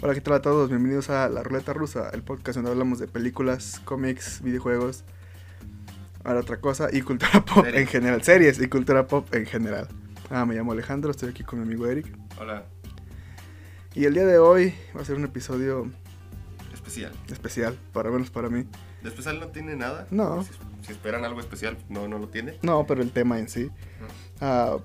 [0.00, 0.68] Hola, ¿qué tal a todos?
[0.68, 5.04] Bienvenidos a La Ruleta Rusa, el podcast donde hablamos de películas, cómics, videojuegos,
[6.24, 7.82] ahora otra cosa, y cultura pop Series.
[7.82, 9.88] en general, series y cultura pop en general.
[10.30, 12.06] Ah, me llamo Alejandro, estoy aquí con mi amigo Eric.
[12.40, 12.64] Hola,
[13.94, 15.90] Y el día de hoy va a ser un episodio
[16.72, 17.12] especial.
[17.30, 18.66] especial, para menos para mí.
[19.02, 20.06] ¿De especial no tiene nada?
[20.10, 20.42] No.
[20.44, 20.50] Si,
[20.86, 22.58] si esperan algo especial, no, no lo tiene.
[22.62, 23.70] No, pero el tema en sí.
[24.40, 24.76] Ah,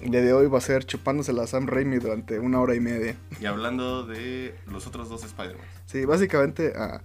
[0.00, 2.80] el día de hoy va a ser chupándose a Sam Raimi durante una hora y
[2.80, 3.16] media.
[3.40, 5.64] Y hablando de los otros dos Spider-Man.
[5.86, 7.02] Sí, básicamente ah,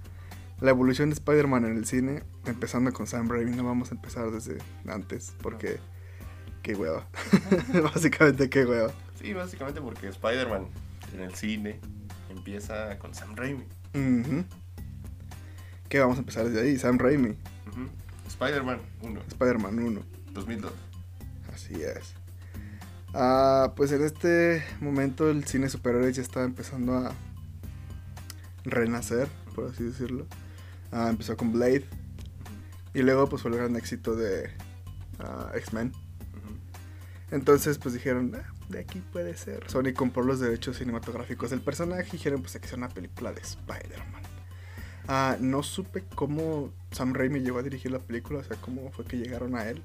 [0.59, 4.29] la evolución de Spider-Man en el cine, empezando con Sam Raimi, no vamos a empezar
[4.31, 4.57] desde
[4.88, 5.79] antes, porque
[6.61, 7.07] qué hueva.
[7.93, 8.91] básicamente qué hueva.
[9.19, 10.67] Sí, básicamente porque Spider-Man
[11.13, 11.80] en el cine
[12.30, 13.66] empieza con Sam Raimi.
[13.95, 14.44] Ujú.
[15.89, 16.77] ¿Qué vamos a empezar desde ahí?
[16.77, 17.89] Sam Raimi, Ujú.
[18.27, 20.02] Spider-Man 1, Spider-Man 1.
[20.31, 20.71] 2002.
[21.53, 22.16] Así es.
[23.14, 27.14] Ah, pues en este momento el cine superhéroes ya está empezando a
[28.66, 30.25] renacer, por así decirlo.
[30.92, 31.86] Ah, empezó con Blade
[32.94, 34.50] y luego pues fue el gran éxito de
[35.20, 35.92] ah, X-Men.
[37.31, 39.70] Entonces pues dijeron, "Ah, de aquí puede ser.
[39.70, 43.42] Sony compró los derechos cinematográficos del personaje y dijeron pues que hacer una película de
[43.42, 44.23] Spider-Man.
[45.08, 49.05] Ah, no supe cómo Sam Raimi llegó a dirigir la película, o sea, cómo fue
[49.05, 49.81] que llegaron a él.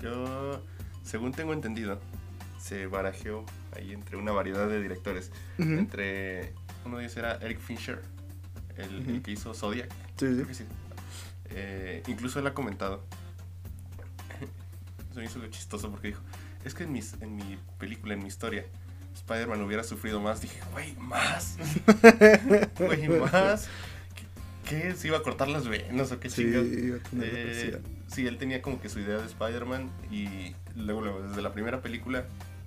[0.00, 0.62] Yo,
[1.02, 1.98] según tengo entendido,
[2.62, 3.44] se barajeó
[3.76, 5.32] ahí entre una variedad de directores.
[5.58, 8.00] Entre uno de ellos era Eric Fincher,
[8.76, 9.90] el, que hizo Zodiac.
[10.16, 10.64] Sí, sí.
[11.50, 13.04] Eh, incluso él ha comentado.
[15.12, 16.22] Se me hizo chistoso porque dijo:
[16.64, 18.64] Es que en, mis, en mi película, en mi historia,
[19.16, 20.40] Spider-Man hubiera sufrido más.
[20.40, 21.58] Dije: Güey, más.
[22.78, 23.68] Güey, más.
[24.14, 24.94] ¿Qué, qué?
[24.94, 26.60] ¿Se iba a cortar las venas o qué Sí, iba
[26.96, 31.22] a tener Eh, sí, él tenía como que su idea de Spider-Man y luego, luego,
[31.22, 32.24] desde la primera película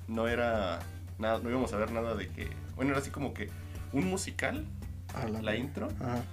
[0.07, 0.79] no era
[1.19, 3.49] nada, no íbamos a ver nada de que, bueno, era así como que
[3.93, 4.65] un musical,
[5.13, 6.23] Ah, la intro, Ajá.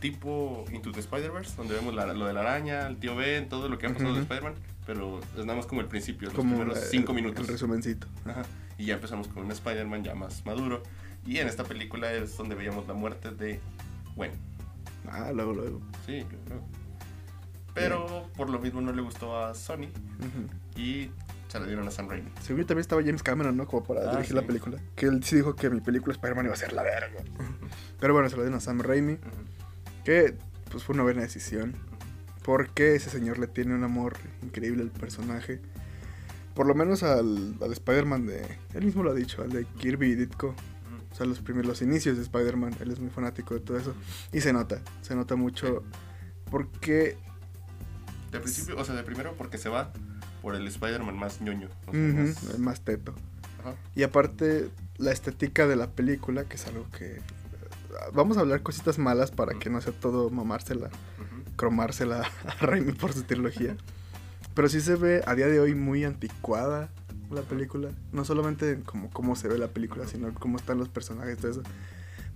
[0.00, 3.68] tipo Into the Spider-Verse, donde vemos la- lo de la araña, el tío Ben, todo
[3.68, 4.20] lo que ha pasado de.
[4.22, 4.54] Spider-Man,
[4.86, 7.46] pero es nada más como el principio, los Como primeros cinco minutos.
[7.46, 8.06] El resumencito.
[8.24, 8.42] Ajá.
[8.78, 10.82] Y ya empezamos con un Spider-Man ya más maduro.
[11.26, 13.60] Y en esta película es donde veíamos la muerte de
[14.16, 14.32] Gwen.
[15.10, 15.80] Ah, luego, luego.
[16.06, 16.62] Sí, claro.
[17.74, 19.88] Pero por lo mismo no le gustó a Sony
[20.76, 21.10] y
[21.48, 22.30] se la dieron a Sam Raimi.
[22.42, 23.66] Según yo también estaba James Cameron, ¿no?
[23.66, 24.34] Como para Ah, dirigir sí.
[24.34, 24.78] la película.
[24.94, 27.22] Que él sí dijo que mi película Spider-Man iba a ser la verga.
[27.98, 29.18] Pero bueno, se lo dieron a Sam Raimi.
[30.04, 30.34] Que
[30.70, 31.74] pues fue una buena decisión.
[32.44, 35.60] Porque ese señor le tiene un amor increíble al personaje.
[36.54, 38.42] Por lo menos al, al Spider-Man de...
[38.74, 40.54] Él mismo lo ha dicho, al de Kirby y Ditko.
[41.10, 42.76] O sea, los primeros los inicios de Spider-Man.
[42.80, 43.94] Él es muy fanático de todo eso.
[44.32, 45.82] Y se nota, se nota mucho.
[46.50, 47.16] Porque
[48.32, 49.92] De principio, o sea, de primero porque se va
[50.42, 51.68] por el Spider-Man más ñoño.
[51.86, 53.14] o sea, ujú, más- es más teto.
[53.60, 53.74] Ajá.
[53.94, 57.20] Y aparte, la estética de la película, que es algo que...
[58.12, 61.56] Vamos a hablar cositas malas para que no sea todo mamársela, Ujú.
[61.56, 63.76] cromársela a Raimi por su trilogía.
[64.54, 66.88] Pero sí se ve a día de hoy muy anticuada
[67.30, 67.90] la película.
[68.12, 71.50] No solamente en como cómo se ve la película, sino cómo están los personajes, todo
[71.50, 71.62] eso.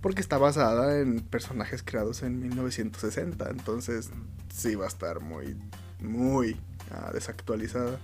[0.01, 3.49] Porque está basada en personajes creados en 1960.
[3.49, 4.09] Entonces
[4.53, 5.55] sí va a estar muy,
[6.01, 6.57] muy
[6.93, 7.99] ah, desactualizada.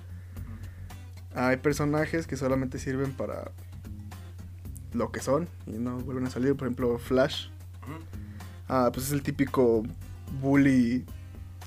[1.36, 3.52] Hay personajes que solamente sirven para
[4.94, 6.56] lo que son y no vuelven a salir.
[6.56, 7.48] Por ejemplo, Flash.
[8.68, 9.84] Ah, pues es el típico
[10.42, 11.06] bully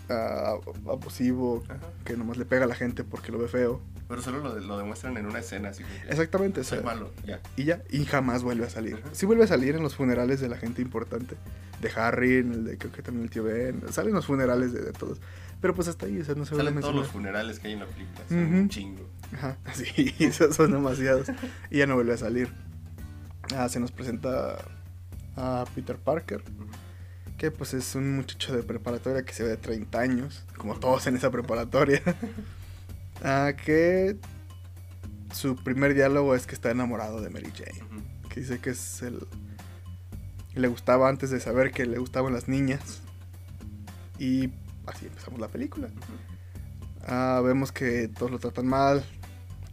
[0.08, 0.54] ah,
[0.88, 1.78] abusivo Ajá.
[2.04, 3.80] que nomás le pega a la gente porque lo ve feo.
[4.08, 6.84] Pero solo lo, de- lo demuestran en una escena, así que, Exactamente, o Soy sea,
[6.86, 7.40] malo, ya.
[7.56, 8.96] y ya, y jamás vuelve a salir.
[8.96, 9.08] Ajá.
[9.12, 11.36] Sí vuelve a salir en los funerales de la gente importante,
[11.80, 14.82] de Harry, en el de creo que también el tío Ben, salen los funerales de,
[14.82, 15.18] de todos.
[15.62, 17.80] Pero pues hasta ahí, o sea, no se Salen todos los funerales que hay en
[17.80, 18.20] la película.
[18.28, 19.08] Son un chingo.
[19.32, 21.28] Ajá, sí, esos son demasiados.
[21.70, 22.52] Y ya no vuelve a salir.
[23.54, 24.58] Ah, se nos presenta
[25.36, 26.42] a Peter Parker,
[27.38, 31.06] que pues es un muchacho de preparatoria que se ve de 30 años, como todos
[31.06, 32.02] en esa preparatoria.
[33.24, 34.16] Ah, que
[35.32, 39.28] su primer diálogo es que está enamorado de Mary Jane, que dice que es el...
[40.54, 43.00] Le gustaba antes de saber que le gustaban las niñas.
[44.18, 44.50] Y
[44.86, 45.88] así empezamos la película.
[47.06, 49.04] Ah, vemos que todos lo tratan mal,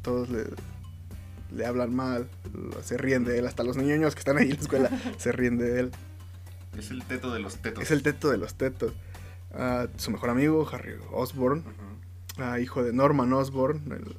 [0.02, 0.46] todos le,
[1.56, 4.56] le hablan mal, lo- se ríen de él, hasta los niños que están ahí en
[4.56, 5.92] la escuela se ríen de él.
[6.78, 7.84] Es el teto de los tetos.
[7.84, 8.94] Es el teto de los tetos.
[9.54, 12.42] Ah, su mejor amigo, Harry Osborn, Ujú.
[12.44, 14.16] ah, hijo de Norman Osborn, el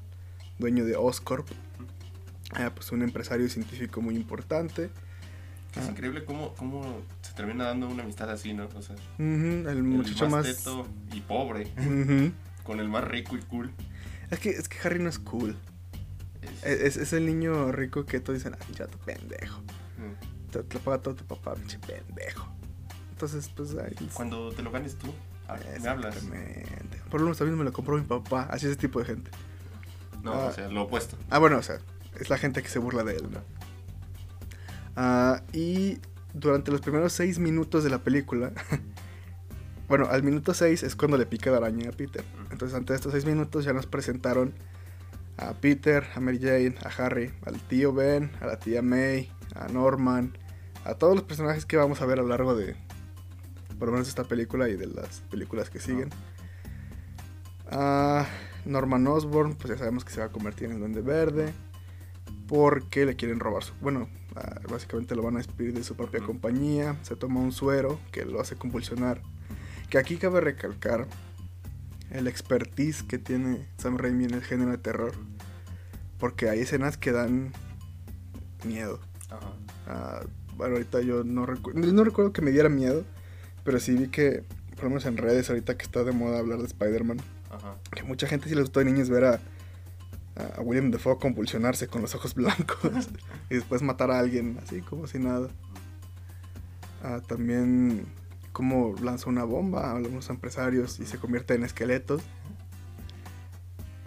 [0.59, 1.49] dueño de Oscorp,
[2.75, 4.91] pues un empresario científico muy importante.
[5.77, 5.91] Es Ah.
[5.91, 7.01] increíble cómo, cómo
[7.41, 8.69] termina dando una amistad así, ¿no?
[8.75, 10.57] O sea, Ujú, el el muchacho más, más...
[10.59, 11.73] teto y pobre,
[12.65, 13.71] con el más rico y cool.
[14.31, 15.57] Es, que, es que Harry no es cool.
[16.63, 19.59] Es- Es, es el niño rico que todos dicen, ay, ya tu pendejo.
[19.61, 20.51] Ujú.
[20.51, 22.47] te, te lo paga todo tu papá, pinche pendejo.
[23.13, 23.95] Entonces, pues ahí.
[24.15, 25.13] Cuando te lo ganes tú,
[25.49, 26.17] ah, me hablas.
[26.17, 27.01] Exactamente.
[27.11, 29.31] Por lo menos también me lo compró mi papá, así es ese tipo de gente.
[30.23, 30.47] No, Ah.
[30.47, 31.17] o sea, lo opuesto.
[31.31, 31.79] Ah, bueno, o sea,
[32.21, 33.41] es la gente que se burla de él, ¿no?
[34.97, 35.99] Ah, y
[36.35, 38.53] durante los primeros seis minutos de la película,
[39.89, 42.25] bueno, al minuto seis es cuando le pica la araña a Peter.
[42.51, 44.55] Entonces, antes de estos seis minutos ya nos presentaron
[45.37, 49.69] a Peter, a Mary Jane, a Harry, al tío Ben, a la tía May, a
[49.69, 50.37] Norman,
[50.85, 52.77] a todos los personajes que vamos a ver a lo largo de,
[53.79, 56.11] por lo menos esta película y de las películas que siguen.
[57.71, 58.27] Ah,
[58.65, 61.53] Norman Osborn, pues ya sabemos que se va a convertir en el Duende Verde.
[62.51, 63.73] Porque le quieren robar su.
[63.81, 64.09] Bueno,
[64.69, 66.97] básicamente lo van a despedir de su propia compañía.
[67.03, 69.23] Se toma un suero que lo hace convulsionar.
[69.89, 71.07] Que aquí cabe recalcar
[72.11, 75.13] el expertise que tiene Sam Raimi en el género de terror.
[76.19, 77.53] Porque hay escenas que dan
[78.65, 78.99] miedo.
[79.31, 79.53] Ajá.
[79.87, 80.21] Ah,
[80.57, 83.05] bueno, ahorita yo no, recu- no recuerdo que me diera miedo.
[83.63, 84.43] Pero sí vi que,
[84.75, 87.19] por lo menos en redes, ahorita que está de moda hablar de Spider-Man
[87.95, 89.41] que mucha gente sí les gustó de niños ver a,
[90.57, 93.09] a William Dafoe convulsionarse con los ojos blancos
[93.51, 95.49] y después matar a alguien así como si nada.
[97.03, 98.07] Ah, también
[98.53, 102.23] como lanza una bomba a algunos empresarios y se convierte en esqueletos.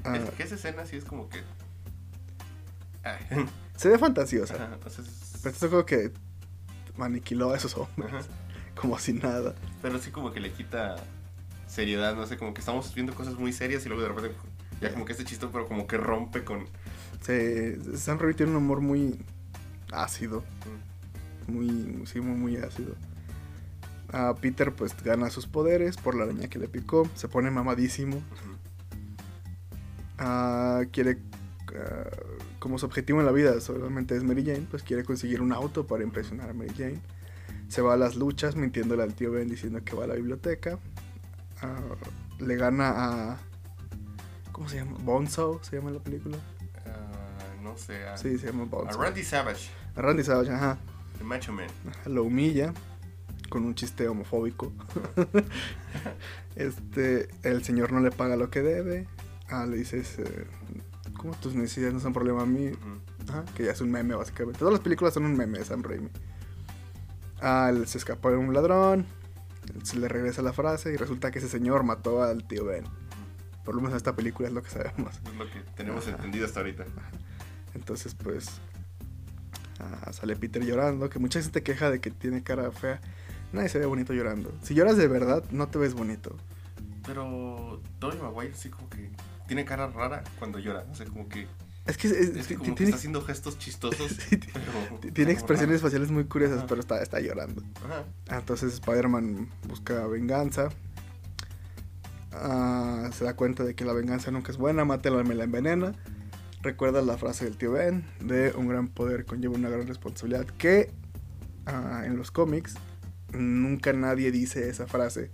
[0.03, 1.39] Ah, Es que esa escena sí es como que.
[3.03, 3.45] Ay.
[3.75, 6.11] se ve fantasiosa, Ajá, o sea, es- pero esto como que
[6.99, 8.23] aniquiló a esos hombres Ajá.
[8.79, 9.55] como si nada.
[9.81, 10.95] Pero sí como que le quita
[11.67, 14.35] seriedad, no sé, como que estamos viendo cosas muy serias y luego de repente
[14.83, 16.65] ya como que este chiste, pero como que rompe con...
[17.21, 19.17] Se, Sam Raimi tiene un humor muy
[19.91, 20.43] ácido.
[21.47, 22.95] mm, muy, sí, muy, muy ácido.
[24.11, 28.21] A Peter pues gana sus poderes por la araña que le picó, se pone mamadísimo.
[30.19, 31.17] Ah, quiere,
[31.75, 32.09] ah,
[32.59, 35.87] como su objetivo en la vida solamente es Mary Jane, pues quiere conseguir un auto
[35.87, 36.99] para impresionar a Mary Jane.
[37.69, 40.77] Se va a las luchas mintiéndole al tío Ben diciendo que va a la biblioteca.
[41.61, 41.79] Ah,
[42.39, 43.37] le gana a...
[44.53, 44.95] ¿Cómo se llama?
[45.01, 46.37] Bonzo se llama la película.
[46.85, 49.01] Ah, no sé, a, Sí, se llama a Bonzo.
[49.01, 50.77] Randy Savage, A Randy Savage, ajá.
[51.19, 51.67] el Macho Man.
[52.05, 52.73] lo humilla
[53.49, 54.71] con un chiste homofóbico.
[56.55, 59.07] este, el señor no le paga lo que debe.
[59.49, 60.47] Ah, le dices, eh,
[61.17, 62.71] ¿cómo tus necesidades no son problema a mí?
[63.29, 64.59] Ajá, que ya es un meme básicamente.
[64.59, 66.09] Todas las películas son un meme de Sam Raimi.
[67.41, 69.05] Ah, él se escapó de un ladrón.
[69.83, 72.85] Se le regresa la frase y resulta que ese señor mató al tío Ben.
[73.63, 75.15] Por lo menos en esta película es lo que sabemos.
[75.25, 76.15] Es lo que tenemos Ajá.
[76.17, 76.85] entendido hasta ahorita.
[77.75, 78.47] Entonces, pues,
[79.79, 82.99] ah, sale Peter llorando, que mucha gente queja de que tiene cara fea.
[83.51, 84.51] Nadie se ve bonito llorando.
[84.63, 86.35] Si lloras de verdad, no te ves bonito.
[87.05, 89.09] Pero Tony Maguire sí como que
[89.47, 90.85] tiene cara rara cuando llora.
[90.91, 91.47] O sea, como que,
[91.85, 94.17] Es que, es- es que como que tiene, está haciendo gestos chistosos.
[94.29, 96.67] Pero ti- tiene expresiones faciales muy curiosas, Ajá.
[96.67, 97.61] pero está, está llorando.
[97.83, 98.05] Ajá.
[98.29, 100.69] Ah, Entonces Spider-Man busca venganza.
[102.35, 105.93] Ah, se da cuenta de que la venganza nunca es buena, mátela, me la envenena.
[106.61, 110.45] Recuerda la frase del tío Ben de un gran poder conlleva una gran responsabilidad.
[110.45, 110.91] Que
[111.65, 112.75] ah, en los cómics
[113.31, 115.31] nunca nadie dice esa frase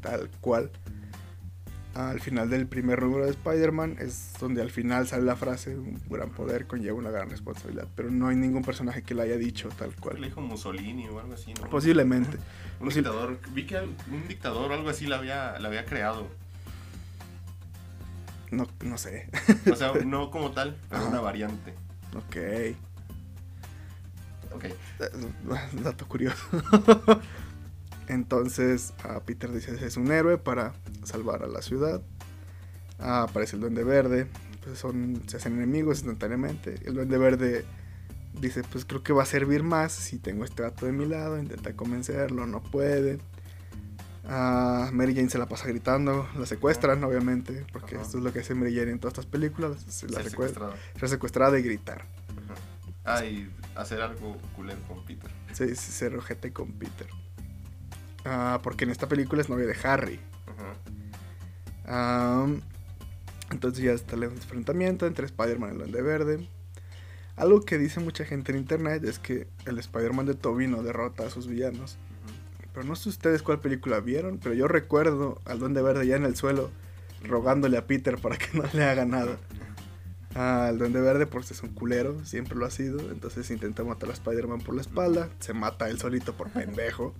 [0.00, 0.70] tal cual.
[1.94, 6.00] Al final del primer número de Spider-Man es donde al final sale la frase un
[6.08, 7.86] gran poder conlleva una gran responsabilidad.
[7.94, 10.18] Pero no hay ningún personaje que la haya dicho tal cual.
[10.20, 11.68] le dijo Mussolini o algo así, ¿no?
[11.68, 12.38] Posiblemente.
[12.80, 13.38] Un Posi- dictador.
[13.52, 16.28] Vi que un dictador o algo así la había, la había creado.
[18.50, 19.28] No, no sé.
[19.70, 21.10] O sea, no como tal, pero Ajá.
[21.10, 21.74] una variante.
[22.16, 22.36] Ok.
[24.54, 24.64] Ok.
[25.82, 26.36] Dato curioso.
[28.12, 32.02] Entonces, ah, Peter dice es un héroe para salvar a la ciudad.
[32.98, 34.26] Ah, aparece el Duende Verde.
[34.64, 36.76] Pues son, se hacen enemigos instantáneamente.
[36.84, 37.64] El Duende Verde
[38.40, 41.38] dice, pues creo que va a servir más si tengo este dato de mi lado.
[41.38, 43.18] Intenta convencerlo, no puede.
[44.24, 48.04] Ah, Mary Jane se la pasa gritando, la secuestran obviamente, porque Ajá.
[48.04, 50.66] esto es lo que hace Mary Jane en todas estas películas, se la Ser secuestra,
[50.66, 50.74] secuestrado.
[51.00, 52.02] ser secuestrada y gritar.
[52.30, 52.54] Ajá.
[53.04, 55.28] Ah, y hacer algo culero con Peter.
[55.52, 57.08] Sí, sí, se rojete con Peter.
[58.24, 60.20] Ah, porque en esta película es novia de Harry.
[60.46, 60.74] Ajá.
[61.86, 62.46] Ah,
[63.50, 66.48] entonces ya está el enfrentamiento entre Spider-Man y el Duende Verde.
[67.36, 71.26] Algo que dice mucha gente en internet es que el Spider-Man de Tobey no derrota
[71.26, 71.98] a sus villanos.
[72.72, 76.24] Pero no sé ustedes cuál película vieron, pero yo recuerdo al Duende Verde ya en
[76.24, 76.70] el suelo
[77.22, 79.36] rogándole a Peter para que no le haga nada.
[80.34, 84.14] El Duende Verde pues es un culero, siempre lo ha sido, entonces intenta matar a
[84.14, 87.14] Spider-Man por la espalda, se mata él solito por pendejo.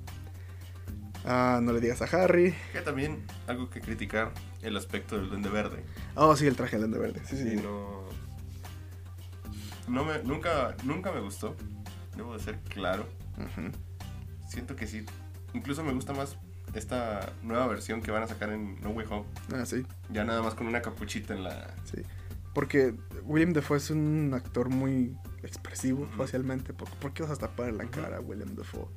[1.25, 2.55] Ah, no le digas a Harry.
[2.73, 5.85] Que también algo que criticar el aspecto del Duende Verde.
[6.15, 7.57] Oh, sí, el traje del Duende Verde, sí, sí.
[7.57, 8.03] No.
[9.89, 11.57] No me, nunca, nunca me gustó.
[12.17, 13.07] Debo de ser claro.
[14.49, 15.05] Siento que sí.
[15.55, 16.37] Incluso me gusta más
[16.75, 19.25] esta nueva versión que van a sacar en No Way Home.
[19.55, 21.75] Ah, sí, Ya nada más con una capuchita en la...
[21.85, 22.03] sí.
[22.55, 26.75] Porque William Dafoe es un actor muy expresivo facialmente.
[26.75, 28.89] ¿Por, por qué vas a tapar la cara a William Dafoe?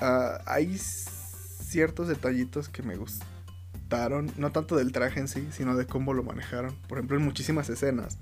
[0.00, 5.86] Ah, hay ciertos detallitos que me gustaron, no tanto del traje en sí, sino de
[5.86, 6.74] cómo lo manejaron.
[6.88, 8.18] Por ejemplo, en muchísimas escenas,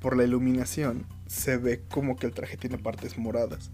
[0.00, 3.70] por la iluminación, se ve como que el traje tiene partes moradas.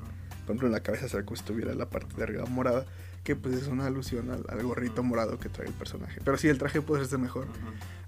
[0.47, 2.85] Por ejemplo, en la cabeza se ve como si tuviera la parte de arriba morada,
[3.25, 6.21] que pues es una alusión al, al gorrito morado que trae el personaje.
[6.25, 7.47] Pero sí, el traje puede ser mejor.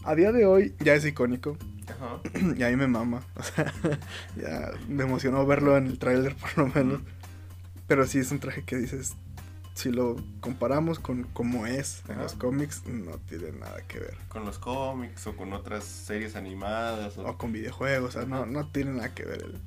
[0.04, 1.56] A día de hoy ya es icónico,
[1.88, 2.20] Ajá.
[2.56, 3.22] y a mí me mama.
[3.36, 3.72] O sea,
[4.36, 7.00] ya me emocionó verlo en el tráiler por lo menos.
[7.92, 9.12] Pero sí es un traje que dices,
[9.74, 14.16] si lo comparamos con cómo es en los cómics, no tiene nada que ver.
[14.30, 17.18] Con los cómics o con otras series animadas.
[17.18, 17.26] O...
[17.26, 19.60] O con videojuegos, o sea, no, no tiene nada que ver el,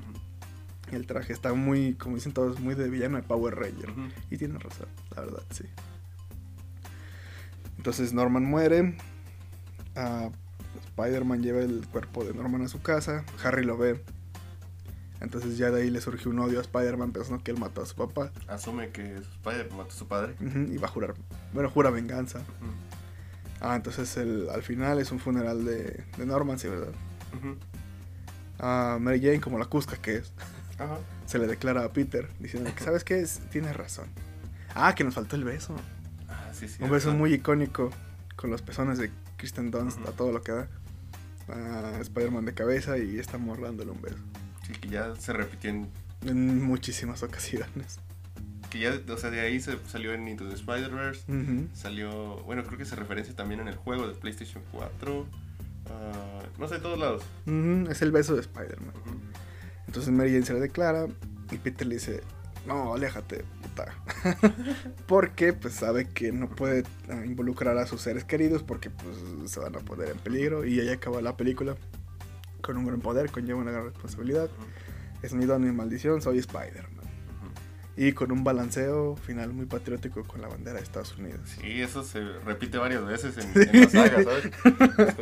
[0.95, 1.33] el traje.
[1.33, 3.93] Está muy, como dicen todos, muy de villano de Power Ranger.
[4.31, 5.65] Y tiene razón, la verdad, sí.
[7.77, 8.97] Entonces Norman muere.
[9.95, 10.31] ah,
[10.87, 13.23] Spider-Man lleva el cuerpo de Norman a su casa.
[13.43, 14.03] Harry lo ve.
[15.21, 17.85] Entonces ya de ahí le surgió un odio a Spider-Man pensando que él mató a
[17.85, 18.31] su papá.
[18.47, 20.35] Asume que padre mató a su padre.
[20.39, 21.15] Y va a jurar.
[21.53, 22.41] Bueno, jura venganza.
[23.61, 26.93] Ah, entonces el, al final es un funeral de, de Norman, sí, ¿verdad?
[28.59, 30.33] Ah, Mary Jane, como la cusca que es,
[31.25, 33.19] se le declara a Peter diciendo que, ¿sabes qué?
[33.19, 34.07] Es, tienes razón.
[34.73, 35.75] Ah, que nos faltó el beso.
[36.27, 36.83] Ah, sí, sí.
[36.83, 37.89] Un beso muy icónico
[38.35, 40.67] con los pezones de Kristen Dunst a todo lo que da.
[41.47, 44.17] A Spider-Man de cabeza y está dándole un beso.
[44.65, 45.87] Sí, que ya se repitió en...
[46.25, 47.99] En muchísimas ocasiones.
[48.69, 51.21] Que ya, o sea, de ahí se salió en Into the Spider-Verse.
[51.73, 55.27] Salió, bueno, creo que se referencia también en el juego de PlayStation 4.
[55.89, 57.23] ah, no sé, de todos lados.
[57.89, 58.93] Es el beso de Spider-Man.
[59.87, 61.07] Entonces Mary Jane se le declara
[61.51, 62.21] y Peter le dice,
[62.65, 63.93] no, aléjate, puta.
[65.07, 69.15] porque pues sabe que no puede ah, involucrar a sus seres queridos porque pues
[69.51, 70.65] se van a poner en peligro.
[70.65, 71.75] Y ahí acaba la película.
[72.65, 74.49] Con un gran poder conlleva una gran responsabilidad.
[75.21, 77.05] Es mi don y maldición, soy Spider-Man.
[77.97, 81.41] Y con un balanceo final muy patriótico con la bandera de Estados Unidos.
[81.61, 84.45] Sí, eso se repite varias veces en, en la saga, ¿sabes?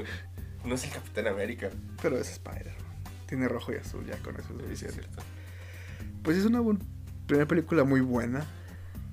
[0.64, 1.70] Es No es el Capitán América.
[2.02, 2.76] Pero es Spider-Man.
[3.28, 5.02] Tiene rojo y azul, ya con eso es sí, es suficiente.
[5.04, 5.24] cierto.
[6.24, 6.62] Pues es una
[7.28, 8.46] primera película muy buena.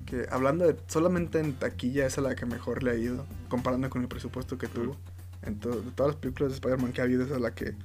[0.05, 3.25] Que hablando de solamente en taquilla es a la que mejor le ha ido.
[3.49, 4.97] Comparando con el presupuesto que tuvo.
[5.43, 7.75] En to- de todas las películas de Spider-Man que ha habido, esa es la que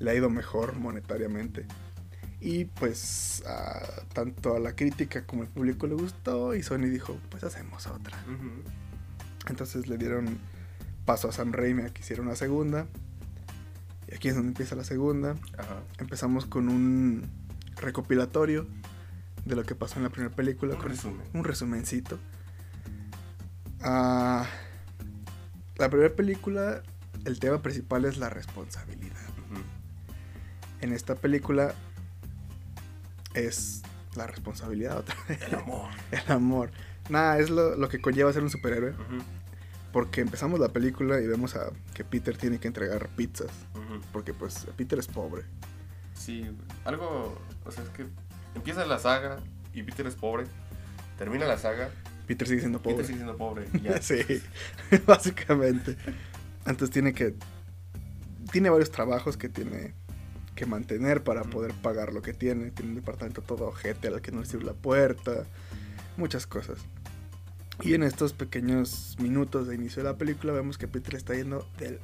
[0.00, 1.66] le ha ido mejor monetariamente.
[2.40, 6.54] Y pues a- tanto a la crítica como al público le gustó.
[6.54, 8.18] Y Sony dijo, pues hacemos otra.
[9.48, 10.38] Entonces le dieron
[11.04, 12.86] paso a Sam Raimi a que hiciera una segunda.
[14.10, 15.36] Y aquí es donde empieza la segunda.
[15.98, 17.28] Empezamos con un
[17.76, 18.66] recopilatorio
[19.44, 20.74] de lo que pasó en la primera película.
[20.74, 21.22] Un con resumen.
[21.34, 22.18] un resumencito.
[23.82, 24.46] Ah,
[25.76, 26.82] la primera película,
[27.24, 29.16] el tema principal es la responsabilidad.
[30.80, 31.74] En esta película
[33.34, 33.82] es
[34.16, 35.40] la responsabilidad otra vez.
[35.42, 35.90] El amor.
[36.10, 36.70] El amor.
[37.08, 38.94] Nada, es lo, lo que conlleva ser un superhéroe.
[39.92, 43.50] Porque empezamos la película y vemos a que Peter tiene que entregar pizzas.
[44.12, 45.44] Porque pues Peter es pobre.
[46.14, 46.46] Sí,
[46.84, 48.06] algo, o sea, es que
[48.54, 49.38] empieza la saga
[49.72, 50.44] y Peter es pobre,
[51.16, 51.90] termina la saga,
[52.26, 52.96] Peter sigue siendo pobre.
[52.96, 54.00] Peter sigue siendo pobre ya.
[54.02, 54.20] sí,
[55.06, 55.96] básicamente.
[56.66, 57.34] Entonces tiene que.
[58.52, 59.94] Tiene varios trabajos que tiene
[60.60, 62.70] que mantener para poder pagar lo que tiene.
[62.70, 65.46] Tiene un departamento todo ojete al que no le sirve la puerta.
[66.18, 66.80] Muchas cosas.
[67.80, 71.66] Y en estos pequeños minutos de inicio de la película vemos que Peter está yendo
[71.78, 71.98] del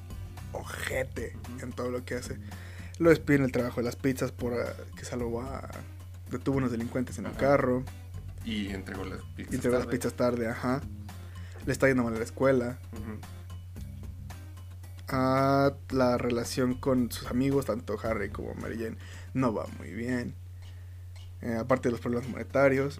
[0.53, 2.39] ojete en todo lo que hace.
[2.99, 5.69] Lo despiden el trabajo de las pizzas por ah, que salvó a.
[6.31, 7.37] detuvo unos delincuentes en Ajá.
[7.37, 7.85] carro.
[8.43, 9.53] Y entregó las pizzas.
[9.53, 9.99] Y entregó las tarde.
[9.99, 10.81] pizzas tarde, ajá.
[11.67, 12.79] Le está yendo mal a la escuela.
[12.95, 13.19] Ujú.
[15.09, 18.97] Ah, la relación con sus amigos, tanto Harry como Mary Jane,
[19.35, 20.35] no va muy bien.
[21.43, 22.99] Eh, aparte de los problemas monetarios.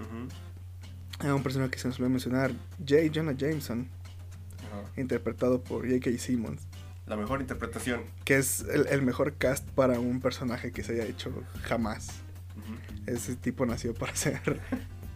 [1.19, 2.97] Hay un personaje que se nos olvidó mencionar, J.
[3.13, 3.89] Jonah Jameson,
[4.97, 6.11] interpretado por J.K.
[6.19, 6.69] Simmons,
[7.07, 8.03] La mejor interpretación.
[8.25, 11.33] que es el, el mejor cast para un personaje que se haya hecho
[11.63, 12.09] jamás.
[13.07, 14.61] Ese tipo nació para ser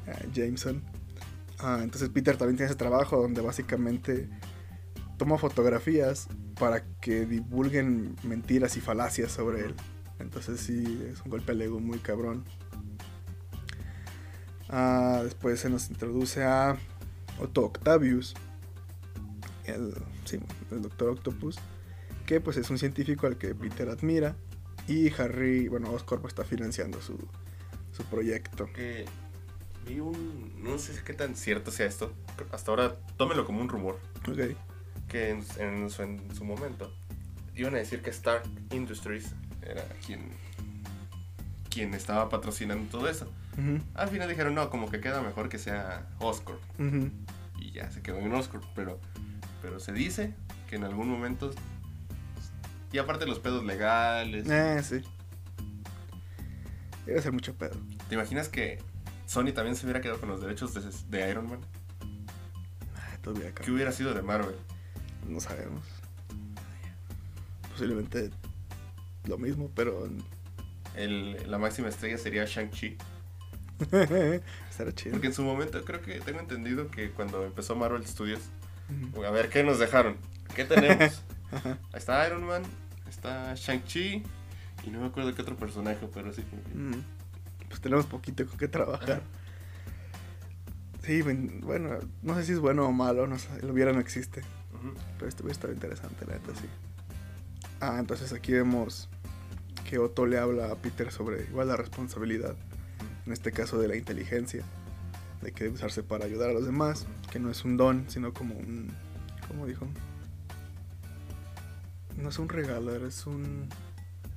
[0.06, 0.82] eh, Jameson.
[1.59, 4.28] Ah, entonces Peter también tiene ese trabajo donde básicamente
[5.18, 6.28] toma fotografías
[6.61, 9.75] para que divulguen mentiras y falacias sobre él.
[10.19, 12.45] Entonces sí, es un golpe al ego muy cabrón.
[14.69, 16.76] Ah, después se nos introduce a
[17.40, 18.35] Otto Octavius,
[19.64, 19.95] el,
[20.26, 20.38] sí,
[20.71, 21.57] el Doctor Octopus,
[22.26, 24.37] que pues es un científico al que Peter admira
[24.87, 27.17] y Harry, bueno, Oscorp está financiando su,
[27.90, 28.67] su proyecto.
[28.75, 29.07] Que
[29.87, 30.62] vi un.
[30.62, 32.12] No sé qué tan cierto sea esto.
[32.52, 33.99] Hasta ahora, tómelo como un rumor.
[34.29, 34.57] Ok.
[35.11, 36.95] Que en, en su, en su momento
[37.55, 40.31] iban a decir que Stark Industries era quien.
[41.69, 43.31] quien estaba patrocinando todo eso.
[43.95, 46.55] Al final dijeron, no, como que queda mejor que sea Oscar.
[46.79, 47.11] ujú.
[47.59, 48.61] Y ya se quedó en Oscar.
[48.75, 48.99] Pero,
[49.61, 50.33] pero se dice
[50.69, 51.50] que en algún momento.
[52.93, 54.49] Y aparte los pedos legales.
[54.49, 55.02] Eh, sí.
[57.05, 57.76] Debe ser mucho pedo.
[58.09, 58.79] ¿Te imaginas que
[59.26, 61.61] Sony también se hubiera quedado con los derechos de, de Iron Man?
[62.95, 63.62] Ay, todavía acá.
[63.64, 64.57] ¿Qué hubiera sido de Marvel?
[65.29, 65.85] No sabemos.
[67.73, 68.31] Posiblemente
[69.27, 70.09] lo mismo, pero.
[70.97, 72.97] El- la máxima estrella sería Shang-Chi.
[74.71, 75.12] Estará chido.
[75.12, 78.41] Porque en su momento creo que tengo entendido que cuando empezó Marvel Studios,
[79.27, 80.17] a ver, ¿qué nos dejaron?
[80.55, 81.23] ¿Qué tenemos?
[81.53, 81.79] Ajá.
[81.93, 82.62] Ahí está Iron Man,
[83.09, 84.23] está Shang-Chi
[84.85, 86.43] y no me acuerdo qué otro personaje, pero sí.
[86.75, 86.95] Mm.
[87.69, 89.23] Pues tenemos poquito con qué trabajar.
[91.05, 94.43] Sí, bueno, no sé si es bueno o malo, no sé, el hubiera no existe.
[94.81, 94.95] Ujú.
[95.19, 96.67] Pero esto hubiera estado interesante, la neta, sí.
[97.81, 99.09] Ah, entonces aquí vemos
[99.89, 102.57] que Otto le habla a Peter sobre igual la responsabilidad,
[103.27, 104.65] en este caso de la inteligencia,
[105.43, 108.33] de que debe usarse para ayudar a los demás, que no es un don, sino
[108.33, 108.93] como un...
[109.49, 109.87] ¿Cómo dijo?
[112.17, 113.69] No es un regalo, es un...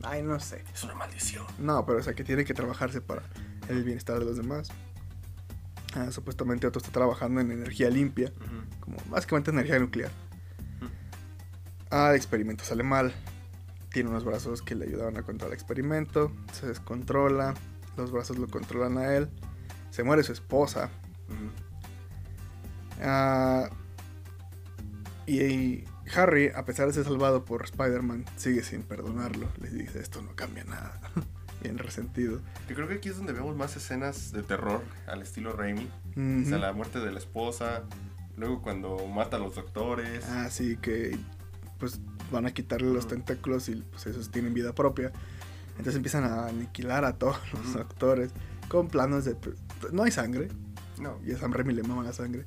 [0.02, 0.64] Ay, no sé.
[0.74, 1.46] Es una maldición.
[1.60, 3.24] No, pero o sea que tiene que trabajarse para
[3.70, 4.70] el bienestar de los demás.
[5.96, 8.32] Ah, supuestamente Otto está trabajando en energía limpia,
[8.80, 10.12] como básicamente energía nuclear.
[11.96, 13.14] Ah, el experimento sale mal.
[13.92, 16.32] Tiene unos brazos que le ayudaban a controlar el experimento.
[16.52, 17.54] Se descontrola.
[17.96, 19.30] Los brazos lo controlan a él.
[19.92, 20.90] Se muere su esposa.
[23.00, 23.70] Ah,
[25.28, 25.86] y, y
[26.16, 29.48] Harry, a pesar de ser salvado por Spider-Man, sigue sin perdonarlo.
[29.62, 31.00] Le dice, esto no cambia nada.
[31.62, 32.42] Bien resentido.
[32.68, 35.88] Yo creo que aquí es donde vemos más escenas de terror al estilo Raimi.
[36.18, 37.84] O sea, la muerte de la esposa,
[38.36, 40.26] luego cuando mata a los doctores.
[40.26, 41.20] Así que
[41.84, 42.00] pues
[42.32, 45.12] van a quitarle los tentáculos y pues esos tienen vida propia.
[45.72, 48.32] Entonces empiezan a aniquilar a todos los actores
[48.70, 49.36] con planos de...
[49.92, 50.48] No hay sangre,
[50.98, 51.20] No.
[51.26, 52.46] y a Sam Raimi le mama la sangre,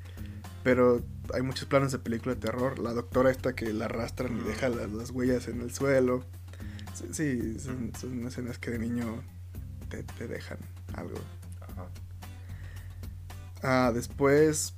[0.62, 2.79] pero hay muchos planos de película de terror.
[2.79, 6.25] La doctora esta que la arrastran y deja las, las huellas en el suelo.
[6.94, 9.22] Sí, sí, son, son escenas que de niño
[9.90, 10.57] te, te dejan
[10.94, 11.18] algo.
[11.61, 11.87] Ajá.
[13.62, 14.72] Ah, después.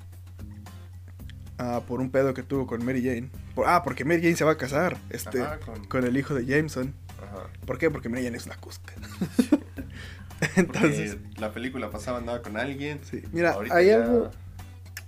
[1.58, 3.30] Ah, por un pedo que tuvo con Mary Jane.
[3.58, 4.96] Por- ah, porque Mary Jane se va a casar.
[5.10, 5.42] Este.
[5.42, 6.94] Ajá, con- Con el hijo de Jameson.
[7.20, 7.48] Ajá.
[7.66, 7.90] ¿Por qué?
[7.90, 8.92] Porque Mary Jane es una cusca.
[10.38, 11.16] Porque Entonces.
[11.38, 13.00] la película pasaba andaba con alguien.
[13.02, 13.20] Sí.
[13.32, 14.30] Mira, hay ya- algo.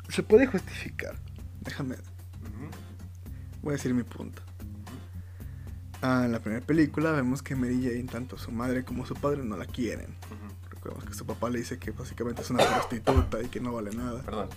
[0.08, 1.14] Se puede justificar.
[1.60, 1.94] Déjame.
[3.62, 4.42] Voy a decir mi punto.
[6.02, 9.44] Ah, en la primera película vemos que Mary Jane, tanto su madre como su padre,
[9.44, 10.16] no la quieren.
[10.70, 13.92] Recordemos que su papá le dice que básicamente es una prostituta y que no vale
[13.92, 14.22] nada.
[14.22, 14.48] Perdón.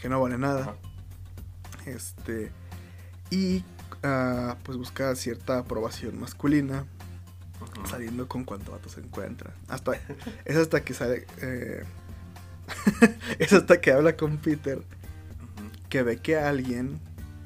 [0.00, 0.74] Que no vale nada.
[1.86, 2.50] Este.
[3.30, 3.64] Y
[4.02, 6.86] ah, pues busca cierta aprobación masculina.
[7.88, 9.54] Saliendo con cuanto vato se encuentra.
[9.68, 9.92] Hasta.
[10.44, 11.26] Es hasta que sale.
[11.40, 11.84] eh,
[13.38, 14.82] es hasta que habla con Peter.
[15.88, 17.00] Que ve que alguien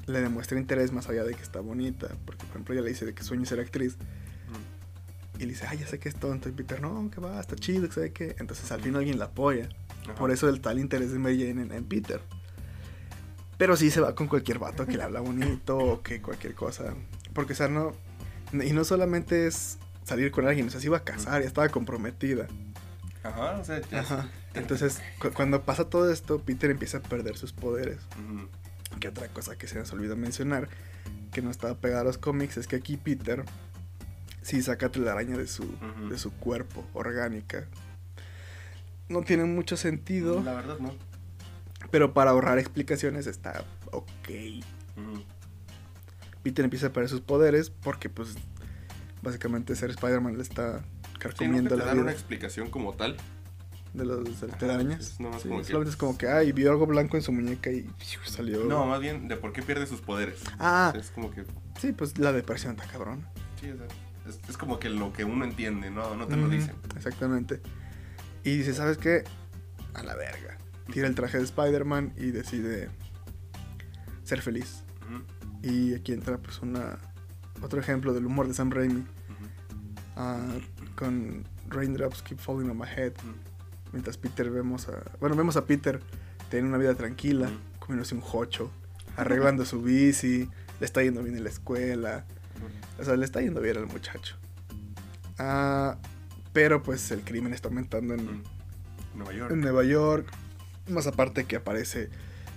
[0.06, 2.08] le demuestra interés más allá de que está bonita.
[2.24, 3.96] Porque por ejemplo ella le dice de que sueña ser actriz.
[5.38, 6.48] Y le dice, ay, ya sé que es tonto.
[6.48, 8.36] Y Peter, no, que va, está chido, que sabe qué.
[8.38, 9.68] Entonces al fin alguien la apoya.
[10.04, 10.14] Ajá.
[10.14, 12.22] Por eso el tal interés de Mary Jane en, en Peter.
[13.58, 16.94] Pero sí se va con cualquier vato que le habla bonito o que cualquier cosa.
[17.32, 17.92] Porque, o sea, no.
[18.52, 21.68] Y no solamente es salir con alguien, o sea, se iba a casar, ya estaba
[21.68, 22.46] comprometida.
[23.22, 24.28] Ajá, o sea, ya- Ajá.
[24.54, 27.98] Entonces, cu- cuando pasa todo esto, Peter empieza a perder sus poderes.
[28.24, 28.48] Ujú.
[29.00, 30.68] Que otra cosa que se nos olvidó mencionar,
[31.32, 33.44] que no estaba pegada a los cómics, es que aquí Peter
[34.42, 35.66] sí saca telaraña de su,
[36.08, 37.66] de su cuerpo, orgánica.
[39.08, 40.40] No tiene mucho sentido.
[40.42, 40.94] La verdad, no.
[41.90, 44.28] Pero para ahorrar explicaciones está ok.
[46.42, 48.36] Peter empieza a perder sus poderes porque pues
[49.22, 53.16] básicamente ser Spider-Man le está Sí, carcomiendo te la dan vida una explicación como tal.
[53.94, 55.00] de los de telarañas.
[55.00, 57.70] es nomás Sí, como que- es como que, ay, vio algo blanco en su muñeca
[57.70, 58.20] y ¡fiu!
[58.24, 58.62] salió.
[58.64, 60.40] No, más bien de por qué pierde sus poderes.
[60.58, 61.44] Ah, es como que.
[61.80, 63.24] sí, pues la depresión está cabrón.
[63.60, 63.72] Sí,
[64.28, 66.74] es, es como que lo que uno entiende, no, no te lo dicen.
[66.94, 67.60] Exactamente.
[68.44, 69.24] Y dice, ¿sabes qué?
[69.94, 70.55] A la verga.
[70.92, 72.88] Tira el traje de Spider-Man y decide
[74.24, 74.82] ser feliz.
[75.62, 76.98] Y aquí entra pues una
[77.62, 79.04] otro ejemplo del humor de Sam Raimi.
[80.16, 80.40] Ah,
[80.94, 83.12] con Raindrops Keep Falling on My Head.
[83.92, 85.02] Mientras Peter vemos a.
[85.20, 86.00] Bueno, vemos a Peter
[86.50, 88.70] teniendo una vida tranquila, comiéndose un jocho,
[89.16, 90.48] arreglando su bici,
[90.80, 92.24] le está yendo bien en la escuela.
[92.98, 94.36] O sea, le está yendo bien al muchacho.
[95.38, 95.98] Ah,
[96.52, 98.42] pero pues el crimen está aumentando en, Ujú.
[99.16, 99.50] Nueva York.
[99.52, 100.26] en Nueva York.
[100.88, 102.10] Más aparte que aparece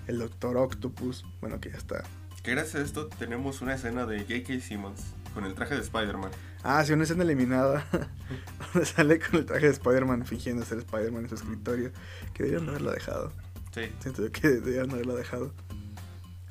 [0.07, 1.25] el Doctor Octopus.
[1.41, 2.03] Bueno, que ya está.
[2.43, 4.61] Que gracias a esto tenemos una escena de J.K.
[4.61, 5.01] Simmons
[5.33, 6.31] con el traje de Spider-Man.
[6.63, 7.85] Ah, sí, una escena eliminada.
[8.73, 11.91] donde sale con el traje de Spider-Man fingiendo ser Spider-Man en su escritorio.
[12.33, 13.31] Que debieron de haberlo dejado.
[13.73, 13.81] Sí.
[13.99, 15.53] Siento yo que debieron haberlo dejado.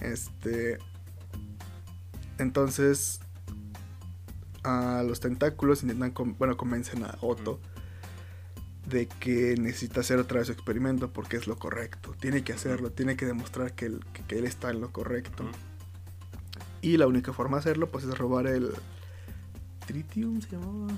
[0.00, 0.78] Este.
[2.38, 3.20] Entonces.
[4.64, 6.10] A los tentáculos intentan.
[6.10, 7.60] con- bueno, convencen a Otto.
[8.88, 12.14] De que necesita hacer otra vez su experimento porque es lo correcto.
[12.20, 15.44] Tiene que hacerlo, tiene que demostrar que él, que- que él está en lo correcto.
[16.80, 18.70] Y la única forma de hacerlo, pues, es robar el.
[19.86, 20.92] Tritium se llamaba.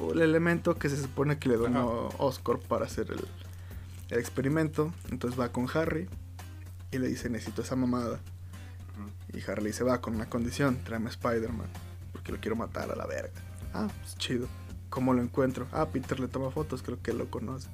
[0.00, 3.24] O el elemento que se supone que le donó Oscorp para hacer el,
[4.10, 4.92] el experimento.
[5.10, 6.08] Entonces va con Harry
[6.92, 8.20] y le dice: Necesito esa mamada.
[9.32, 11.66] Y Harry dice: Va con una condición, tráeme a Spider-Man.
[12.12, 13.40] Porque lo quiero matar a la verga.
[13.74, 14.46] Ah, pues chido.
[14.90, 15.66] ¿Cómo lo encuentro?
[15.72, 17.68] Ah, Peter le toma fotos, creo que él lo conoce.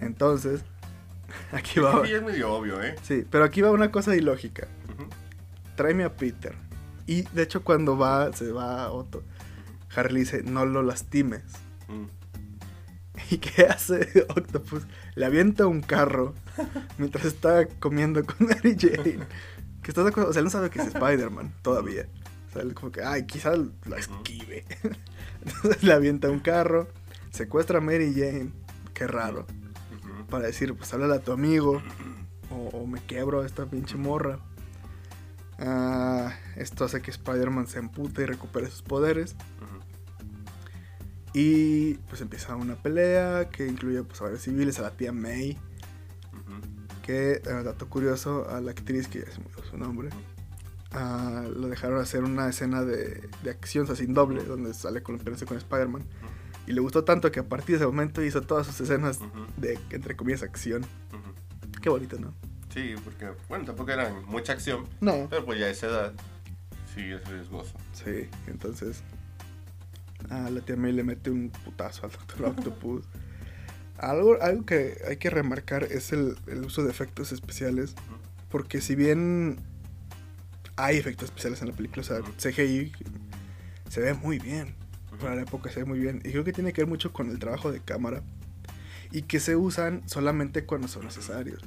[0.00, 0.62] Entonces,
[1.52, 2.06] aquí va.
[2.06, 2.96] Ya es medio obvio, ¿eh?
[3.02, 4.68] Sí, pero aquí va una cosa ilógica
[5.76, 6.56] tráeme a Peter.
[7.06, 9.22] Y de hecho cuando va, se va Otto,
[9.94, 11.44] Harry le dice, no lo lastimes.
[11.86, 12.06] Mm.
[13.30, 14.82] ¿Y qué hace Octopus?
[15.14, 16.34] Le avienta un carro
[16.98, 19.20] mientras está comiendo con Mary Jane.
[19.82, 20.30] Que estás de acuerdo?
[20.30, 22.08] O sea, él no sabe que es Spider-Man todavía.
[22.48, 24.64] O sea, él como que, ay, quizás lo esquive.
[25.46, 26.88] Entonces le avienta un carro,
[27.30, 28.52] secuestra a Mary Jane.
[28.92, 29.46] Qué raro.
[30.28, 31.82] Para decir, pues háblale a tu amigo.
[32.50, 34.38] O, o me quebro a esta pinche morra.
[35.58, 39.36] Ah, esto hace que Spider-Man se empute y recupere sus poderes.
[41.32, 45.58] Y pues empieza una pelea que incluye pues, a varios civiles, a la tía May.
[47.02, 50.08] Que, eh, dato curioso, a la actriz, que ya se me olvidó su nombre,
[50.92, 55.02] ah, lo dejaron hacer una escena de, de acción, o sea, sin doble, donde sale
[55.02, 56.04] columpiándose con Spider-Man.
[56.66, 59.20] Y le gustó tanto que a partir de ese momento hizo todas sus escenas
[59.56, 60.84] de, entre comillas, acción.
[61.80, 62.34] Qué bonito, ¿no?
[62.74, 65.28] Sí, porque, bueno, tampoco era mucha acción, No.
[65.30, 66.12] pero pues ya a esa edad
[66.94, 67.72] sí es riesgoso.
[67.92, 69.02] Sí, entonces
[70.28, 73.04] a la tía May le mete un putazo al Doctor Octopus.
[73.98, 77.94] Algo, algo que hay que remarcar es el, el uso de efectos especiales.
[78.50, 79.58] Porque si bien
[80.76, 82.20] hay efectos especiales en la película, o sea.
[82.38, 82.92] CGI
[83.88, 84.74] se ve muy bien.
[85.20, 86.20] Para la época se ve muy bien.
[86.24, 88.22] Y creo que tiene que ver mucho con el trabajo de cámara.
[89.12, 91.62] Y que se usan solamente cuando son necesarios.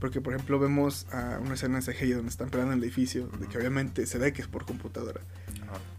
[0.00, 3.26] Porque, por ejemplo, vemos a una escena en CGI donde están peleando en el edificio,
[3.38, 5.20] de que obviamente se ve que es por computadora.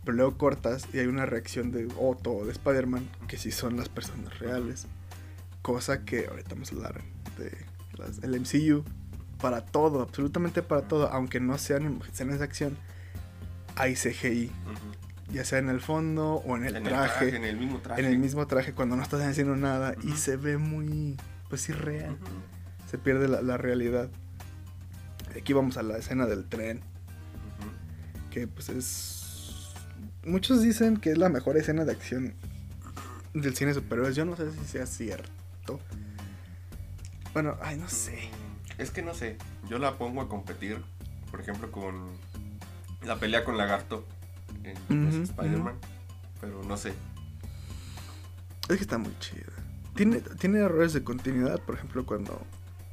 [0.03, 3.77] Pero luego cortas y hay una reacción de Otto o de Spider-Man que sí son
[3.77, 4.87] las personas reales.
[5.61, 7.01] Cosa que ahorita vamos a hablar
[7.37, 7.51] de
[7.97, 8.83] las- el MCU.
[9.41, 12.77] Para todo, absolutamente para todo, aunque no sean escenas de acción,
[13.75, 14.51] hay CGI.
[15.31, 17.35] Ya sea en el fondo o en el En traje.
[17.35, 18.01] en el mismo traje.
[18.01, 21.15] en el mismo traje cuando no estás haciendo nada y se ve muy,
[21.49, 22.13] pues irreal.
[22.13, 22.89] Ujú.
[22.89, 24.09] Se pierde la, la realidad.
[25.39, 26.81] Aquí vamos a la escena del tren.
[28.31, 29.69] Que pues es...
[30.25, 32.33] Muchos dicen que es la mejor escena de acción
[33.35, 34.15] del cine superhéroes.
[34.15, 35.79] Yo no sé si sea cierto.
[37.33, 38.17] Bueno, ay, no sé.
[38.79, 39.37] Es que no sé,
[39.69, 40.81] yo la pongo a competir,
[41.29, 42.07] por ejemplo, con
[43.05, 44.07] la pelea con Lagarto
[44.63, 45.75] en Ujú, Spider-Man,
[46.41, 46.93] pero no sé.
[48.69, 49.45] Es que está muy chida.
[49.95, 52.41] Tiene, tiene errores de continuidad, por ejemplo, cuando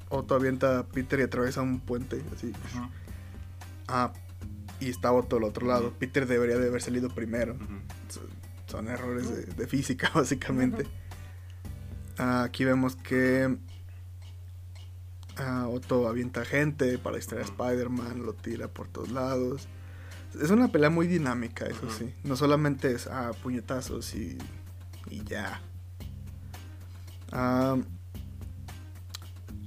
[0.08, 2.52] Otto avienta a Peter y atraviesa un puente, así.
[3.86, 4.12] Ah,
[4.80, 5.92] y está Otto al otro lado.
[5.92, 7.56] Peter debería de haber salido primero.
[8.08, 8.26] Son-
[8.66, 10.84] Son errores de, de física, básicamente.
[12.18, 13.56] Aquí vemos que
[15.36, 17.48] ah, Otto avienta gente para distraer a.
[17.48, 19.68] Spider-Man, lo tira por todos lados.
[20.40, 22.12] Es una pelea muy dinámica, eso sí.
[22.24, 24.36] No solamente es ah, puñetazos y,
[25.10, 25.60] y ya.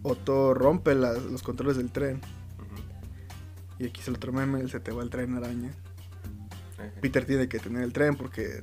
[0.03, 2.21] Otto rompe las- los controles del tren.
[3.79, 5.71] Y aquí es el otro meme, se te va el tren araña.
[7.01, 8.61] Peter tiene que tener el tren porque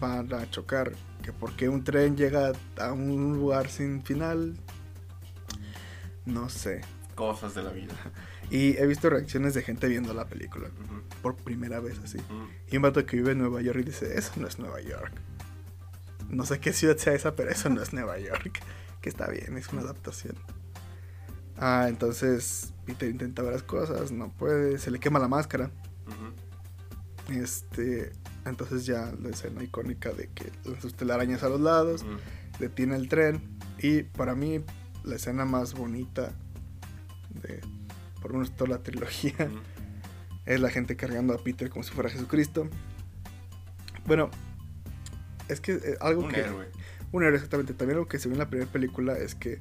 [0.00, 0.92] van a chocar.
[1.22, 4.56] Que porque un tren llega a un lugar sin final.
[6.26, 6.82] No sé.
[7.14, 7.94] Cosas de la vida.
[8.50, 10.68] Y he visto reacciones de gente viendo la película
[11.22, 12.18] por primera vez así.
[12.70, 15.12] Y un vato que vive en Nueva York y dice, eso no es Nueva York.
[16.28, 18.60] No sé qué ciudad sea esa, pero eso no es Nueva York.
[19.00, 20.34] Que está bien, es una adaptación.
[21.56, 25.70] Ah, entonces Peter intenta ver las cosas, no puede, se le quema la máscara.
[27.30, 28.12] Este,
[28.44, 32.16] entonces ya la escena icónica de que lanza sus telarañas a los lados, Ujú.
[32.58, 34.64] detiene el tren y para mí
[35.06, 36.32] la escena más bonita
[37.42, 37.60] de
[38.20, 39.34] por lo menos toda la trilogía
[40.46, 42.68] es la gente cargando a Peter como si fuera Jesucristo.
[44.06, 44.30] Bueno,
[45.48, 46.66] es que eh, algo Un que héroe.
[47.12, 47.74] un héroe exactamente.
[47.74, 49.60] También lo que se ve en la primera película es que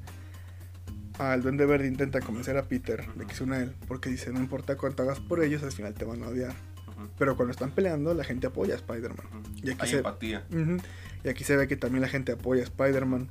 [1.19, 4.31] al Duende Verde intenta convencer a Peter de que se una a él, porque dice,
[4.31, 6.53] no importa cuánto hagas por ellos, al final te van a odiar.
[7.17, 9.25] Pero cuando están peleando, la gente apoya a Spider-Man.
[9.63, 10.45] Y aquí Hay se- empatía.
[11.23, 13.29] Y aquí se ve que también la gente apoya a Spider-Man,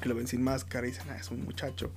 [0.00, 1.90] que lo ven sin máscara y dicen, ah, es un muchacho.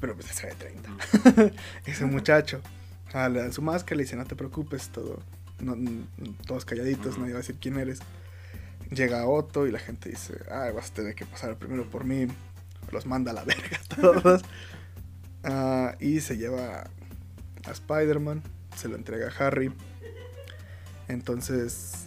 [0.00, 0.90] Pero pues se ve de 30.
[0.90, 1.50] Ujú.
[1.86, 2.60] es un muchacho.
[3.12, 5.22] Ah, le dan su máscara y le dicen, no te preocupes, todo,
[5.60, 5.76] no-
[6.46, 8.00] todos calladitos, nadie va a decir quién eres.
[8.90, 12.26] Llega Otto y la gente dice, ah, vas a tener que pasar primero por mí.
[12.92, 14.42] Los manda a la verga todos.
[15.42, 16.84] Ah, y se lleva
[17.66, 18.42] a Spider-Man,
[18.76, 19.72] se lo entrega a Harry.
[21.08, 22.06] Entonces,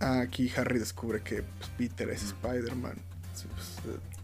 [0.00, 2.22] aquí Harry descubre que pues, Peter es.
[2.24, 2.96] Spider-Man.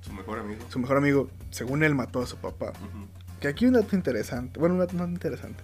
[0.00, 0.64] Su mejor amigo.
[0.68, 2.72] su mejor amigo, según él, mató a su papá.
[3.40, 4.58] Que aquí un dato interesante.
[4.58, 5.62] Bueno, un dato más interesante.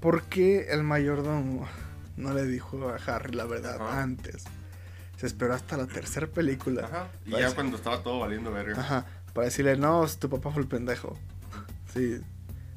[0.00, 1.68] ¿Por qué el mayordomo
[2.16, 4.44] no le dijo a Harry la verdad antes?
[5.16, 6.86] Se esperó hasta la tercera película.
[6.86, 7.08] Ajá.
[7.26, 8.80] Y ya cuando estaba todo valiendo verga.
[8.80, 11.16] Ajá, para decirle, no, tu papá fue el pendejo.
[11.94, 12.20] Sí,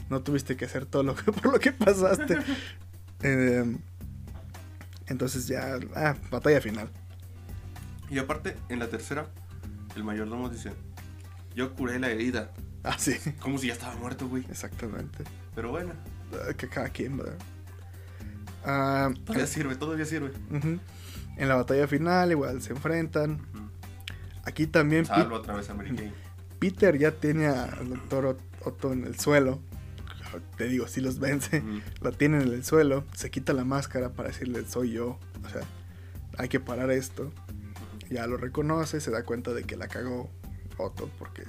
[0.09, 2.37] no tuviste que hacer todo lo que, por lo que pasaste.
[3.21, 3.79] Em,
[5.07, 6.89] entonces ya, ah, batalla final.
[8.09, 9.27] Y aparte, en la tercera,
[9.95, 10.71] el mayordomo dice:
[11.55, 12.51] Yo curé la herida.
[12.83, 14.45] Ah, sí, Como si ya estaba muerto, güey.
[14.49, 15.23] exactamente.
[15.55, 15.93] Pero bueno,
[16.33, 17.37] Ah, Que cada quien, ¿verdad?
[18.63, 20.31] Ah, todavía sirve, todavía sirve.
[21.37, 23.41] En la batalla final igual se enfrentan.
[24.43, 26.11] Aquí también Salvo otra vez a Mary.
[26.59, 29.59] Peter ya tiene al doctor Ot- Otto en el suelo.
[30.57, 31.59] Te digo, si los vence.
[31.59, 31.79] Ujú.
[32.01, 33.05] Lo tienen en el suelo.
[33.13, 35.19] Se quita la máscara para decirle, soy yo.
[35.45, 35.61] O sea,
[36.37, 37.31] hay que parar esto.
[38.09, 40.29] Ya lo reconoce, se da cuenta de que la cagó
[40.77, 41.43] Otto porque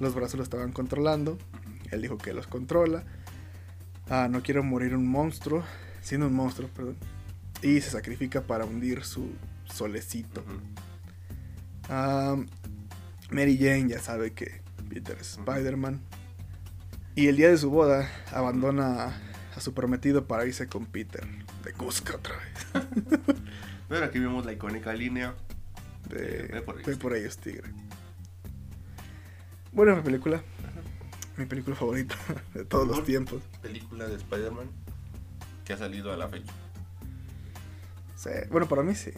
[0.00, 1.38] los brazos lo estaban controlando.
[1.90, 3.04] Él dijo que los controla.
[4.08, 5.64] Ah, no quiero morir un monstruo.
[6.00, 6.96] Siendo un monstruo, perdón.
[7.62, 9.32] Y se sacrifica para hundir su
[9.64, 10.44] solecito.
[11.88, 15.38] Mary Jane ya sabe que Peter es.
[15.38, 16.00] Spider-Man.
[17.14, 19.16] Y el día de su boda abandona
[19.56, 21.26] a su prometido para irse con Peter.
[21.64, 22.84] De Cusco otra vez.
[23.88, 25.34] Pero aquí vemos la icónica línea.
[26.08, 27.70] Ve por ellos, Ve por ellos, tigre.
[29.72, 30.42] Buena película.
[31.36, 32.16] Mi película favorita
[32.54, 33.42] de todos los tiempos.
[33.62, 34.68] Película de Spider-Man
[35.64, 36.52] que ha salido a la fecha.
[38.14, 39.10] Sí, Bueno, para mí sí.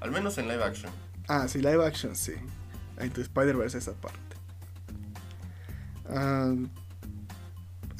[0.00, 0.90] Al menos en live action.
[1.28, 2.32] Ah, sí, live action, sí.
[2.98, 4.18] Entre Spider-Verse esa parte.
[6.08, 6.54] Ah,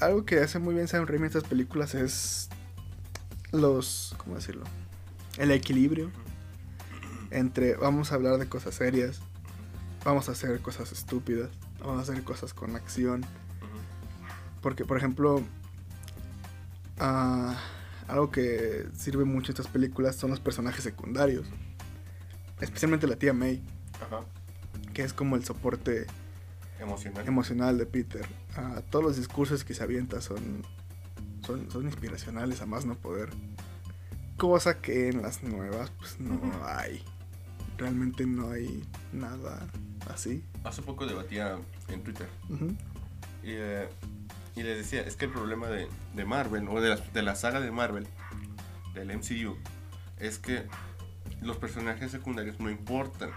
[0.01, 2.49] algo que hace muy bien Sam Raimi en estas películas es
[3.53, 4.65] los, ¿cómo decirlo?
[5.39, 6.11] El equilibrio
[7.31, 9.21] entre vamos a hablar de cosas serias,
[10.05, 13.25] vamos a hacer cosas estúpidas, vamos a hacer cosas con acción.
[14.63, 15.43] Porque, por ejemplo,
[16.99, 17.57] ah,
[18.09, 21.47] algo que sirve mucho en estas películas son los personajes secundarios.
[22.61, 23.63] Especialmente la tía May,
[24.07, 24.21] Ajá.
[24.95, 26.07] que es como el soporte
[26.81, 27.27] Emocional.
[27.27, 28.27] emocional de Peter.
[28.57, 30.63] Ah, todos los discursos que se avienta son,
[31.47, 33.31] son, son inspiracionales a más no poder.
[34.37, 37.03] Cosa que en las nuevas pues no hay.
[37.79, 39.67] Realmente no hay nada
[40.11, 40.43] así.
[40.65, 41.59] Hace poco debatía
[41.89, 42.29] en Twitter
[43.43, 43.89] y, eh,
[44.55, 47.35] y les decía, es que el problema de, de Marvel, o de la, de la
[47.35, 48.07] saga de Marvel,
[48.95, 49.57] del MCU,
[50.19, 50.65] es que
[51.43, 53.31] los personajes secundarios no importan.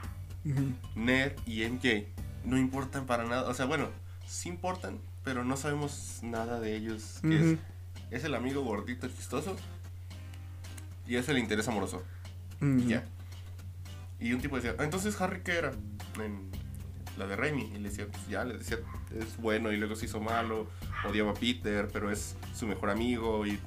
[0.96, 2.08] Ned y MJ
[2.46, 3.50] no importan para nada.
[3.50, 3.90] O sea, bueno,
[4.26, 7.20] sí importan, pero no sabemos nada de ellos.
[7.24, 7.58] es,
[8.10, 9.56] es el amigo gordito chistoso
[11.06, 12.04] y es el interés amoroso.
[12.88, 13.06] Ya.
[14.20, 15.72] Y un tipo decía, "Ah, entonces Harry, ¿qué era?
[16.22, 16.50] En
[17.20, 17.72] la de Raimi.
[17.76, 18.78] Y le decía, pues ya, le decía,
[19.20, 20.68] es bueno y luego se hizo malo,
[21.08, 23.60] odiaba a Peter, pero es su mejor amigo y...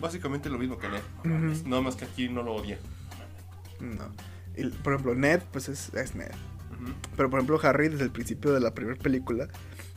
[0.00, 1.00] Básicamente lo mismo que Ned.
[1.24, 1.68] Ujú.
[1.68, 2.78] Nada más que aquí no lo odia.
[3.80, 4.12] No.
[4.54, 6.30] Y, por ejemplo, Ned, pues es, es Ned.
[7.16, 9.48] Pero por ejemplo, Harry, desde el principio de la primera película,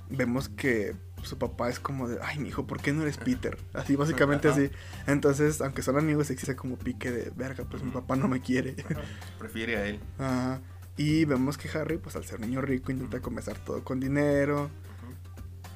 [0.10, 3.58] vemos que su papá es como de, ay, mi hijo, ¿por qué no eres Peter?
[3.74, 4.58] Así, básicamente Ajá.
[4.58, 4.72] así.
[5.08, 8.76] Entonces, aunque son amigos, existe como pique de, verga, pues mi papá no me quiere.
[8.90, 9.02] Ajá.
[9.40, 10.00] Prefiere a él.
[10.18, 10.62] Ajá.
[10.98, 14.70] Y vemos que Harry, pues al ser niño rico, intenta comenzar todo con dinero.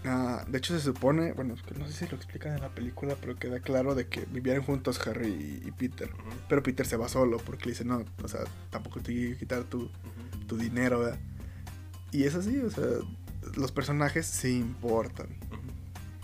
[0.06, 2.70] Ah, de hecho, se supone, bueno, es que no sé si lo explican en la
[2.70, 6.10] película, pero queda claro de que vivían juntos Harry y, Peter.
[6.48, 9.64] Pero Peter se va solo porque le dice, no, o sea, tampoco te quiero quitar
[9.66, 9.92] tu,
[10.48, 11.20] tu dinero, ¿verdad?
[12.12, 12.86] Y es así, o sea,
[13.56, 15.28] los personajes sí importan.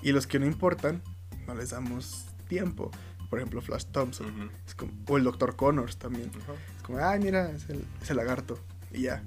[0.01, 1.01] Y los que no importan,
[1.47, 2.91] no les damos tiempo.
[3.29, 4.27] Por ejemplo, Flash Thompson.
[4.27, 4.49] Ujú.
[4.65, 5.55] Es como, o el Dr.
[5.55, 6.31] Connors también.
[6.77, 8.59] Es como, ay, mira, es el, es el lagarto.
[8.93, 9.23] Y ya.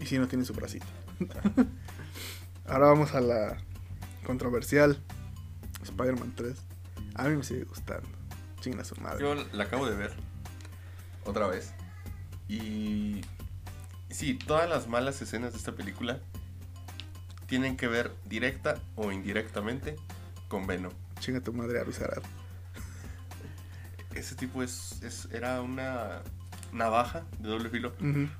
[0.00, 0.86] Y si no tiene su bracito.
[2.66, 3.58] Ahora vamos a la
[4.24, 4.98] controversial
[5.82, 6.56] Spider-Man 3.
[7.14, 8.08] A mí me sigue gustando.
[8.60, 9.20] Chinga su madre.
[9.20, 10.12] Yo la acabo de ver.
[11.24, 11.72] Otra vez.
[12.48, 13.22] Y
[14.10, 16.20] sí, todas las malas escenas de esta película
[17.46, 19.96] tienen que ver directa o indirectamente
[20.48, 20.92] con Venom.
[21.20, 22.22] Chinga tu madre, Avisarat.
[24.14, 26.22] Ese tipo es, es- era una
[26.72, 27.92] navaja de doble filo.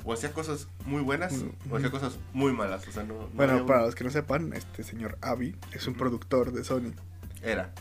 [0.05, 1.35] O hacía cosas muy buenas
[1.71, 2.87] o hacía cosas muy malas.
[2.89, 5.95] O sea, no, Bueno, un- para los que no sepan, este señor Avi es un
[5.95, 6.93] productor de Sony.
[7.43, 7.73] Era.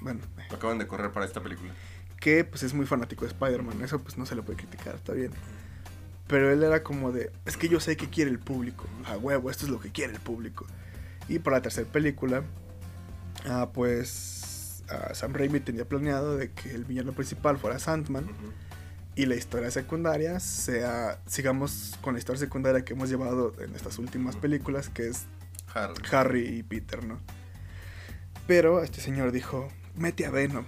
[0.00, 1.72] Bueno, Lo acaban de correr para esta película.
[2.18, 3.82] que pues es muy fanático de Spider-Man.
[3.82, 5.32] Eso pues no se le puede criticar, está bien.
[6.32, 8.86] Pero él era como de, es que yo sé que quiere el público.
[9.04, 10.66] A huevo, esto es lo que quiere el público.
[11.28, 12.42] Y para la tercera película,
[13.44, 18.24] ah, pues ah, Sam Raimi tenía planeado de que el villano principal fuera Sandman.
[18.24, 18.52] Ujú.
[19.14, 23.98] y la historia secundaria sea sigamos con la historia secundaria que hemos llevado en estas
[23.98, 25.26] últimas películas que es
[25.74, 26.02] Harry.
[26.12, 27.20] Harry y Peter, ¿no?
[28.46, 30.64] Pero este señor dijo, mete a Venom.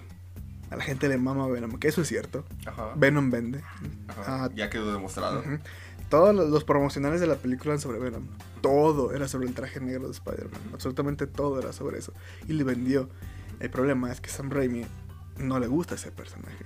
[0.71, 2.43] A la gente le mama Venom, que eso es cierto.
[2.65, 2.93] Ajá.
[2.95, 3.63] Venom vende.
[4.07, 4.45] Ajá.
[4.45, 5.39] Ah, ya quedó demostrado.
[5.39, 5.59] Ujú.
[6.09, 8.27] Todos los, los promocionales de la película eran sobre Venom.
[8.61, 10.61] Todo era sobre el traje negro de Spider-Man.
[10.73, 12.13] Absolutamente todo era sobre eso.
[12.47, 13.09] Y le vendió.
[13.59, 14.85] El problema es que Sam Raimi
[15.37, 16.65] no le gusta ese personaje.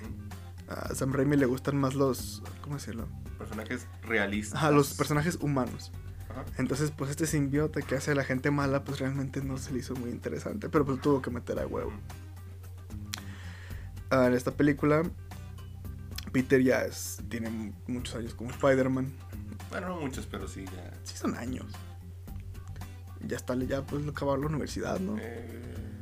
[0.67, 2.43] A Sam Raimi le gustan más los...
[2.61, 3.07] ¿Cómo decirlo?
[3.37, 4.55] Personajes realistas.
[4.55, 5.91] Ajá, los personajes humanos.
[6.29, 6.45] Ajá.
[6.57, 9.79] Entonces, pues este simbiote que hace a la gente mala, pues realmente no se le
[9.79, 10.69] hizo muy interesante.
[10.69, 11.91] Pero pues tuvo que meter a huevo.
[14.09, 15.03] Ah, en esta película,
[16.31, 19.11] Peter ya es, tiene muchos años como Spider-Man.
[19.69, 20.91] Bueno, no muchos, pero sí, ya.
[21.03, 21.65] Sí son años.
[23.21, 25.17] Ya está, ya pues acabar la universidad, ¿no?
[25.19, 25.99] Eh,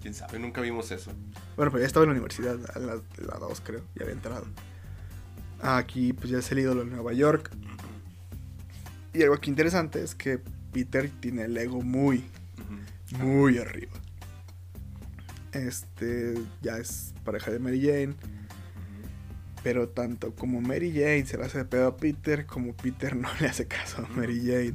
[0.00, 1.10] Quién sabe, nunca vimos eso.
[1.56, 4.14] Bueno, pero ya estaba en la universidad, en la, en la 2 creo, ya había
[4.14, 4.46] entrado.
[5.60, 7.50] Aquí pues ya es el ídolo en Nueva York.
[9.12, 10.38] Y algo aquí interesante es que
[10.72, 12.24] Peter tiene el ego muy,
[13.18, 13.92] muy arriba.
[15.58, 18.14] Este ya es pareja de Mary Jane.
[19.62, 23.28] Pero tanto como Mary Jane se le hace de pedo a Peter, como Peter no
[23.40, 24.74] le hace caso a Mary Jane.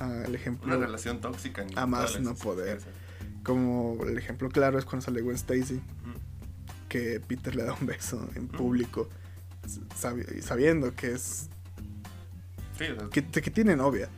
[0.00, 1.62] Ah, el ejemplo, Una relación tóxica.
[1.62, 2.80] en A más no poder.
[3.44, 5.80] como el ejemplo claro es cuando sale Gwen Stacy,
[6.88, 9.08] que Peter le da un beso en público,
[9.96, 11.48] sabi- sabiendo que es
[12.78, 14.08] Sí, o sea, que, que tiene novia.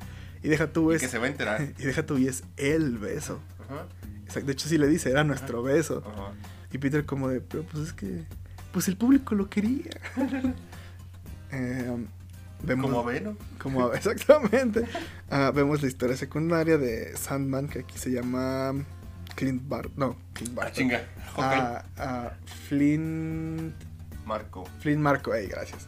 [0.42, 1.60] Y deja tú y que se va a enterar.
[1.78, 3.40] y deja tú y es el beso.
[3.68, 3.86] Ajá.
[4.34, 6.02] De hecho sí le dice, era nuestro beso.
[6.06, 6.32] Ajá.
[6.72, 8.24] Y Peter como de, pero pues es que,
[8.72, 9.90] pues el público lo quería.
[11.52, 12.06] Eh,
[12.64, 13.36] vemos, Como Venom.
[13.62, 14.84] como- exactamente.
[15.30, 18.74] Ah, vemos la historia secundaria de Sandman, que aquí se llama
[19.36, 19.90] Clint Bar...
[19.96, 20.74] No, Clint Ah, Barton.
[20.74, 21.04] chinga.
[21.36, 22.32] Ah, ah,
[22.68, 23.74] Flint...
[24.24, 24.64] Marco.
[24.80, 25.86] Flint Marco, ey, gracias.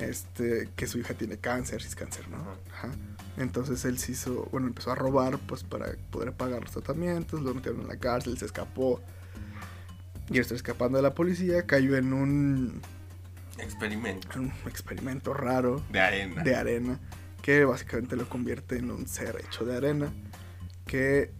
[0.00, 2.38] Este, que su hija tiene cáncer, si es cáncer, ¿no?
[2.38, 2.88] Ajá.
[2.88, 2.88] Ajá.
[3.36, 7.52] Entonces él se hizo, bueno, empezó a robar, pues para poder pagar los tratamientos, lo
[7.54, 9.00] metieron en la cárcel, se escapó.
[10.30, 12.80] Y está escapando de la policía, cayó en un,
[13.58, 14.28] Experimento.
[14.34, 16.42] en un experimento raro De arena.
[16.42, 17.00] de arena,
[17.42, 20.12] que básicamente lo convierte en un ser hecho de arena,
[20.86, 21.30] que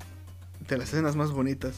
[0.69, 1.75] de las escenas más bonitas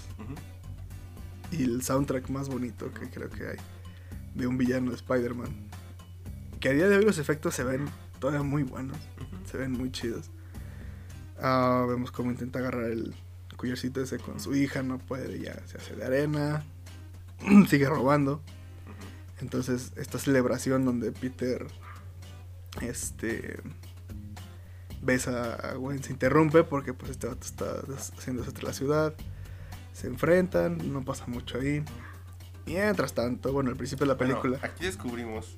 [1.52, 3.56] y el soundtrack más bonito que creo que hay
[4.34, 5.48] de un villano de Spider-Man.
[6.60, 7.86] Que a día de hoy los efectos se ven
[8.18, 8.96] todavía muy buenos.
[9.50, 10.30] se ven muy chidos.
[11.38, 13.14] Ah, vemos cómo intenta agarrar el
[13.56, 16.64] collarcito ese con su hija, no puede, ya se hace de arena,
[17.68, 18.42] sigue robando.
[19.40, 21.66] Entonces, esta celebración donde Peter
[22.80, 23.58] este
[25.02, 28.74] besa a Gwen se interrumpe porque pues este vato está des- haciendo desastre en la
[28.74, 29.14] ciudad.
[29.92, 31.82] Se enfrentan, no pasa mucho ahí.
[32.66, 34.66] Mientras tanto, bueno, al principio de la Bueno, película.
[34.68, 35.56] aquí descubrimos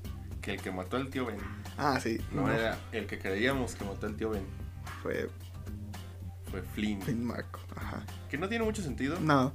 [0.49, 1.37] que el que mató al tío Ben
[1.77, 4.43] ah, sí, no, no, era el que creíamos que mató al tío Ben.
[5.03, 5.29] fue
[6.49, 7.01] Fue Flynn.
[7.01, 7.59] Finn Marco.
[7.75, 8.03] Ajá.
[8.29, 9.19] Que no tiene mucho sentido.
[9.19, 9.53] No,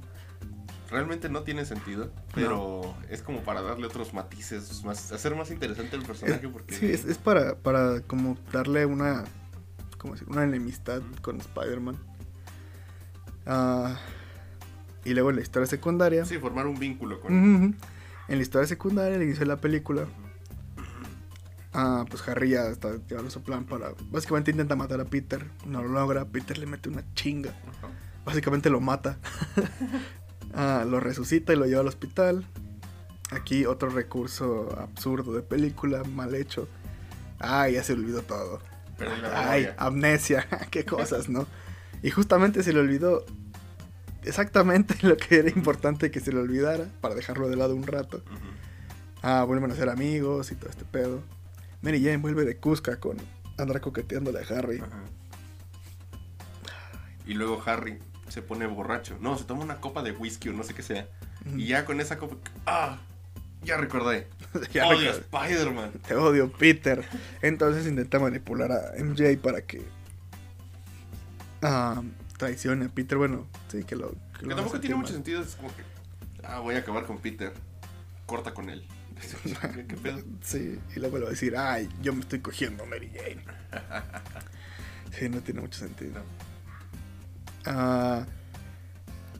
[0.89, 2.11] Realmente no tiene sentido.
[2.33, 6.45] Pero es como para darle otros matices, más, hacer más interesante el personaje.
[6.45, 9.23] es, porque sí, es, es para, para como darle una,
[9.97, 10.29] ¿cómo decir?
[10.29, 11.97] Una enemistad con Spider-Man.
[13.47, 13.97] Ah,
[15.03, 16.23] y luego en la historia secundaria.
[16.23, 17.75] Sí, formar un vínculo con Ujú.
[18.27, 20.05] En la historia secundaria, al inicio de la película,
[21.75, 23.93] ah, pues Harry ya está llevando su plan para.
[24.09, 26.25] Básicamente intenta matar a Peter, no lo logra.
[26.25, 27.53] Peter le mete una chinga,
[28.25, 29.17] básicamente lo mata.
[30.57, 32.45] Ah, lo resucita y lo lleva al hospital.
[33.31, 36.69] Aquí otro recurso absurdo de película, mal hecho.
[37.39, 38.61] Ay, ya se olvidó todo.
[39.33, 41.45] Ay, amnesia, qué cosas, ¿no?
[42.01, 43.25] Y justamente se le olvidó
[44.23, 48.23] exactamente lo que era importante que se le olvidara para dejarlo de lado un rato.
[49.21, 51.21] Ah, vuelven a ser amigos y todo este pedo.
[51.85, 53.17] Mary Jane vuelve de Cusca con
[53.57, 54.79] andar coqueteándole a Harry.
[54.79, 55.03] Ajá.
[57.27, 59.17] Y luego Harry se pone borracho.
[59.21, 61.07] No, se toma una copa de whisky o no sé qué sea.
[61.55, 62.37] Y ya con esa copa.
[62.65, 62.97] ¡Ah!
[63.63, 64.27] Ya recordé.
[64.71, 65.11] Ya Odio.
[65.11, 65.91] Spider-Man.
[66.07, 67.05] Te odio, Peter.
[67.41, 69.85] Entonces intenta manipular a MJ para que
[71.61, 72.01] ah,
[72.37, 73.17] traicione a Peter.
[73.17, 74.11] Bueno, sí, que lo.
[74.11, 75.41] Que, Que lo tampoco tiene mucho sentido.
[75.41, 75.83] Es como que.
[76.43, 77.53] Ah, voy a acabar con Peter.
[78.25, 78.87] Corta con él.
[79.87, 80.19] ¿Qué pedo?
[80.41, 83.43] Sí, y luego le va a decir, ay, yo me estoy cogiendo a Mary Jane.
[85.17, 86.13] Sí, no tiene mucho sentido.
[86.15, 86.23] No.
[87.65, 88.25] Ah,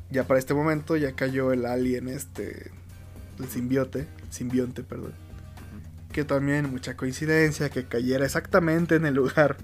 [0.09, 2.71] ya para este momento ya cayó el alien este,
[3.39, 5.13] el simbiote, simbionte, perdón.
[6.11, 9.57] Que también mucha coincidencia que cayera exactamente en el lugar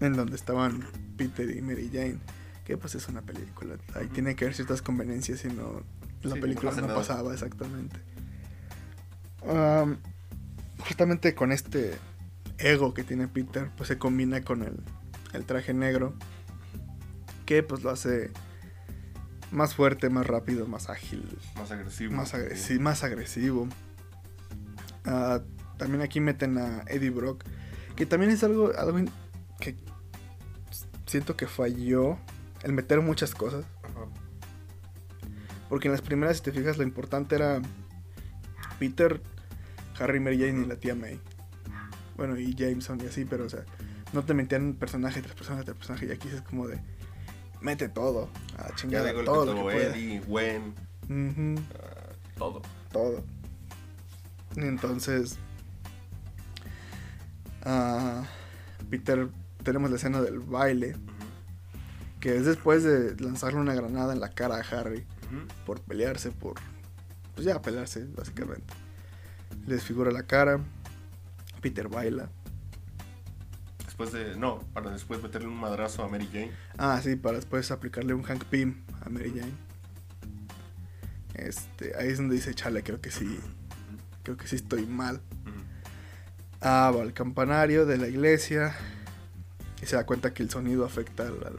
[0.00, 0.84] en donde estaban
[1.16, 2.18] Peter y Mary Jane.
[2.64, 3.76] Que pues es una película.
[3.94, 5.82] Ahí tiene que haber ciertas conveniencias, si no
[6.22, 8.00] la Sí, película no pasaba exactamente.
[9.48, 9.98] Am,
[10.80, 11.94] justamente con este
[12.58, 14.80] ego que tiene Peter, pues se combina con el,
[15.32, 16.14] el traje negro.
[17.44, 18.30] Que pues lo hace
[19.52, 22.12] más fuerte, más rápido, más ágil, Más agresivo.
[22.14, 23.68] más, agresi- más agresivo.
[25.04, 25.40] Ah,
[25.78, 27.44] también aquí meten a Eddie Brock,
[27.94, 28.98] que también es algo, algo
[29.60, 29.76] que
[31.06, 32.18] siento que falló
[32.64, 33.64] el meter muchas cosas.
[33.84, 34.06] Ajá.
[35.68, 37.62] Porque en las primeras, si te fijas, lo importante era
[38.80, 39.22] Peter,
[39.98, 41.20] Harry, Mary Jane y la tía May.
[42.16, 43.64] Bueno, y Jameson y así, pero o sea,
[44.12, 46.06] no te metían personaje tras personaje tras personaje.
[46.06, 46.80] Y aquí es como de,
[47.60, 49.96] mete todo, a chingar de todo lo que pueda.
[49.96, 50.74] Eddie, Gwen,
[51.74, 52.62] ah, todo.
[52.92, 53.24] todo.
[54.56, 55.38] Y Entonces,
[57.64, 58.24] ah,
[58.88, 59.28] Peter,
[59.62, 60.96] tenemos la escena del baile,
[62.20, 65.04] que es después de lanzarle una granada en la cara a Harry
[65.66, 66.54] por pelearse, por,
[67.34, 68.72] pues ya pelearse, básicamente.
[69.66, 70.60] Le desfigura la cara,
[71.60, 72.28] Peter baila.
[73.84, 74.36] Después de.
[74.36, 76.52] No, para después meterle un madrazo a Mary Jane.
[76.78, 79.52] Ah, sí, para después aplicarle un Hank Pym a Mary Jane.
[81.34, 83.38] Este, ahí es donde dice, chale, creo que sí,
[84.22, 85.20] creo que sí estoy mal.
[86.60, 88.74] Ah, va al campanario de la iglesia
[89.82, 91.58] y se da cuenta que el sonido afecta al, al-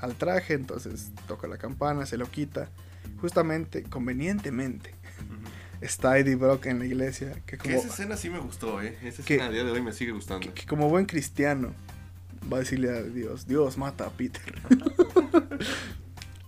[0.00, 2.68] al traje, entonces toca la campana, se lo quita.
[3.20, 4.94] Justamente, convenientemente.
[5.80, 8.96] Está Eddie Brock en la iglesia, que Que como, esa escena sí me gustó, ¿eh?
[9.02, 9.34] Esa ¿Qué?
[9.34, 10.46] escena a día de hoy me sigue gustando.
[10.46, 11.72] que- que como buen cristiano
[12.52, 14.42] va a decirle a Dios, Dios mata a Peter.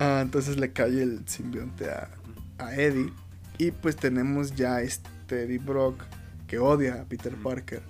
[0.03, 2.09] Ah, entonces le cae el simbionte a,
[2.57, 3.13] a Eddie
[3.59, 5.11] y pues tenemos ya este
[5.43, 6.03] Eddie Brock
[6.47, 7.35] que odia a Peter.
[7.37, 7.83] Parker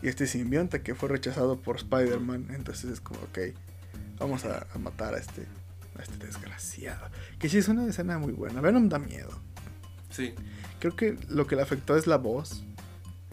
[0.00, 2.48] y este simbionte que fue rechazado por Spider-Man.
[2.50, 3.38] Entonces es como, ok,
[4.20, 5.44] vamos a, a matar a este,
[5.98, 7.08] a este desgraciado.
[7.40, 8.60] Que sí es una escena muy buena.
[8.60, 9.36] Venom da miedo.
[10.10, 10.34] Sí.
[10.80, 12.62] Creo que lo que le afectó es la voz.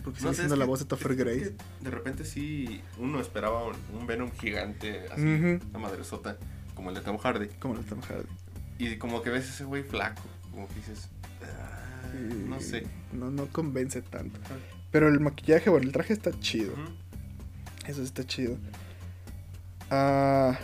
[0.04, 1.56] Porque sigue No siendo la que- voz de Topher Grace.
[1.80, 5.60] De repente sí, uno esperaba un, un Venom gigante, así, Ujú.
[5.70, 6.38] una madresota,
[6.76, 7.48] como el de Tom Hardy.
[7.60, 8.28] Como el Tom Hardy.
[8.80, 10.22] Y como que ves ese güey flaco,
[10.52, 11.08] como que dices,
[11.42, 12.12] "Ah,
[12.48, 12.86] no sé.
[13.14, 14.40] No, no convence tanto.
[14.92, 16.74] Pero el maquillaje, bueno, el traje está chido.
[17.88, 18.58] Eso está chido.
[19.90, 20.58] Ah,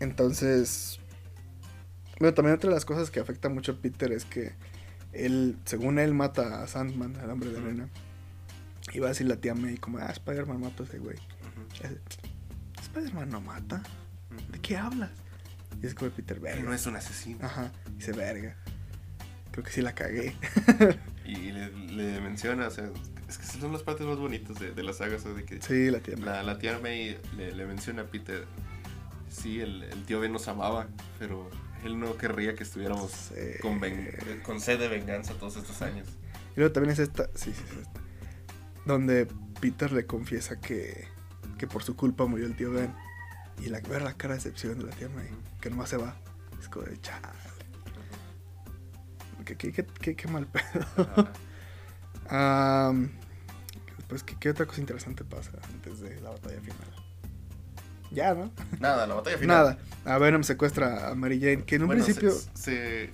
[0.00, 1.00] entonces.
[2.18, 4.52] Bueno, también otra de las cosas que afecta mucho a Peter es que
[5.14, 7.88] él, según él, mata a Sandman, al hombre de arena.
[8.92, 11.16] Y va a decir la tía May como, ah, Spider-Man mata a ese güey.
[12.78, 13.82] Y Spider-Man no mata.
[14.50, 15.10] ¿De qué hablas?
[15.82, 16.62] Y es como Peter, Él verga.
[16.62, 17.44] no es un asesino.
[17.44, 18.56] Ajá, dice, verga.
[19.50, 20.34] Creo que sí la cagué.
[21.26, 22.90] Y le, le menciona, o sea,
[23.26, 25.58] es que son las partes más bonitas de, de la saga, o sea, de que
[25.62, 26.24] Sí, la tía May.
[26.26, 28.44] la, la tía May le, le menciona a Peter,
[29.30, 30.86] sí, el, el tío Ben nos amaba,
[31.18, 31.48] pero
[31.84, 33.34] él no querría que estuviéramos Sí.
[33.60, 33.80] con,
[34.42, 36.08] con sed de venganza todos estos años.
[36.56, 38.00] Y luego también es esta, sí, sí, es esta,
[38.86, 39.26] donde
[39.60, 41.06] Peter le confiesa que,
[41.58, 42.92] que por su culpa murió el tío Ben.
[43.62, 45.28] Y la, ver la cara de decepción de la tía May,
[45.60, 46.16] que nomás se va.
[46.60, 47.28] Es como de chale.
[49.44, 51.30] Qué, qué, qué, qué- mal pedo.
[54.08, 57.03] Pues, ¿qué, qué otra cosa interesante pasa antes de la batalla final?
[58.14, 58.50] Ya, ¿no?
[58.80, 59.56] Nada, la batalla final.
[59.56, 59.78] Nada.
[60.04, 62.30] A Venom secuestra a Mary Jane, que en un Bueno, principio.
[62.32, 63.10] se, se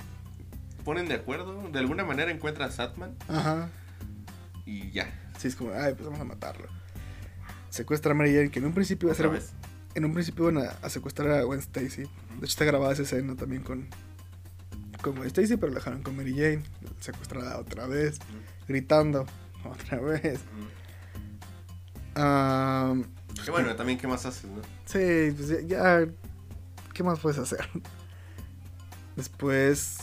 [0.84, 3.68] ponen de acuerdo, de alguna manera encuentra a Satman Ajá.
[4.66, 6.66] y ya, Sí, es como, ay, pues vamos a matarlo.
[7.70, 9.28] Secuestra a Mary Jane, que en un principio iba a ser.
[9.30, 9.52] vez.
[9.94, 12.02] En un principio iban a, a secuestrar a Gwen Stacy.
[12.02, 12.06] De
[12.38, 13.88] hecho, está grabada esa escena también con,
[15.02, 16.62] con Gwen Stacy, pero la dejaron con Mary Jane.
[17.00, 18.18] Secuestrada otra vez,
[18.68, 19.24] gritando
[19.64, 20.40] otra vez.
[22.14, 23.06] Pues,
[23.44, 24.60] Que bueno, también qué más haces, ¿no?
[24.84, 26.06] sí, pues ya,
[26.92, 27.68] ¿Qué más puedes hacer?
[29.16, 29.98] Después,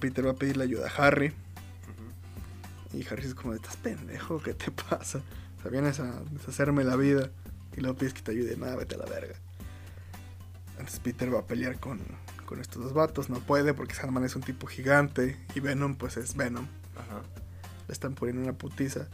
[0.00, 1.28] Peter va a pedirle ayuda a Harry.
[1.28, 2.98] Ujú.
[2.98, 4.42] Y Harry es como, ¿estás pendejo?
[4.42, 5.20] ¿Qué te pasa?
[5.58, 7.30] O sea, vienes a deshacerme la vida
[7.76, 8.56] y luego pides que te ayude.
[8.56, 9.34] Nada, vete a la verga.
[10.72, 12.00] Entonces Peter va a pelear con,
[12.44, 13.28] con estos dos vatos.
[13.28, 16.66] No puede porque Sandman es un tipo gigante y Venom pues es Venom.
[17.88, 19.08] le están poniendo una putiza.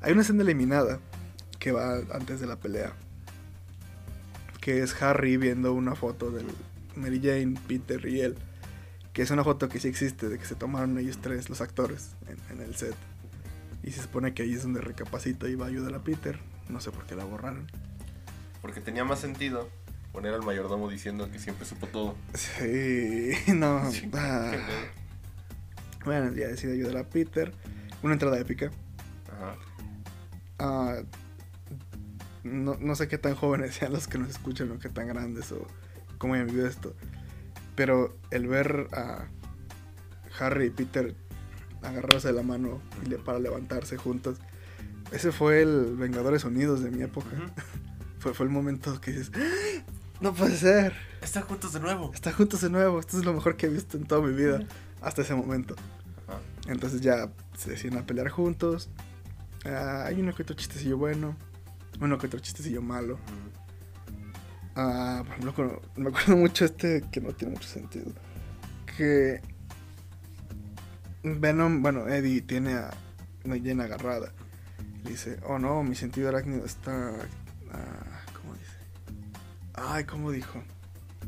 [0.00, 1.00] Hay una escena eliminada
[1.64, 2.92] que va antes de la pelea.
[4.60, 6.44] Que es Harry viendo una foto de
[6.94, 8.36] Mary Jane, Peter y él.
[9.14, 12.16] Que es una foto que sí existe, de que se tomaron ellos tres, los actores,
[12.28, 12.94] en, en el set.
[13.82, 16.38] Y se supone que ahí es donde recapacita y va a ayudar a Peter.
[16.68, 17.66] No sé por qué la borraron.
[18.60, 19.70] Porque tenía más sentido
[20.12, 22.14] poner al mayordomo diciendo que siempre supo todo.
[22.34, 23.90] Sí, no.
[23.90, 24.52] Sí, ah.
[26.04, 27.54] Bueno, ya decide ayudar a Peter.
[28.02, 28.70] Una entrada épica.
[29.32, 29.56] Ajá.
[30.58, 31.02] Ah,
[32.44, 35.50] no, no sé qué tan jóvenes sean los que nos escuchan o qué tan grandes
[35.52, 35.66] o
[36.18, 36.94] cómo hayan vivido esto.
[37.74, 39.26] Pero el ver a
[40.38, 41.14] Harry y Peter
[41.82, 44.38] agarrarse de la mano y le- para levantarse juntos,
[45.12, 47.28] ese fue el Vengadores Unidos de mi época.
[48.18, 49.82] Fue, fue el momento que dices, "¡Ah!
[50.22, 52.10] no puede ser, Están juntos de nuevo.
[52.14, 54.60] están juntos de nuevo, esto es lo mejor que he visto en toda mi vida
[55.02, 55.74] hasta ese momento.
[56.66, 58.88] Entonces ya se deciden a pelear juntos.
[59.66, 61.36] Ah, hay uno que otro chistecillo bueno,
[62.00, 63.18] uno que otro chistecillo malo.
[64.76, 68.12] Ah, por ejemplo, me acuerdo mucho este que no tiene mucho sentido.
[68.96, 69.40] Que
[71.22, 72.90] Venom, bueno, Eddie tiene a
[73.44, 74.32] Mary Jane agarrada.
[75.04, 77.12] Le dice, oh no, mi sentido arácnido está...
[77.72, 78.76] ah, ¿Cómo dice?
[79.74, 80.62] Ay, ¿cómo dijo?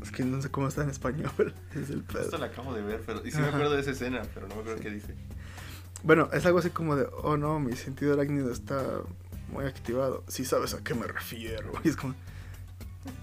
[0.01, 1.31] Es que no sé cómo está en español.
[1.75, 2.21] Es el pedo.
[2.21, 3.25] Esto lo acabo de ver, pero.
[3.25, 5.15] Y sí me acuerdo de esa escena, pero no me acuerdo qué dice.
[6.03, 9.01] Bueno, es algo así como de, oh no, mi sentido arácnido está
[9.51, 10.23] muy activado.
[10.27, 11.71] Si sabes a qué me refiero.
[11.83, 12.13] Y es como,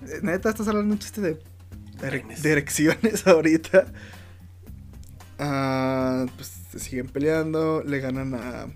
[0.02, 1.38] "Eh, neta, estás hablando un chiste de,
[2.00, 3.86] de erecciones ahorita.
[5.38, 8.66] Ah, pues se siguen peleando, le ganan a,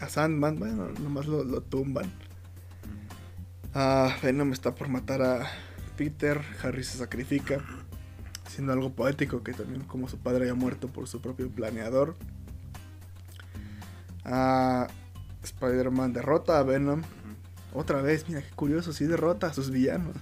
[0.00, 2.10] a Sandman, bueno, nomás lo, lo tumban.
[3.74, 5.46] Ah, Venom está por matar a
[5.96, 7.58] Peter, Harry se sacrifica,
[8.48, 12.14] siendo algo poético que también como su padre haya muerto por su propio planeador.
[14.24, 14.86] Ah,
[15.44, 17.02] Spider-Man derrota a Venom.
[17.72, 20.16] Otra vez, mira qué curioso, sí derrota a sus villanos.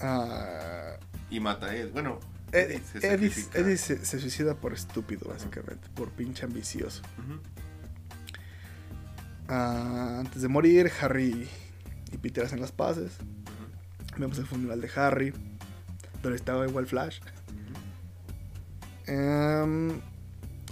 [0.00, 0.96] Ah,
[1.30, 1.90] Y mata a Ed.
[1.92, 2.20] Bueno,
[2.52, 7.02] Eddie, se Eddie- se, se suicida por estúpido, básicamente, por pinche ambicioso.
[9.48, 11.48] Ah, antes de morir, Harry
[12.12, 13.12] y Peter hacen las paces.
[14.18, 15.32] Vemos el funeral de Harry,
[16.22, 17.20] donde estaba igual Flash.
[19.06, 20.00] Em,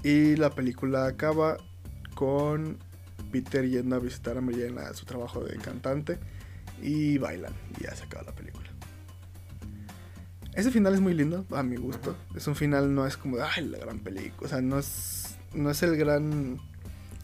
[0.03, 1.57] y la película acaba
[2.15, 2.79] con
[3.43, 6.19] Peter yendo a visitar a Mary a su trabajo de cantante
[6.81, 7.53] y bailan.
[7.79, 8.71] Y ya se acaba la película.
[10.55, 12.17] Ese final es muy lindo, a mi gusto.
[12.37, 14.47] Es un final, no es como, de, ay, la gran película.
[14.47, 16.61] O sea, no es, no es el gran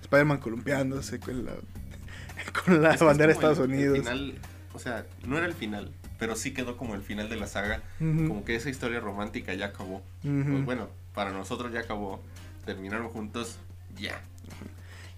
[0.02, 1.52] Spider-Man columpiándose con la,
[2.64, 3.98] con la Es bandera de el- Estados el Unidos.
[4.00, 4.34] final,
[4.74, 7.84] o sea, no era el final, pero sí quedó como el final de la saga.
[8.00, 10.02] Ujú, Como que esa historia romántica ya acabó.
[10.22, 12.20] Pues bueno, para nosotros ya acabó.
[12.66, 13.58] Terminaron juntos,
[13.96, 14.20] ya.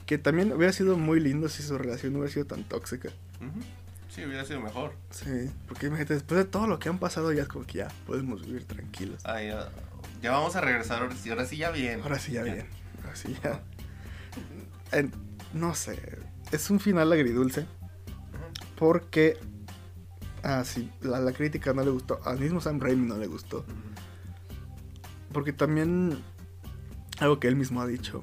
[0.06, 3.10] Que también hubiera sido muy lindo si su relación no hubiera sido tan tóxica.
[4.08, 4.94] Sí, hubiera sido mejor.
[5.10, 7.88] Sí, porque imagínate, después de todo lo que han pasado, ya es como que ya
[8.06, 9.22] podemos vivir tranquilos.
[9.24, 9.70] Ah, ya,
[10.20, 12.02] ya vamos a regresar, ahora sí, ahora sí ya bien.
[12.02, 12.66] Ahora sí, ya bien.
[13.02, 13.62] Ahora sí, ya.
[15.54, 15.98] No sé,
[16.50, 17.66] es un final agridulce.
[18.76, 19.38] Porque,
[20.42, 22.20] ah, sí, la, la crítica no le gustó.
[22.24, 23.64] Al mismo Sam Raimi no le gustó.
[25.32, 26.18] Porque también,
[27.18, 28.22] algo que él mismo ha dicho,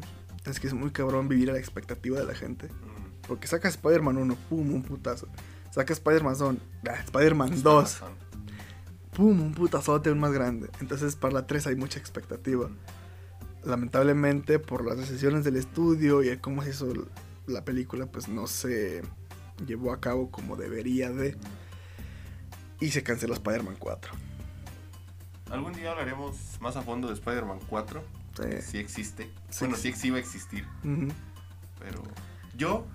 [0.50, 2.68] es que es muy cabrón vivir a la expectativa de la gente.
[2.68, 3.28] Ujú.
[3.28, 5.28] Porque saca Spider-Man 1, pum, un putazo.
[5.72, 6.56] Saca Spider-Man 2,
[6.90, 8.14] ah, Spider-Man 2, Razón.
[9.16, 10.70] pum, un putazote aún más grande.
[10.82, 12.70] Entonces para la 3 hay mucha expectativa.
[13.64, 16.92] Lamentablemente por las decisiones del estudio y el cómo se hizo
[17.46, 19.04] la película, pues no se
[19.66, 21.38] llevó a cabo como debería de.
[22.80, 24.12] Y se canceló Spider-Man 4.
[25.52, 28.02] Algún día hablaremos más a fondo de Spider-Man 4.
[28.42, 28.62] Sí.
[28.62, 29.30] Si existe.
[29.50, 30.66] Sí bueno, sí, sí iba a existir.
[31.80, 32.04] Pero
[32.58, 32.86] yo,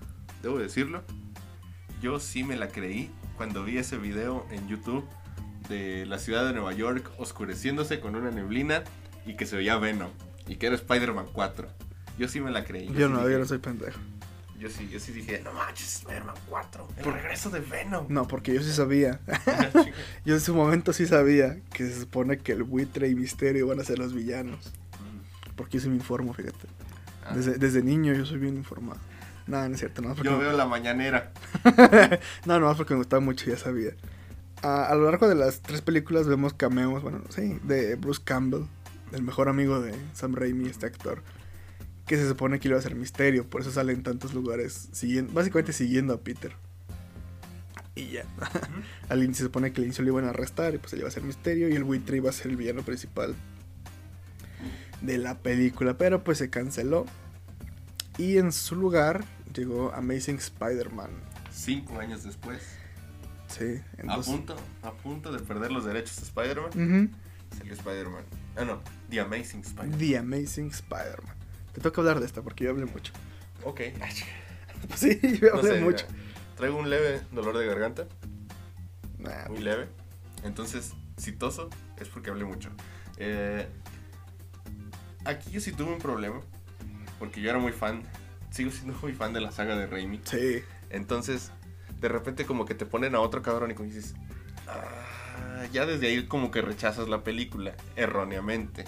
[0.43, 1.03] debo decirlo,
[2.03, 5.05] yo sí me la creí cuando vi ese video en YouTube
[5.69, 8.85] de la ciudad de Nueva York oscureciéndose con una neblina
[9.27, 10.11] y que se veía Venom
[10.47, 11.69] y que era Spider-Man 4.
[12.19, 12.87] Yo sí me la creí.
[12.89, 13.99] Yo sí no, dije- yo no soy pendejo.
[14.59, 16.89] Yo sí, yo sí dije, no manches, Spider-Man 4.
[16.99, 18.07] El Por- regreso de Venom.
[18.09, 19.21] No, porque yo sí sabía.
[20.25, 23.81] Yo en su momento sí sabía que se supone que el buitre y misterio van
[23.81, 24.73] a ser los villanos.
[25.57, 26.67] Porque yo sí me informo, fíjate.
[27.25, 29.01] Ah, Desde, desde niño yo soy bien informado.
[29.47, 30.15] Nada, no es cierto, no.
[30.17, 31.33] Yo veo la mañanera.
[32.47, 33.91] no, no, porque me gustaba mucho, ya sabía.
[34.63, 38.65] Ah, a lo largo de las tres películas vemos cameos, bueno, sí, de Bruce Campbell,
[39.13, 41.23] el mejor amigo de Sam Raimi, este actor,
[42.07, 45.35] que se supone que iba a ser misterio, por eso sale en tantos lugares, siguiendo,
[45.35, 46.57] básicamente siguiendo a Peter.
[47.95, 48.25] Y ya.
[49.11, 51.09] Al inicio se supone que al inicio lo iban a arrestar y pues él iba
[51.09, 53.37] a ser misterio y el buitre iba a ser el villano principal
[55.05, 57.07] de la película, pero pues se canceló.
[58.19, 59.25] Y en su lugar
[59.55, 61.11] llegó Amazing Spider-Man.
[61.53, 62.63] Cinco años después.
[63.49, 67.11] Sí, en A punto, a punto de perder los derechos de Spider-Man.
[67.57, 68.25] Salió Spider-Man.
[68.57, 68.81] Ah, no.
[69.11, 69.99] The Amazing Spider-Man.
[69.99, 71.35] The Amazing Spider-Man.
[71.73, 73.13] Te toca hablar de esta porque yo hablé mucho.
[73.65, 73.81] Ok.
[74.97, 76.07] Sí, yo No hablé sé, mucho.
[76.57, 78.07] Traigo un leve dolor de garganta.
[79.19, 79.89] Nah, Muy leve.
[80.43, 82.69] Entonces, si toso, es porque hablé mucho.
[83.17, 83.67] Eh,
[85.25, 86.41] aquí yo sí tuve un problema.
[87.19, 88.03] Porque yo era muy fan.
[88.51, 90.21] Sigo siendo muy fan de la saga de Raimi.
[90.25, 90.63] sí.
[90.91, 91.51] Entonces,
[92.01, 94.15] de repente como que te ponen a otro cabrón y como dices...
[94.69, 97.75] "Ah", ya desde ahí como que rechazas la película.
[97.97, 98.85] Erróneamente.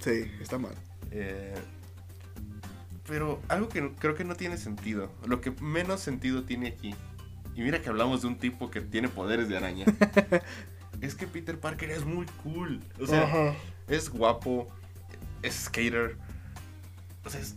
[0.00, 0.74] Sí, está mal.
[1.10, 1.54] Eh,
[3.06, 5.10] pero algo que creo que no tiene sentido.
[5.26, 6.94] Lo que menos sentido tiene aquí.
[7.56, 9.86] Y mira que hablamos de un tipo que tiene poderes de araña.
[11.00, 12.80] es que Peter Parker es muy cool.
[13.00, 13.54] O sea,
[13.88, 14.68] es guapo.
[15.42, 16.16] Es skater.
[17.24, 17.56] O sea, es,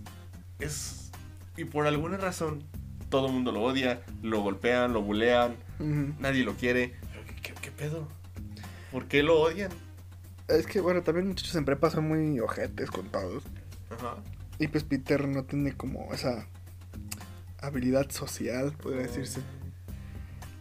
[0.60, 1.12] es-
[1.58, 2.64] Y por alguna razón,
[3.10, 4.02] todo el mundo lo odia.
[4.22, 5.56] Lo golpean, lo bulean.
[6.20, 6.94] Nadie lo quiere.
[7.12, 8.08] Pero, ¿Qué, qué- qué pedo?
[8.92, 9.72] ¿Por qué lo odian?
[10.48, 13.44] Es que, bueno, también muchachos en prepa son muy ojetes con todos.
[13.90, 14.16] Ajá.
[14.60, 16.48] Y pues Peter no tiene como esa
[17.60, 19.42] habilidad social, podría decirse.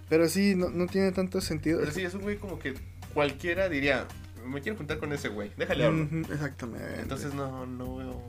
[0.09, 1.81] Pero sí, no, no tiene tanto sentido.
[1.81, 2.75] Pero sí, es un güey como que
[3.14, 4.07] cualquiera diría,
[4.47, 6.09] me quiero juntar con ese güey, déjale hablar.
[6.30, 7.01] Exactamente.
[7.01, 8.22] Entonces no, no veo...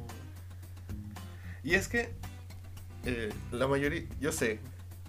[1.64, 2.14] Y es que
[3.06, 4.60] eh, la mayoría, yo sé,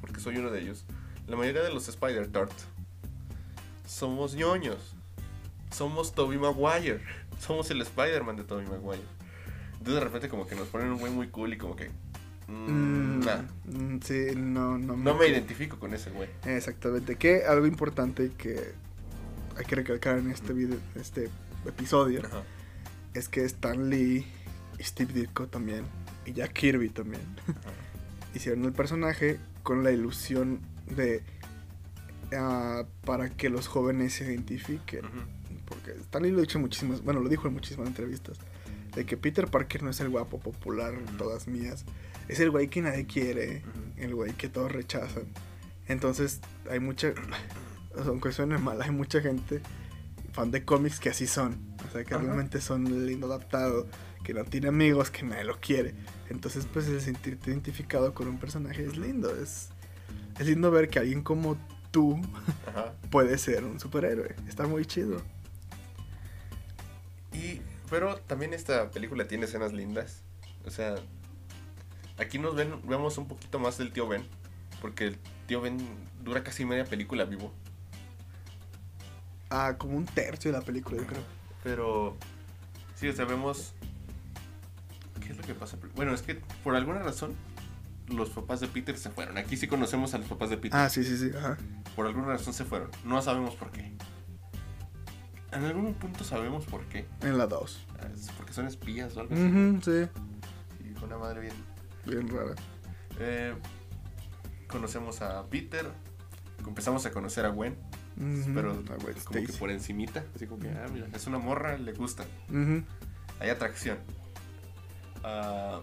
[0.00, 0.84] porque soy uno de ellos,
[1.26, 2.52] la mayoría de los Spider-Tart
[3.86, 4.94] somos ñoños.
[5.70, 7.00] Somos Tobey Maguire.
[7.40, 9.02] Somos el Spider-Man de Tobey Maguire.
[9.72, 11.90] Entonces de repente como que nos ponen un güey muy cool y como que...
[12.48, 16.28] mm, Mm, nah, mm, sí, no, no, no me identifico con ese güey.
[16.46, 17.16] Exactamente.
[17.16, 18.72] Que algo importante que
[19.56, 21.30] hay que recalcar en este video, este
[21.66, 22.42] episodio, Ajá.
[23.14, 24.26] es que Stan Lee
[24.78, 25.84] y Steve Ditko también,
[26.26, 27.22] y Jack Kirby también,
[28.34, 31.22] hicieron el personaje con la ilusión de
[32.36, 35.02] ah, para que los jóvenes se identifiquen.
[35.66, 38.38] Porque Stan Lee lo dicho muchísimas, bueno, lo dijo en muchísimas entrevistas,
[38.94, 41.84] de que Peter Parker no es el guapo popular, todas mías,
[42.28, 43.62] es el güey que nadie quiere,
[43.96, 45.24] el güey que todos rechazan.
[45.86, 46.40] Entonces,
[46.70, 47.12] hay mucha,
[48.06, 49.60] aunque suene mal, hay mucha gente
[50.32, 52.22] fan de cómics que así son, o sea, que Ajá.
[52.24, 53.86] realmente son lindo adaptado,
[54.24, 55.94] que no tiene amigos, que nadie lo quiere.
[56.28, 59.68] Entonces, pues el sentirte identificado con un personaje es lindo, es,
[60.38, 61.56] es lindo ver que alguien como
[61.90, 62.20] tú
[62.66, 62.94] Ajá.
[63.10, 65.22] puede ser un superhéroe, está muy chido.
[67.32, 70.22] Y, pero también esta película tiene escenas lindas.
[70.66, 70.94] O sea,
[72.18, 74.24] aquí nos ven, vemos un poquito más del tío Ben.
[74.80, 75.78] Porque el tío Ben
[76.22, 77.52] dura casi media película vivo.
[79.54, 81.22] Ah, como un tercio de la película, yo creo.
[81.62, 82.16] Pero,
[82.96, 83.74] sí, o sea, vemos...
[85.20, 85.78] ¿Qué es lo que pasa?
[85.94, 87.34] Bueno, es que por alguna razón
[88.08, 89.38] los papás de Peter se fueron.
[89.38, 90.78] Aquí sí conocemos a los papás de Peter.
[90.78, 91.56] Ah, sí, sí, sí, ajá.
[91.96, 92.90] Por alguna razón se fueron.
[93.04, 93.94] No sabemos por qué.
[95.52, 97.06] En algún punto sabemos por qué.
[97.22, 97.86] En la 2.
[98.00, 99.42] Ah, porque son espías o algo así.
[99.42, 100.08] Mhm, sí,
[100.84, 101.74] Y con una madre bien
[102.04, 102.54] bien rara.
[103.18, 103.54] Eh,
[104.68, 105.86] conocemos a Peter,
[106.66, 107.76] empezamos a conocer a Gwen,
[108.16, 111.76] Pero ah, güey, como que por encimita, así como que, ah, mira, es una morra,
[111.78, 112.24] le gusta,
[113.40, 113.98] hay atracción.
[115.24, 115.80] Ah,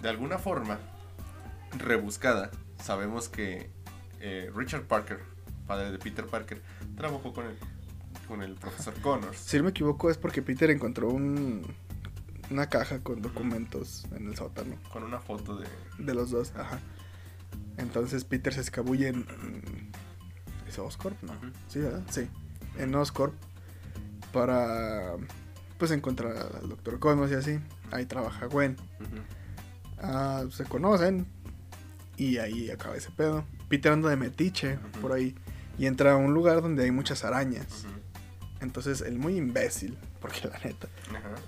[0.00, 0.78] de alguna forma,
[1.78, 2.50] rebuscada,
[2.82, 3.70] sabemos que
[4.20, 5.20] eh, Richard Parker,
[5.66, 6.60] padre de Peter Parker,
[6.96, 7.56] trabajó con el,
[8.26, 9.38] con el profesor Connors.
[9.38, 11.62] Si no me equivoco es porque Peter encontró un,
[12.50, 15.68] una caja con documentos en el sótano Con una foto de...
[15.98, 16.80] de los dos, ajá.
[17.78, 19.26] Entonces Peter se escabulle en...
[20.72, 21.22] ¿Es Oscorp?
[21.22, 21.34] No.
[21.68, 22.02] Sí, ¿verdad?
[22.08, 22.26] Sí.
[22.78, 23.34] En Oscorp
[24.32, 25.16] para
[25.76, 27.58] pues encontrar al doctor Connors y así.
[27.90, 28.76] Ahí trabaja Gwen.
[29.98, 31.26] Ah, se conocen
[32.16, 33.44] y ahí acaba ese pedo.
[33.68, 35.34] Peter anda de metiche por ahí
[35.78, 37.84] y entra a un lugar donde hay muchas arañas.
[38.60, 40.88] Entonces el muy imbécil, porque la neta,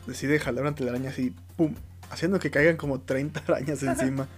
[0.06, 1.74] decide jalar una telaraña así, pum,
[2.10, 4.28] haciendo que caigan como 30 arañas encima.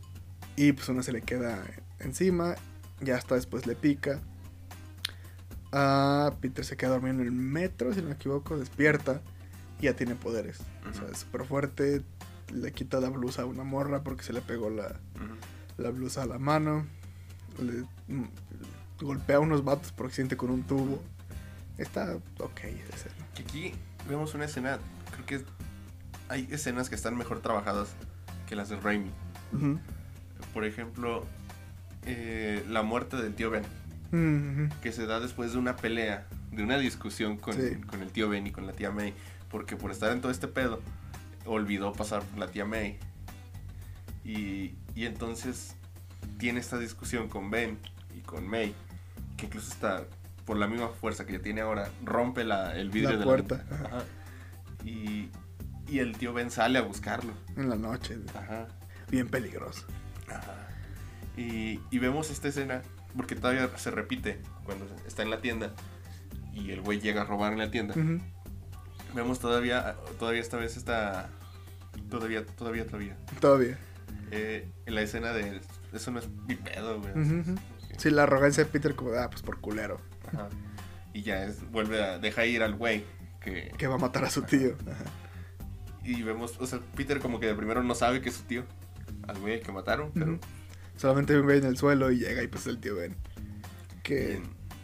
[0.56, 1.62] y pues una se le queda
[2.00, 2.56] encima,
[3.00, 4.20] ya hasta después le pica.
[5.72, 9.22] Ah, Peter se queda dormido en el metro, si no me equivoco, despierta
[9.80, 10.60] y ya tiene poderes.
[10.88, 12.02] O sea, es súper fuerte,
[12.52, 15.00] le quita la blusa a una morra porque se le pegó la,
[15.78, 16.86] la blusa a la mano.
[17.58, 18.24] Le mm,
[19.00, 21.02] golpea a unos vatos por accidente con un tubo.
[21.78, 23.14] Está ok esa escena.
[23.34, 23.74] Que aquí
[24.08, 24.78] vemos una escena,
[25.10, 25.44] creo que
[26.28, 27.88] hay escenas que están mejor trabajadas
[28.46, 29.10] que las de Raimi.
[30.54, 31.24] Por ejemplo,
[32.04, 33.64] eh, la muerte del tío Ben,
[34.82, 37.76] Que se da después de una pelea, de una discusión con, Sí.
[37.86, 39.14] con el tío Ben y con la tía May,
[39.50, 40.80] porque por estar en todo este pedo,
[41.46, 42.98] olvidó pasar por la tía May.
[44.24, 45.74] Y, y entonces
[46.38, 47.78] tiene esta discusión con Ben
[48.16, 48.74] y con May,
[49.36, 50.04] que incluso está
[50.44, 53.64] por la misma fuerza que ya tiene ahora, rompe la, el vidrio La de puerta,
[53.70, 53.76] la.
[53.76, 54.04] Ajá.
[54.84, 55.28] Y,
[55.88, 57.32] y el tío Ben sale a buscarlo.
[57.56, 58.18] En la noche.
[58.34, 58.68] Ajá.
[59.10, 59.86] Bien peligroso.
[60.28, 60.68] Ajá.
[61.36, 62.82] Y, y vemos esta escena,
[63.16, 65.72] porque todavía se repite cuando está en la tienda
[66.52, 67.94] y el güey llega a robar en la tienda.
[69.14, 71.28] Vemos todavía, todavía esta vez está,
[72.10, 73.78] todavía, todavía, todavía, Todavía.
[74.30, 75.60] eh, en la escena de,
[75.92, 77.12] eso no es mi pedo, güey.
[77.98, 80.00] Sí, la arrogancia de Peter como, ah, pues por culero.
[80.28, 80.48] Ajá.
[81.12, 83.04] Y ya es, vuelve a, deja ir al güey
[83.40, 84.76] que, Que va a matar a su tío.
[84.90, 85.04] Ajá.
[86.04, 88.64] y vemos, o sea, Peter como que de primero no sabe que es su tío,
[89.28, 90.38] al güey que mataron, pero.
[91.02, 93.16] Solamente ve en el suelo y llega y pues el tío Ben.
[94.04, 94.42] Que bien.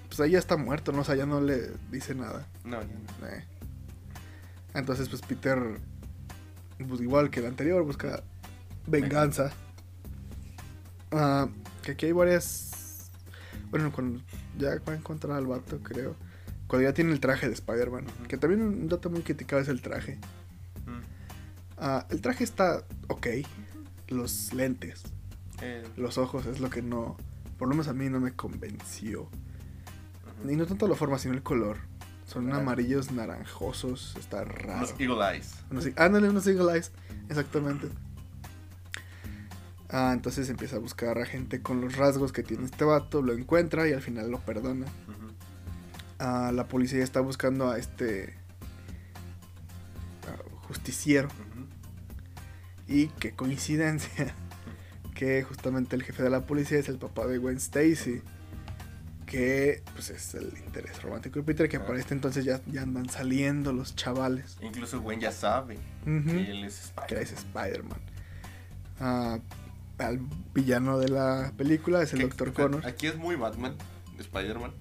[0.09, 1.03] pues ahí ya está muerto, ¿no?
[1.03, 2.45] O sea, ya no le dice nada.
[2.65, 3.27] no, ya no.
[3.29, 3.45] Eh.
[4.75, 5.79] Entonces, pues Peter,
[6.89, 8.25] pues igual que el anterior, busca
[8.89, 9.53] venganza.
[11.13, 11.49] Ah,
[11.85, 13.13] que aquí hay varias.
[13.71, 14.21] Bueno, cuando
[14.59, 16.17] ya va a encontrar al vato, creo.
[16.67, 18.07] Cuando ya tiene el traje de Spider-Man.
[18.27, 20.19] Que también un dato muy criticado es el traje.
[20.85, 21.01] Mm.
[21.77, 23.29] Ah, el traje está ok.
[24.09, 25.05] Los lentes,
[25.61, 27.17] Eh, los ojos es lo que no.
[27.59, 29.29] Por lo menos a mí no me convenció.
[30.49, 31.79] Y no tanto la forma, sino el color.
[32.27, 34.15] Son amarillos naranjosos.
[34.17, 34.87] Está raro.
[34.87, 35.55] Unos Eagle Eyes.
[35.71, 36.93] Unos, ándale, unos Eagle Eyes.
[37.29, 37.89] Exactamente.
[39.91, 43.23] Ah, entonces empieza a buscar a gente con los rasgos que tiene este vato.
[43.23, 44.87] Lo encuentra y al final lo perdona.
[46.19, 48.35] Ah, la policía está buscando a este.
[50.29, 51.29] ah, justiciero.
[52.87, 54.35] Y qué coincidencia.
[55.19, 58.23] Que justamente el jefe de la policía es el papá de Gwen Stacy.
[59.27, 61.69] Que pues es el interés romántico de Peter.
[61.69, 61.85] Que Ah.
[61.87, 64.57] para este entonces ya, ya andan saliendo los chavales.
[64.63, 67.23] Incluso Gwen ya sabe que él es Spider.
[67.25, 67.99] Spider-Man.
[69.01, 69.39] Ah,
[69.99, 70.21] al
[70.55, 72.53] villano de la película es el Dr.
[72.53, 72.87] Connor.
[72.87, 73.75] Aquí es muy Batman,
[74.19, 74.73] Spider-Man.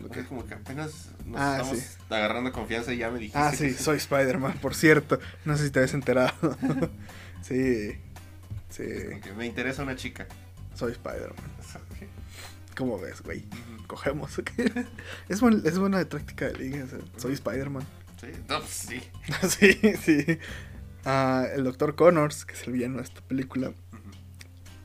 [0.00, 1.96] Lo O que- sea, como que apenas nos Ah, estamos sí.
[2.08, 3.38] agarrando confianza y ya me dijiste.
[3.38, 5.18] Ah, que sí, soy Spider-Man, por cierto.
[5.44, 6.32] No sé si te habías enterado.
[7.42, 7.96] sí,
[8.70, 8.82] sí,
[9.22, 10.26] que me interesa una chica.
[10.74, 11.36] soy Spider-Man.
[12.76, 13.44] ¿Cómo ves, güey?
[13.86, 14.38] Cogemos.
[14.38, 14.50] ok.
[15.28, 16.84] es, buen- es buena táctica de liga.
[16.84, 17.84] o sea, soy Spider-Man.
[18.20, 19.02] Sí, no, pues sí.
[19.48, 20.38] sí, sí.
[21.04, 21.94] Ah, el Dr.
[21.96, 23.72] Connors, que es el villano de esta película.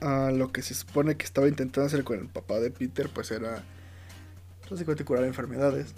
[0.01, 3.31] Ah, lo que se supone que estaba intentando hacer con el papá de Peter, pues
[3.31, 3.63] era
[4.69, 5.93] básicamente curar enfermedades.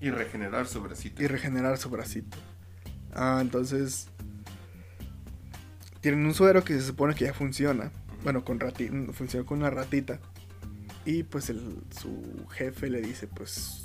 [0.00, 1.22] Y regenerar su bracito.
[1.22, 2.36] y regenerar su bracito.
[3.14, 4.08] Ah, entonces
[6.02, 7.90] tienen un suero que se supone que ya funciona.
[8.22, 10.20] Bueno, con rati funciona con una ratita.
[11.04, 13.84] Y pues el, su jefe le dice, pues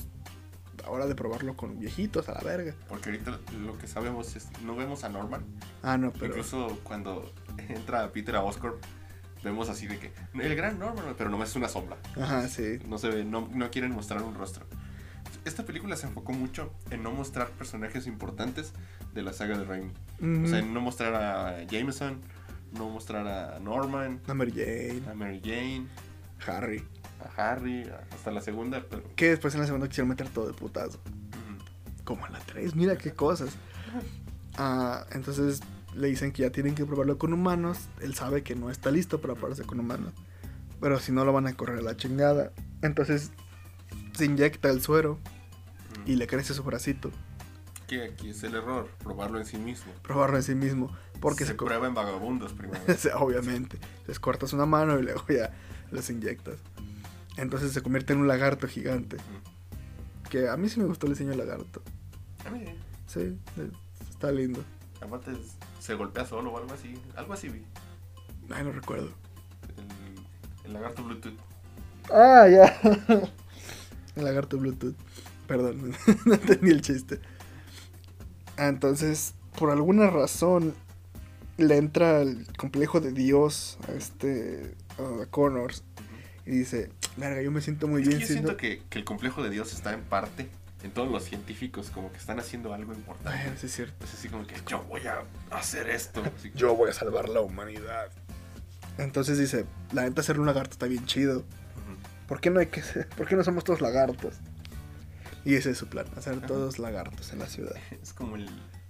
[0.86, 2.74] ahora de probarlo con viejitos a la verga.
[2.90, 5.46] Porque ahorita lo que sabemos es, no vemos a Norman.
[5.84, 7.32] Ah, no, pero Incluso cuando
[7.70, 8.84] entra Peter a Oscorp,
[9.44, 10.12] vemos así de que
[10.42, 11.98] el gran Norman, pero nomás es una sombra.
[12.16, 12.80] ajá, sí.
[12.88, 14.66] No se ve, no, no quieren mostrar un rostro.
[15.48, 18.74] Esta película se enfocó mucho en no mostrar personajes importantes
[19.14, 19.92] de la saga de Raimi.
[20.44, 22.20] O sea, en no mostrar a Jameson,
[22.74, 25.88] no mostrar a Norman, A Mary Jane, a Mary Jane,
[26.46, 26.84] Harry.
[27.24, 29.04] a Harry, a- hasta la segunda, pero...
[29.16, 31.00] Que después en la segunda quisieron meter todo de putazo.
[32.04, 33.52] Como en la 3, mira qué cosas.
[34.60, 35.60] Ah, entonces
[35.96, 37.90] le dicen que ya tienen que probarlo con humanos.
[38.02, 40.14] Él sabe que no está listo para probarse con humanos.
[40.82, 42.52] Pero si no lo van a correr a la chingada.
[42.82, 43.32] Entonces
[44.14, 45.20] se inyecta el suero
[46.08, 47.12] y le crece su bracito.
[47.88, 49.92] Que aquí es el error, probarlo en sí mismo.
[50.02, 50.96] Probarlo en sí mismo.
[51.22, 52.82] Porque se, se, prueba en vagabundos primero.
[53.18, 53.78] obviamente.
[54.08, 55.54] Les cortas una mano y luego ya
[55.92, 56.56] los inyectas.
[57.38, 59.18] Entonces se convierte en un lagarto gigante.
[60.30, 61.82] Que a mí sí me gustó el diseño del lagarto.
[62.46, 62.66] A mí,
[63.06, 63.20] Sí,
[63.58, 63.72] eh,
[64.10, 64.62] está lindo.
[65.02, 65.32] aparte
[65.80, 67.00] se golpea solo o algo así.
[67.16, 67.64] Algo así vi.
[68.50, 69.12] Ay, no recuerdo.
[69.78, 71.38] El, el lagarto Bluetooth.
[72.12, 72.80] Ah, ya.
[74.16, 74.96] El lagarto Bluetooth.
[75.48, 75.94] Perdón,
[76.26, 77.20] no entendí el chiste.
[78.58, 80.74] Ah, Entonces, por alguna razón,
[81.58, 85.84] le entra el complejo de Dios a este a Connors
[86.46, 88.48] y dice, verga, yo me siento muy Es que bien yo siendo...
[88.50, 90.48] siento que, que el complejo de Dios está en parte
[90.84, 93.30] en todos los científicos, como que están haciendo algo importante.
[93.50, 94.06] Ay, sí es cierto.
[94.06, 96.22] Es así como que yo voy a hacer esto.
[96.38, 98.10] Así que- Yo voy a salvar la humanidad.
[99.00, 101.44] Entonces dice, la neta ser un lagarto está bien chido.
[102.28, 103.08] ¿Por qué no hay que ser?
[103.18, 104.36] ¿Por qué no somos todos lagartos?
[105.48, 107.74] Y ese es su plan, hacer todos lagartos en la ciudad.
[108.04, 108.50] Es como el,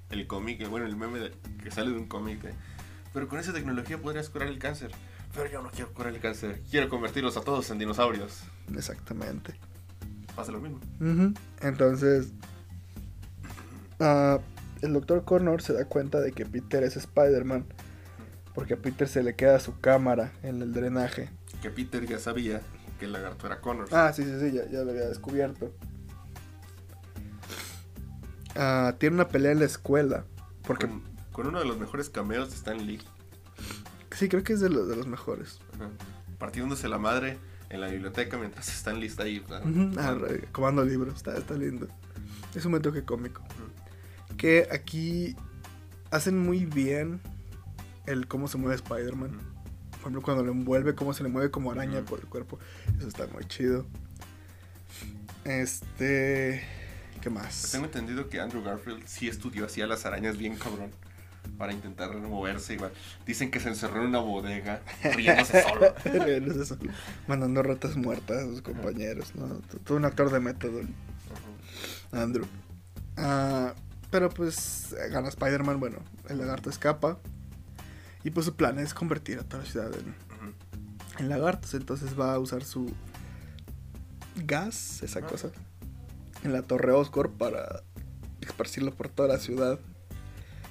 [0.09, 1.31] el cómic, bueno, el meme de-
[1.63, 2.41] que sale de un cómic.
[2.41, 2.53] de,
[3.13, 4.91] Pero con esa tecnología podrías curar el cáncer.
[5.35, 6.61] Pero yo no quiero curar el cáncer.
[6.71, 8.41] Quiero convertirlos a todos en dinosaurios.
[8.75, 9.53] Exactamente.
[10.35, 10.79] Pasa lo mismo.
[11.61, 12.29] Entonces,
[13.99, 14.39] ah,
[14.81, 17.65] el doctor Connor se da cuenta de que Peter es Spider-Man
[18.55, 21.29] Porque a Peter se le queda su cámara en el drenaje.
[21.61, 22.61] Que Peter ya sabía
[22.99, 23.93] que el lagarto era Connors.
[23.93, 25.71] Ah, sí, sí, sí, ya, ya lo había descubierto.
[28.57, 30.25] Ah, tiene una pelea en la escuela.
[30.63, 32.99] Porque con, con uno de los mejores cameos de Stan Lee.
[34.11, 35.59] sí, creo que es de los, de los mejores.
[35.75, 35.89] Ajá.
[36.39, 37.37] Partiéndose la madre
[37.69, 39.43] en la biblioteca mientras Stan Lee está ahí.
[39.97, 41.87] ah, re- comando libros, está, está lindo.
[42.55, 43.43] Es un toque cómico.
[44.37, 45.35] Que aquí
[46.11, 47.21] hacen muy bien
[48.05, 49.31] el cómo se mueve Spider-Man.
[49.91, 52.57] Por ejemplo, cuando lo envuelve, cómo se le mueve como araña por el cuerpo.
[52.97, 53.85] Eso está muy chido.
[55.43, 56.63] Este.
[57.27, 57.71] ¿Qué más?
[57.73, 60.91] Tengo entendido que Andrew Garfield sí estudió así a las arañas bien cabrón.
[61.57, 62.93] Para intentar moverse igual.
[63.25, 65.93] Dicen que se encerró en una bodega riéndose solo.
[66.05, 66.77] Eso.
[67.27, 69.35] Mandando ratas muertas a sus compañeros.
[69.35, 69.59] ¿no?
[69.83, 70.79] Todo un actor de método.
[72.13, 72.45] Andrew.
[73.17, 73.73] Ah,
[74.09, 75.81] pero pues gana Spider-Man.
[75.81, 75.97] Bueno,
[76.29, 77.19] el lagarto escapa.
[78.23, 79.91] Y pues su plan es convertir a toda la ciudad
[81.19, 81.73] en, lagartos.
[81.73, 82.89] Entonces va a usar su
[84.37, 85.49] gas, esa cosa,
[86.43, 87.83] en la Torre Oscorp para
[88.41, 89.79] esparcirlo por toda la ciudad.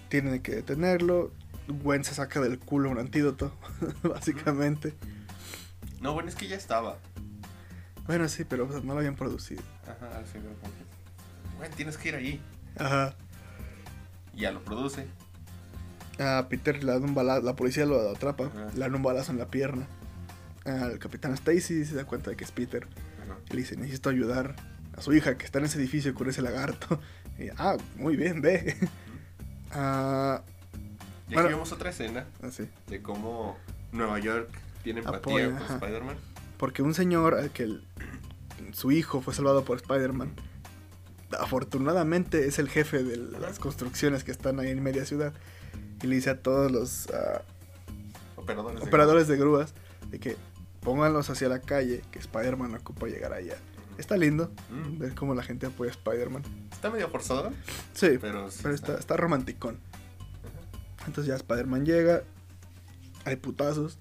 [0.09, 1.33] Tienen que detenerlo.
[1.69, 3.53] Gwen se saca del culo un antídoto,
[4.03, 4.95] básicamente.
[6.01, 6.99] No, bueno, es que ya estaba.
[8.07, 9.63] Bueno, sí, pero no lo habían producido.
[9.83, 12.41] Ajá, como que, Bueno, tienes que ir ahí.
[12.79, 13.17] Ajá.
[14.33, 15.07] Y ya lo produce.
[16.21, 18.69] A Peter le dan un balazo, la policía lo atrapa, Ajá.
[18.73, 19.89] le dan un balazo en la pierna.
[20.65, 22.87] Al capitán Stacy se da cuenta de que es Peter.
[23.25, 23.37] Ajá.
[23.51, 24.55] Y le dice, necesito ayudar
[24.97, 27.01] a su hija que está en ese edificio con ese lagarto.
[27.39, 28.77] Y, ah, muy bien, ve.
[29.73, 30.43] Ah,
[31.29, 31.49] Y aquí Bueno.
[31.51, 32.67] vemos otra escena así.
[32.87, 33.59] de cómo
[33.93, 34.49] Nueva York
[34.83, 35.19] tiene empatía
[35.49, 35.77] Apoya, con.
[35.77, 36.17] Spider-Man.
[36.57, 37.85] Porque un señor al que el-
[38.73, 40.33] su hijo fue salvado por Spider-Man,
[41.39, 45.33] afortunadamente es el jefe de las construcciones que están ahí en media ciudad.
[46.03, 47.43] Y le dice a todos los ah,
[48.37, 48.81] Operadores.
[48.81, 49.75] de- operadores de grúas
[50.11, 50.37] de que
[50.81, 53.57] pónganlos hacia la calle, que Spider-Man ocupa llegar allá.
[53.99, 54.99] Está lindo Mm.
[54.99, 56.43] ver cómo la gente apoya a Spider-Man.
[56.73, 57.53] Está medio forzado,
[57.95, 59.79] Sí, pero sí pero está, está romanticón.
[61.07, 62.23] Entonces ya Spider-Man llega,
[63.25, 63.99] hay putazos.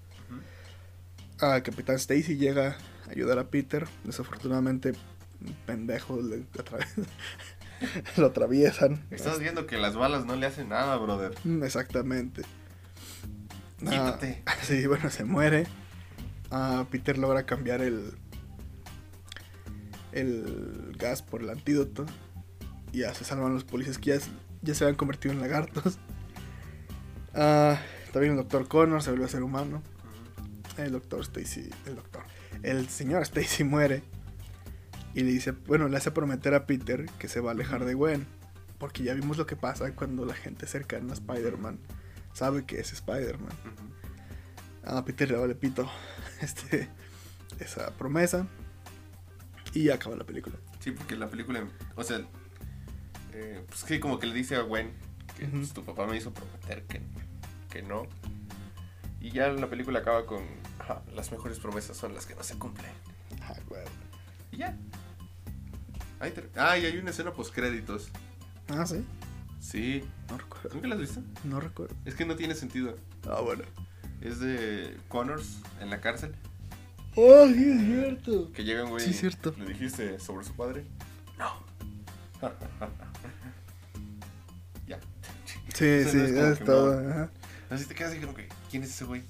[1.40, 2.76] Ah, Capitán Stacy llega
[3.06, 3.86] a ayudar a Peter.
[4.04, 4.92] Desafortunadamente,
[5.40, 6.44] un pendejo le
[8.16, 9.04] lo atraviesan.
[9.10, 11.34] Estás viendo que las balas no le hacen nada, brother.
[11.44, 12.42] Mm, Exactamente.
[13.86, 14.42] Ah, Quítate.
[14.62, 15.66] sí, bueno, se muere.
[16.50, 18.12] Ah, Peter logra cambiar el
[20.16, 22.06] el gas por el antídoto.
[22.92, 24.18] Y ya se salvan los policías que
[24.62, 25.98] ya, se habían convertido en lagartos.
[27.38, 27.78] Ah,
[28.14, 29.82] también el doctor Connor se vuelve a ser humano.
[30.78, 32.22] El doctor Stacy, el doctor,
[32.62, 34.02] el señor Stacy muere
[35.12, 37.92] y le dice, bueno, le hace prometer a Peter que se va a alejar de
[37.92, 38.26] Gwen,
[38.78, 41.78] porque ya vimos lo que pasa cuando la gente cercana a Spider-Man
[42.32, 43.52] sabe que es Spider-Man.
[44.84, 45.90] A Peter le vale pito
[46.40, 46.88] este,
[47.58, 48.46] esa promesa
[49.76, 50.56] y ya acaba la película.
[50.80, 51.62] Sí, porque la película,
[51.96, 52.20] o sea,
[53.34, 54.90] eh, pues sí, como que le dice a Gwen
[55.36, 57.02] que pues, tu papá me hizo prometer que,
[57.70, 58.04] que no.
[59.20, 60.42] Y ya la película acaba con
[61.14, 62.90] las mejores promesas son las que no se cumplen.
[63.42, 63.84] Ah, güey.
[64.50, 64.76] Y ya.
[66.20, 68.08] Ahí ah, y hay una escena post créditos.
[68.68, 69.04] Ah, sí,
[69.60, 70.04] Sí.
[70.30, 70.70] no recuerdo.
[70.72, 71.20] ¿Nunca la has visto?
[71.44, 71.94] No recuerdo.
[72.06, 72.96] Es que no tiene sentido.
[73.28, 73.64] Ah, bueno.
[74.22, 76.34] Es de Connors en la cárcel.
[77.16, 78.52] Oh, sí, es cierto.
[78.52, 79.04] Que llegan, güey.
[79.04, 79.54] Sí, cierto.
[79.58, 80.84] ¿Le dijiste sobre su padre?
[81.38, 81.50] No.
[84.86, 84.98] ya.
[85.74, 86.88] Sí, sí, es es no.
[86.90, 87.30] ajá.
[87.70, 89.22] Así te quedas como que, ¿quién es ese güey?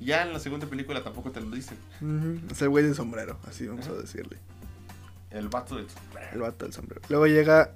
[0.00, 1.76] Y ya en la segunda película tampoco te lo dicen.
[2.00, 2.40] ujú.
[2.52, 4.38] Es el güey del sombrero, así vamos a decirle.
[5.30, 6.28] El vato del sombrero.
[6.32, 7.00] El vato del sombrero.
[7.08, 7.72] Luego llega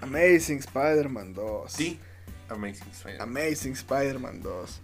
[0.00, 1.72] Amazing Spider-Man 2.
[1.72, 1.98] Sí.
[2.48, 3.28] Amazing Spider-Man.
[3.28, 4.80] Amazing Spider-Man 2.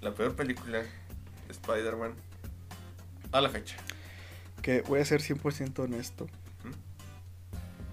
[0.00, 0.82] la peor película
[1.48, 2.12] Spider-Man
[3.32, 3.76] a la fecha.
[4.62, 6.26] Que voy a ser 100% honesto.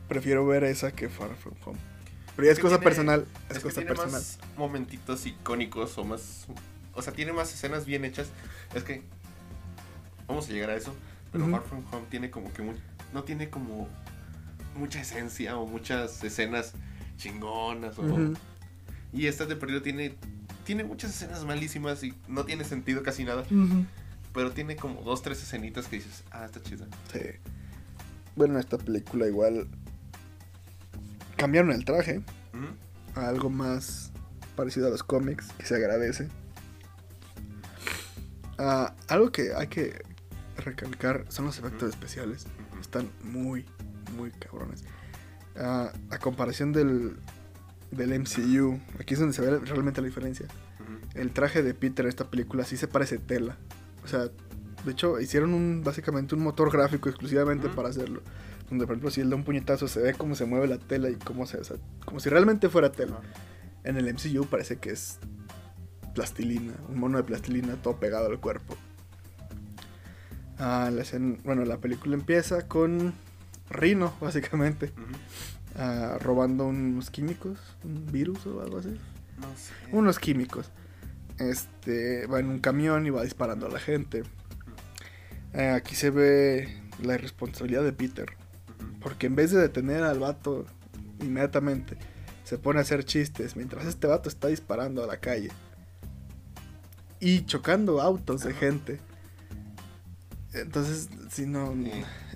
[0.08, 1.80] Prefiero ver esa que Far From Home.
[2.36, 3.26] Pero ya es cosa tiene- personal.
[3.50, 4.12] Es, Es cosa tiene personal.
[4.14, 6.46] más momentitos icónicos o más...
[6.94, 8.28] O sea, tiene más escenas bien hechas.
[8.74, 9.02] Es que...
[10.28, 10.94] Vamos a llegar a eso.
[11.32, 11.48] Pero.
[11.50, 12.64] Far From Home tiene como que...
[13.14, 13.88] no tiene como...
[14.76, 16.74] Mucha esencia o muchas escenas
[17.18, 17.98] chingonas.
[17.98, 18.34] O, Ujú.
[19.14, 20.16] Y esta de perdido tiene...
[20.66, 23.46] Tiene muchas escenas malísimas y no tiene sentido casi nada.
[24.34, 26.86] Pero tiene como dos, tres escenitas que dices, ah, está chida.
[27.14, 27.20] Sí.
[28.36, 29.68] Bueno, esta película igual.
[31.38, 32.22] Cambiaron el traje
[33.16, 34.12] a algo más
[34.56, 36.30] parecido a los cómics, que se agradece.
[38.58, 40.02] Ah, algo que hay que
[40.58, 42.48] recalcar son los efectos especiales.
[42.82, 43.66] Están muy,
[44.18, 44.84] muy cabrones.
[45.58, 47.18] Ah, a comparación del,
[47.96, 50.48] del MCU, aquí es donde se ve realmente la diferencia.
[50.80, 51.20] Ujú.
[51.20, 53.58] el traje de Peter en esta película sí se parece tela.
[54.04, 54.30] O sea,
[54.86, 57.76] de hecho, hicieron un, básicamente un motor gráfico exclusivamente Ujú.
[57.76, 58.22] para hacerlo.
[58.70, 61.10] Donde, por ejemplo, si él da un puñetazo, se ve cómo se mueve la tela
[61.10, 61.58] y cómo se.
[61.58, 63.20] o sea, como si realmente fuera tela.
[63.84, 65.20] En el MCU parece que es
[66.16, 68.76] plastilina, un mono de plastilina todo pegado al cuerpo.
[70.58, 73.14] Ah, la escena- bueno, la película empieza con
[73.70, 75.06] Rino, básicamente, Ujú.
[75.78, 78.98] Ah, robando unos químicos, un virus o algo así.
[79.40, 79.74] No sé.
[79.92, 80.72] Unos químicos.
[81.38, 84.24] Este va en un camión y va disparando a la gente.
[85.54, 88.26] Eh, aquí se ve la irresponsabilidad de Peter.
[89.02, 90.66] Porque en vez de detener al vato
[91.22, 91.98] inmediatamente,
[92.44, 95.50] se pone a hacer chistes mientras este vato está disparando a la calle.
[97.20, 99.00] Y chocando autos de gente.
[100.56, 101.74] Entonces, si no,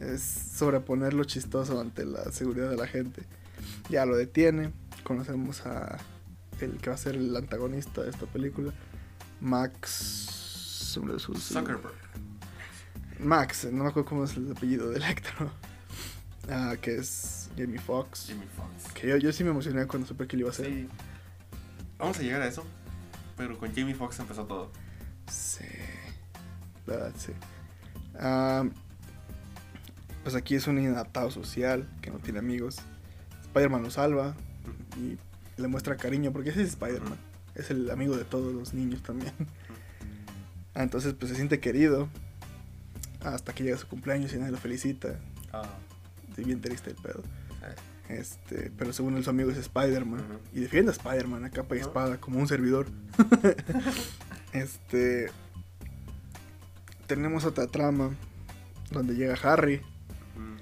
[0.01, 3.23] es sobreponer lo chistoso ante la seguridad de la gente.
[3.89, 4.73] Ya lo detiene.
[5.03, 5.97] Conocemos a
[6.59, 8.73] el que va a ser el antagonista de esta película.
[9.39, 10.35] Max.
[11.37, 11.93] Zuckerberg.
[13.19, 15.51] Max, no me acuerdo cómo es el apellido de Electro.
[16.51, 18.25] Ah, que es Jamie Foxx.
[18.25, 18.91] Jimmy Fox.
[18.93, 20.65] Que yo, yo sí me emocioné cuando supe que lo iba a hacer.
[20.65, 20.89] Sí.
[21.99, 22.65] Vamos a llegar a eso.
[23.37, 24.71] Pero con Jamie Foxx empezó todo.
[25.31, 25.65] Sí.
[26.87, 27.33] La verdad, sí.
[28.19, 28.65] Ah,
[30.23, 32.77] pues aquí es un inadaptado social que no tiene amigos.
[33.43, 34.35] Spider-Man lo salva
[34.97, 35.17] y
[35.59, 37.17] le muestra cariño porque ese es Spider-Man.
[37.55, 39.33] Es el amigo de todos los niños también.
[40.75, 42.09] Ah, Entonces, pues se siente querido.
[43.21, 45.19] Hasta que llega su cumpleaños y nadie lo felicita.
[45.51, 45.63] Ah,
[46.35, 47.23] Sí, bien triste el pedo.
[48.07, 50.23] Este, pero según él, su amigo es Spider-Man.
[50.53, 52.87] Y defiende a Spider-Man a capa y espada, como un servidor.
[54.53, 55.31] este.
[57.09, 58.11] Tenemos otra trama
[58.91, 59.77] donde llega Harry.
[60.37, 60.57] Mm,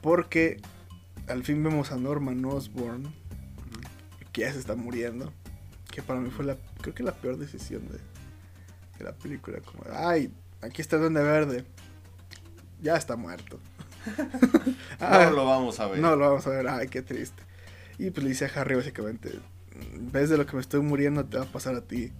[0.00, 0.60] Porque
[1.28, 3.12] al fin vemos a Norman Osborn, ujú.
[4.32, 5.32] que ya se está muriendo.
[5.92, 7.98] Que para mí fue la, creo que la peor decisión de,
[8.98, 9.60] de la película.
[9.60, 11.64] Como, ay, aquí está el Duende Verde.
[12.80, 13.60] Ya está muerto.
[14.98, 16.00] Ah, No lo vamos a ver.
[16.00, 17.40] No lo vamos a ver, ay, qué triste.
[17.96, 19.38] Y pues le dice a Harry básicamente,
[20.00, 22.10] ves de lo que me estoy muriendo, te va a pasar a ti.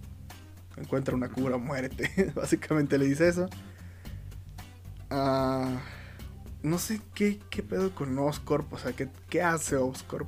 [0.77, 2.31] Encuentra una cura, muérete.
[2.35, 3.49] básicamente le dice eso.
[5.15, 5.79] Ah,
[6.63, 10.27] no sé qué, qué pedo con Oscorp, o sea, qué, qué hace Oscorp.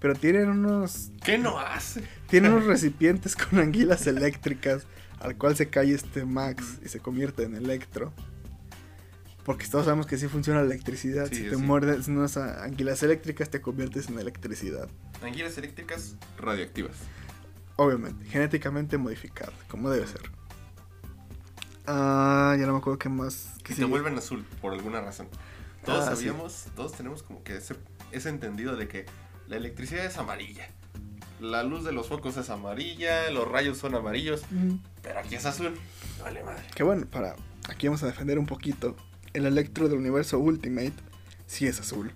[0.00, 2.02] Pero tienen unos, ¿Qué no hace?
[2.28, 4.86] tienen unos recipientes con anguilas eléctricas
[5.20, 8.12] al cual se cae este Max y se convierte en Electro.
[9.44, 11.28] Porque todos sabemos que sí funciona la electricidad.
[11.28, 11.62] Sí, si te sí.
[11.62, 14.88] muerdes unas anguilas eléctricas, te conviertes en electricidad.
[15.22, 16.96] Anguilas eléctricas radioactivas.
[17.76, 20.22] Obviamente, genéticamente modificada, como debe ser.
[21.86, 23.50] Ah, ya no me acuerdo qué más.
[23.62, 23.84] Que sí.
[23.84, 25.28] vuelven azul por alguna razón.
[25.84, 26.24] Todos Ah, sí.
[26.26, 27.76] sabíamos, todos tenemos como que ese,
[28.12, 29.06] ese entendido de que
[29.46, 30.68] la electricidad es amarilla.
[31.40, 34.42] La luz de los focos es amarilla, los rayos son amarillos,
[35.02, 35.74] pero aquí es azul.
[36.22, 36.62] Vale madre.
[36.74, 37.36] Que bueno, para.
[37.68, 38.96] Aquí vamos a defender un poquito.
[39.34, 40.94] El electro del universo Ultimate
[41.46, 42.12] sí es azul.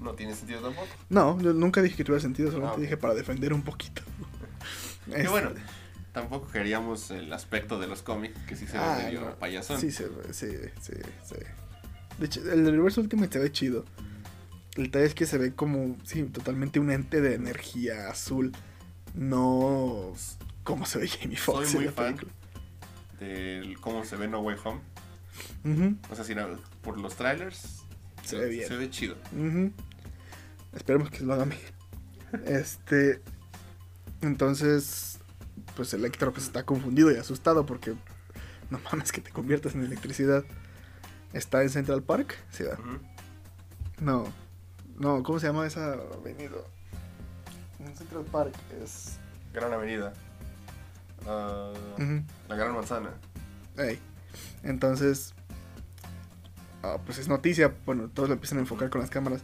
[0.00, 0.86] No tiene sentido tampoco.
[1.08, 4.02] No, yo nunca dije que tuviera sentido, solamente Ah, dije para defender un poquito.
[5.08, 5.50] Este, bueno,
[6.20, 9.34] tampoco queríamos el aspecto de los cómics, que sí se ve Ah, medio no.
[9.38, 9.80] payasón.
[9.80, 10.46] Sí, se ve, sí,
[10.80, 10.92] sí,
[11.24, 11.34] sí.
[12.18, 13.84] De hecho, el del universo Ultimate se ve chido.
[14.76, 18.52] El detalle es que se ve como, sí, totalmente un ente de energía azul.
[19.14, 20.12] No
[20.64, 22.04] como se ve Jamie Soy Foxx muy en la fan.
[22.16, 22.32] película.
[23.20, 24.80] Del cómo se ve No Way Home.
[26.10, 26.46] O sea, si no-
[26.82, 27.82] por los trailers
[28.24, 28.68] Se ve bien.
[28.68, 29.16] Se ve chido.
[30.74, 31.60] Esperemos que lo hagan bien.
[32.46, 33.22] Este.
[34.20, 35.17] Entonces,
[35.78, 37.94] pues Electro pues, está confundido y asustado porque
[38.68, 40.44] no mames que te conviertas en electricidad.
[41.32, 42.64] Está en Central Park, sí.
[42.64, 42.98] Ujú.
[44.00, 44.24] No,
[44.98, 46.56] no, ¿cómo se llama esa avenida?
[47.78, 49.18] En Central Park es.
[49.54, 50.12] Gran Avenida.
[51.24, 53.10] La Gran Manzana.
[53.76, 54.00] ey.
[54.64, 55.32] Entonces,
[56.82, 57.72] ah, pues es noticia.
[57.86, 59.42] Bueno, todos lo empiezan a enfocar con las cámaras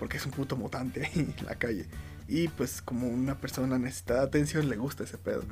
[0.00, 1.86] porque es un puto mutante ahí en la calle.
[2.28, 5.42] Y pues, como una persona necesita de atención, le gusta ese pedo.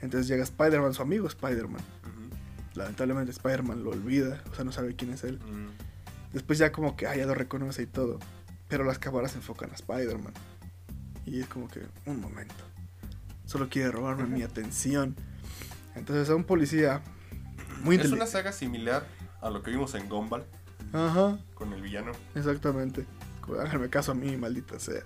[0.00, 1.82] Entonces llega Spider-Man, su amigo Spider-Man.
[2.74, 5.38] Lamentablemente, Spider-Man lo olvida, o sea, no sabe quién es él.
[6.32, 8.18] Después, ya como que, ah, ya lo reconoce y todo.
[8.68, 10.32] Pero las cámaras se enfocan a Spider-Man.
[11.26, 12.54] Y es como que, un momento.
[13.44, 15.14] Solo quiere robarme mi atención.
[15.94, 17.02] Entonces a un policía
[17.82, 19.06] muy Es una saga similar
[19.40, 20.44] a lo que vimos en Gumball
[20.92, 22.12] Ajá, con el villano.
[22.34, 23.04] exactamente.
[23.60, 25.02] Háganme caso a mí, maldita sea.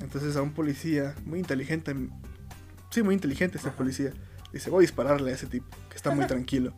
[0.00, 1.94] Entonces a un policía muy inteligente.
[2.90, 3.76] Sí, muy inteligente este Ajá.
[3.78, 4.12] policía.
[4.52, 6.72] Dice, voy a dispararle a ese tipo, que está muy tranquilo.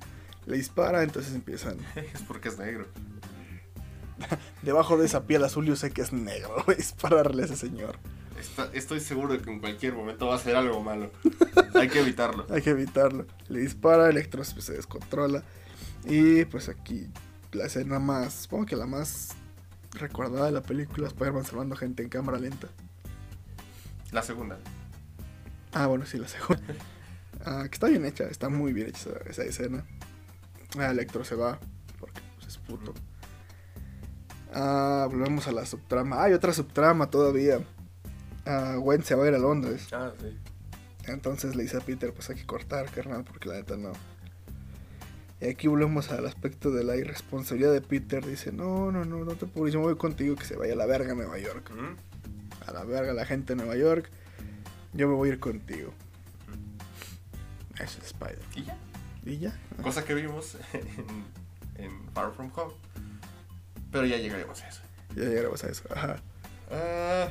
[0.46, 1.76] Le dispara, entonces empiezan.
[1.96, 2.86] es porque es negro.
[4.62, 6.62] Debajo de esa piel azul yo sé que es negro.
[6.66, 7.96] Voy a dispararle a ese señor.
[8.38, 11.10] Está- estoy seguro de que en cualquier momento va a ser algo malo.
[11.74, 12.46] Hay que evitarlo.
[12.50, 13.26] Hay que evitarlo.
[13.48, 15.42] Le dispara, Electro se descontrola.
[16.06, 17.08] Y pues aquí
[17.52, 19.30] la escena más, supongo que la más
[19.92, 22.68] recordada de la película, Spider-Man salvando gente en cámara lenta.
[24.12, 24.58] La segunda.
[25.72, 26.62] Ah, bueno, sí, la segunda.
[27.42, 29.86] Ah, que está bien hecha, está muy bien hecha esa, esa escena.
[30.78, 31.58] Ah, Electro se va,
[31.98, 32.92] porque pues, es puto.
[34.52, 36.16] Ah, volvemos a la subtrama.
[36.16, 37.60] Ah, hay otra subtrama todavía.
[38.44, 39.88] Ah, Gwen se va a ir a Londres.
[39.92, 40.36] Ah, sí.
[41.06, 43.92] Entonces le dice a Peter, pues hay que cortar, carnal, porque la neta no.
[45.40, 48.24] Y aquí volvemos al aspecto de la irresponsabilidad de Peter.
[48.26, 50.76] Dice, no, no, no, no te apures, yo me voy contigo que se vaya a
[50.76, 51.70] la verga a Nueva York.
[52.66, 54.10] A la verga la gente de Nueva York.
[54.92, 55.92] Yo me voy a ir contigo.
[57.78, 58.40] Eso es Spider.
[58.54, 58.76] Y ya.
[59.24, 59.58] Y ya.
[59.82, 62.74] Cosa que vimos en, en Far From Home.
[63.90, 64.82] Pero ya llegaremos a eso.
[65.16, 65.84] Ya llegaremos a eso.
[65.94, 66.16] Ajá.
[66.70, 67.28] Ah,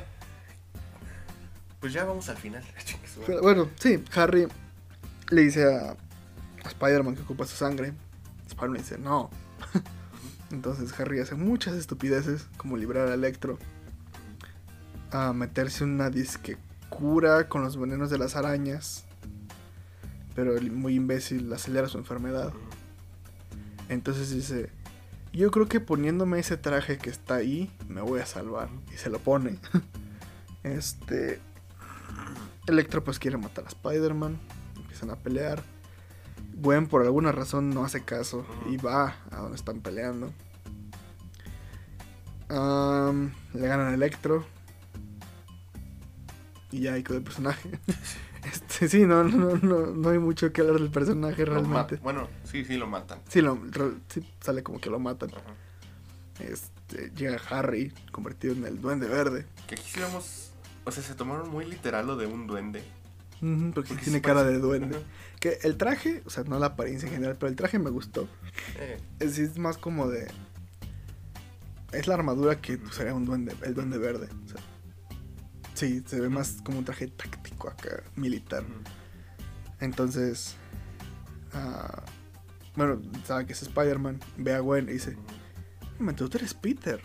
[1.80, 2.62] pues ya vamos al final.
[3.26, 4.46] Pero, bueno, sí, Harry
[5.30, 5.92] le dice a,
[6.64, 7.94] a Spider-Man que ocupa su sangre.
[8.48, 9.30] Spider-Man dice, no.
[10.50, 13.58] Entonces Harry hace muchas estupideces, como librar a Electro.
[15.12, 16.56] A meterse una disque
[16.88, 19.04] cura con los venenos de las arañas.
[20.34, 22.52] Pero el muy imbécil acelera su enfermedad.
[23.88, 24.70] Entonces dice,
[25.32, 28.68] yo creo que poniéndome ese traje que está ahí, me voy a salvar.
[28.92, 29.58] Y se lo pone.
[30.62, 31.40] Este...
[32.66, 34.38] Electro pues quiere matar a Spider-Man.
[34.76, 35.62] Empiezan a pelear.
[36.54, 40.30] Gwen por alguna razón no hace caso y va a donde están peleando.
[42.50, 44.44] Le ganan Electro.
[46.72, 47.70] Y ya hay con el personaje.
[48.42, 51.96] Este, sí, no, no, no, no hay mucho que hablar del personaje realmente.
[51.96, 53.20] bueno, sí, sí lo matan.
[53.28, 53.60] Sí, lo,
[54.08, 55.28] sí, sale como que lo matan.
[55.28, 55.54] Ajá.
[56.38, 59.44] Este, llega Harry, convertido en el duende verde.
[59.68, 60.52] Que aquí sí vemos.
[60.86, 62.82] O sea, se tomaron muy literal lo de un duende.
[63.74, 64.98] Porque Porque tiene cara parece- de duende.
[65.38, 68.26] Que el traje, o sea, no la apariencia en general, pero el traje me gustó.
[68.78, 70.26] Eh, Es, es más como de.
[71.92, 74.28] Es la armadura que sería un duende, el duende verde.
[74.46, 74.62] o sea.
[75.80, 78.64] Sí, se ve más como un traje táctico acá, militar.
[79.80, 80.56] Entonces.
[81.54, 82.02] ah,
[82.76, 84.20] bueno, sabe que es Spider-Man.
[84.36, 85.16] Ve a Gwen y dice:
[86.16, 87.00] tú eres Peter.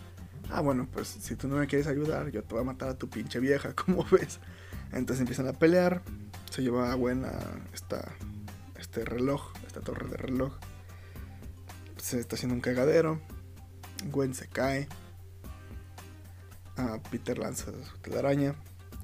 [0.50, 2.98] ah, bueno, pues si tú no me quieres ayudar, yo te voy a matar a
[2.98, 4.40] tu pinche vieja, ¿cómo ves?
[4.92, 6.02] Entonces empiezan a pelear.
[6.50, 7.32] Se lleva a Gwen a
[7.72, 8.12] esta,
[8.78, 10.52] este reloj, esta torre de reloj.
[11.96, 13.20] Se está haciendo un cagadero.
[14.10, 14.86] Gwen se cae.
[16.78, 18.54] Ah, Peter lanza su telaraña.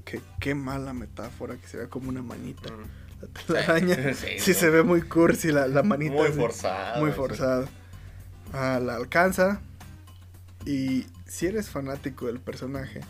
[0.05, 2.69] Que, qué mala metáfora que se ve como una manita.
[3.21, 3.95] La telaraña.
[4.13, 4.57] Sí, Sí, no.
[4.57, 6.13] se ve muy cursi la, la manita.
[6.13, 6.37] Muy así.
[6.39, 6.99] forzado.
[7.01, 7.17] Muy eso.
[7.17, 7.67] forzado.
[8.53, 9.61] Ah, la alcanza.
[10.65, 13.01] Y si eres fanático del personaje,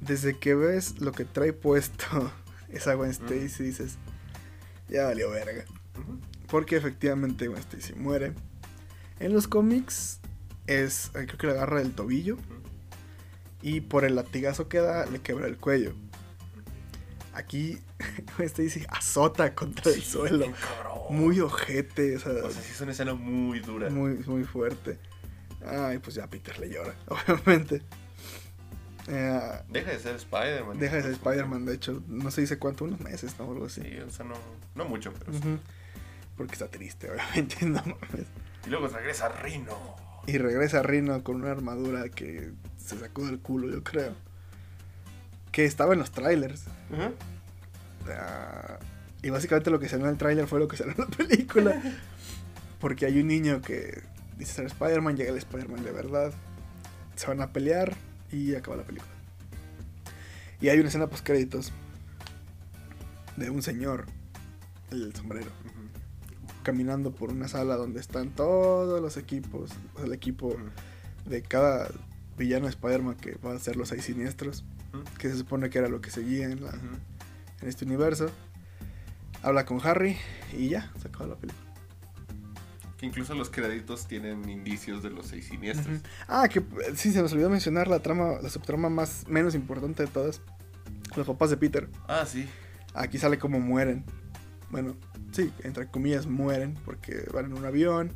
[0.00, 2.04] desde que ves lo que trae puesto
[2.68, 3.96] esa Gwen Stacy, dices,
[4.88, 5.64] ya valió verga.
[6.48, 8.34] Porque efectivamente Gwen Stacy muere.
[9.20, 10.18] En los cómics
[10.66, 12.36] es, eh, creo que le agarra del tobillo.
[13.62, 15.94] Y por el latigazo que da le quebra el cuello.
[17.34, 17.78] Aquí
[18.36, 20.46] Gwen Stacy azota contra el suelo.
[21.10, 23.88] Muy ojete, o sea, O sea, sí es una escena muy dura.
[23.90, 24.98] muy, muy fuerte.
[25.66, 27.82] Ay, pues ya Peter le llora, obviamente.
[29.08, 30.78] Eh, Deja de ser Spider-Man.
[30.78, 33.50] deja de ser Spider-Man, de hecho, no se dice cuánto, unos meses, ¿no?
[33.50, 33.80] Algo así.
[33.82, 34.34] Sí, o sea, no,
[34.74, 35.58] no mucho, pero sí.
[36.36, 38.26] Porque está triste, obviamente, no mames.
[38.66, 39.76] Y luego regresa Rino.
[40.26, 42.52] Y regresa Rino con una armadura que
[42.82, 44.14] se sacó del culo, yo creo.
[45.50, 46.64] Que estaba en los trailers.
[49.22, 51.80] Y básicamente lo que salió en el tráiler fue lo que salió en la película.
[52.80, 54.02] Porque hay un niño que
[54.36, 56.32] dice ser Spider-Man, llega el Spider-Man de verdad.
[57.14, 57.94] Se van a pelear
[58.32, 59.12] y acaba la película.
[60.60, 61.72] Y hay una escena post créditos
[63.36, 64.06] de un señor,
[64.90, 65.50] el sombrero,
[66.62, 69.70] caminando por una sala donde están todos los equipos,
[70.04, 70.56] el equipo
[71.24, 71.88] de cada
[72.42, 74.64] villano de Spider-Man que va a ser los seis siniestros,
[75.18, 78.30] que se supone que era lo que seguía en, la, en este universo.
[79.42, 80.16] Habla con Harry
[80.52, 81.72] y ya, se acaba la película.
[82.96, 86.00] Que incluso los créditos tienen indicios de los seis siniestros.
[86.28, 90.04] Ah, que eh, sí, se nos olvidó mencionar la trama, la subtrama más menos importante
[90.04, 90.40] de todas.
[91.16, 91.88] Los papás de Peter.
[92.08, 92.48] Ah, sí.
[92.94, 94.04] Aquí sale como mueren.
[94.70, 94.96] Bueno,
[95.32, 98.12] sí, entre comillas mueren porque van en un avión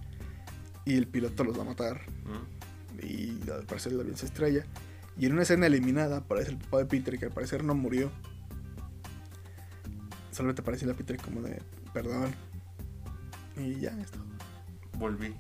[0.85, 2.01] y el piloto los va a matar.
[2.25, 2.56] Ujú.
[3.03, 4.65] Y al parecer el avión se estrella.
[5.19, 8.11] Y en una escena eliminada aparece el papá de Peter que al parecer no murió.
[10.33, 11.63] Solo te aparece la Peter como de
[11.93, 12.35] perdón.
[13.57, 14.19] Y ya, esto.
[14.95, 15.35] Volví,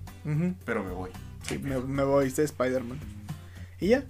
[0.65, 1.11] pero me voy.
[1.43, 2.99] Sí, me, me voy, sé Spider-Man.
[3.81, 4.05] Y ya.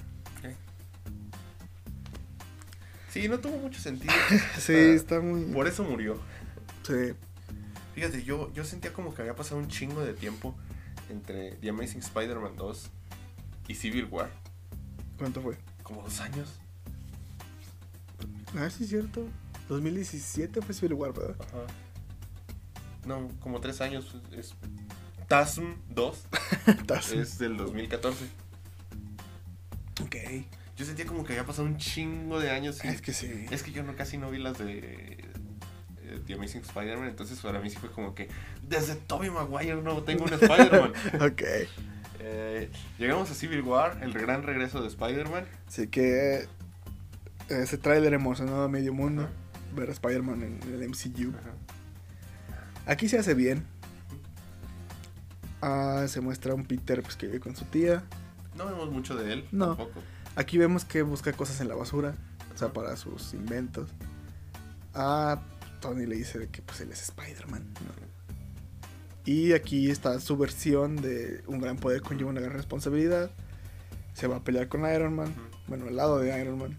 [3.16, 4.12] Sí, no tuvo mucho sentido.
[4.58, 5.44] Sí, Ah, está muy...
[5.46, 6.20] Por eso murió.
[6.82, 7.14] Sí.
[7.94, 10.54] Fíjate, yo, yo sentía como que había pasado un chingo de tiempo
[11.08, 12.90] entre The Amazing Spider-Man 2
[13.68, 14.30] y Civil War.
[15.18, 15.56] ¿Cuánto fue?
[15.82, 16.48] Como dos años.
[18.56, 19.26] Ah, sí, es cierto.
[19.68, 21.36] 2017 fue Civil War, ¿verdad?
[21.40, 21.66] Ajá.
[23.06, 24.16] No, como tres años.
[24.32, 24.54] Es...
[25.28, 26.24] TASM 2
[26.66, 28.24] Estás- es del 2014.
[30.02, 30.16] Ok.
[30.76, 32.84] Yo sentía como que había pasado un chingo de años.
[32.84, 33.46] y- Es que sí.
[33.50, 35.24] Es que yo no, casi no vi las de
[36.02, 38.28] eh, The Amazing Spider-Man, entonces para mí sí fue como que
[38.62, 40.92] desde Tobey Maguire no tengo un Spider-Man.
[41.22, 41.42] Ok.
[42.20, 45.44] Eh, llegamos a Civil War, el gran regreso de Spider-Man.
[45.66, 46.48] Así que eh,
[47.48, 49.22] ese tráiler emocionó a medio mundo.
[49.22, 49.32] Ajá.
[49.74, 51.30] Ver a Spider-Man en el MCU.
[51.36, 51.50] Ajá.
[52.86, 53.64] Aquí se hace bien.
[55.62, 58.02] Ah, se muestra un Peter pues, que vive con su tía.
[58.56, 59.68] No vemos mucho de él, No.
[59.76, 60.00] tampoco.
[60.36, 62.14] Aquí vemos que busca cosas en la basura.
[62.54, 63.90] O sea, para sus inventos.
[64.94, 65.40] A
[65.80, 67.62] Tony le dice que pues él es Spider-Man.
[67.74, 68.05] ¿no?
[69.26, 73.30] Y aquí está su versión de un gran poder conlleva una gran responsabilidad.
[74.14, 75.34] Se va a pelear con Iron Man.
[75.66, 76.78] Bueno, al lado de Iron Man.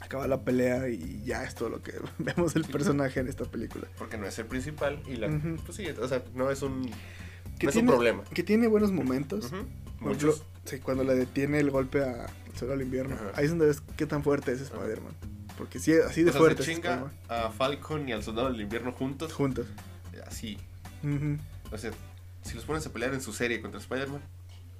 [0.00, 3.86] Acaba la pelea y ya es todo lo que vemos del personaje en esta película.
[3.98, 5.28] Porque no es el principal y la...
[5.66, 6.90] Pues sí, o sea, no es un...
[7.58, 8.24] Que no es tiene- un problema.
[8.32, 9.52] Que tiene buenos momentos.
[10.00, 10.44] Muchos.
[10.64, 13.16] sí, cuando le detiene el golpe a el Sol al invierno.
[13.34, 14.60] Ahí es donde ves qué tan fuerte es.
[14.62, 15.12] Spider-Man.
[15.58, 18.60] Porque sí, así de O sea, fuerte se chinga a Falcon y al Soldado del
[18.60, 19.32] Invierno juntos.
[19.32, 19.66] Juntos.
[20.26, 20.56] Así.
[21.02, 21.38] Ujú.
[21.70, 21.90] O sea,
[22.42, 24.22] si los pones a pelear en su serie contra Spider-Man,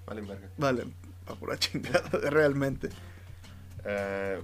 [0.07, 0.49] valen verga.
[0.57, 0.85] Vale,
[1.27, 2.89] a pura chingada, realmente.
[3.85, 4.41] Eh,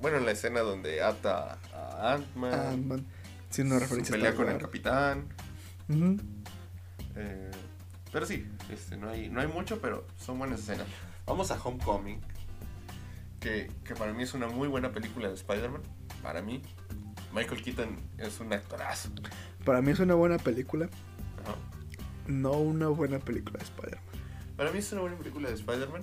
[0.00, 3.06] bueno, en la escena donde ata a Ant-Man, Ant-Man.
[3.50, 4.12] Sí, su referencia.
[4.12, 5.28] pelea con el capitán.
[7.16, 7.50] Eh,
[8.12, 10.86] pero sí, este, no, hay, no hay mucho, pero son buenas escenas.
[11.24, 12.20] Vamos a Homecoming,
[13.40, 15.82] que, que para mí es una muy buena película de Spider-Man.
[16.22, 16.62] Para mí,
[17.36, 19.10] Michael Keaton es un actorazo.
[19.64, 20.86] Para mí es una buena película,
[21.44, 21.54] Ajá.
[22.26, 24.04] no una buena película de Spider-Man.
[24.56, 26.02] Para mí es una buena película de Spider-Man.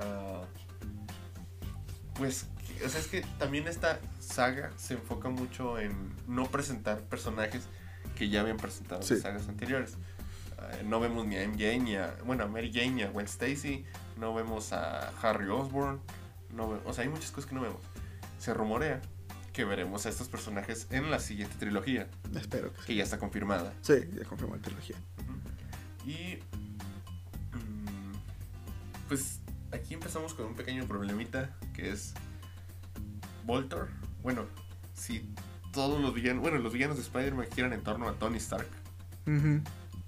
[0.00, 0.42] Ah,
[2.14, 2.46] pues,
[2.84, 5.92] o sea, es que también esta saga se enfoca mucho en
[6.26, 7.64] no presentar personajes
[8.16, 9.14] que ya habían presentado Sí.
[9.14, 9.98] en sagas anteriores.
[10.58, 13.26] Ah, no vemos ni a MJ, ni a, bueno, a Mary Jane, ni a Gwen
[13.26, 13.84] Stacy,
[14.16, 16.00] no vemos a Harry Osborn,
[16.54, 17.80] no o sea, hay muchas cosas que no vemos.
[18.38, 19.02] Se rumorea
[19.56, 22.86] que veremos a estos personajes en la siguiente trilogía, Espero que sí.
[22.88, 23.72] que ya está confirmada.
[23.80, 24.96] Sí, ya confirmó la trilogía.
[26.04, 26.38] Y.
[27.56, 28.12] mm,
[29.08, 29.40] Pues
[29.72, 32.12] aquí empezamos con un pequeño problemita que es.
[33.44, 33.88] Voltor.
[34.22, 34.44] Bueno,
[34.92, 35.32] si
[35.72, 36.42] todos los villanos.
[36.42, 38.68] Bueno, los villanos de Spider-Man giran en torno a Tony Stark.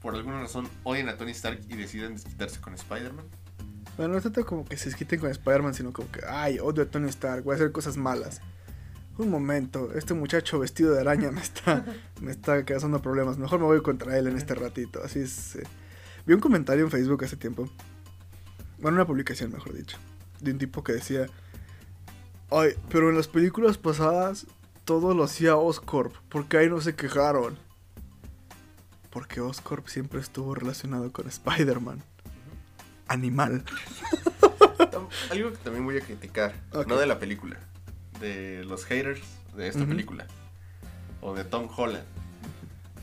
[0.02, 3.24] Por alguna razón odian a Tony Stark y deciden desquitarse con Spider-Man.
[3.96, 6.86] Bueno, no tanto como que se desquiten con Spider-Man, sino como que, ay, odio a
[6.86, 8.40] Tony Stark, voy a hacer cosas malas.
[9.18, 11.84] Un momento, este muchacho vestido de araña me está,
[12.22, 13.36] me está causando problemas.
[13.36, 15.02] Mejor me voy contra él en este ratito.
[15.04, 15.56] Así es.
[15.56, 15.64] eh.
[16.24, 17.68] Vi un comentario en Facebook hace tiempo.
[18.78, 19.98] Bueno, una publicación, mejor dicho.
[20.40, 21.26] De un tipo que decía:
[22.50, 24.46] Ay, pero en las películas pasadas
[24.84, 26.14] todo lo hacía Oscorp.
[26.28, 27.58] ¿Por qué ahí no se quejaron?
[29.10, 32.02] Porque Oscorp siempre estuvo relacionado con Spider-Man.
[33.08, 33.64] Animal.
[35.30, 36.54] Algo que también voy a criticar.
[36.86, 37.58] No de la película.
[38.20, 39.20] De los haters
[39.56, 40.26] de esta película.
[41.20, 42.04] O de Tom Holland.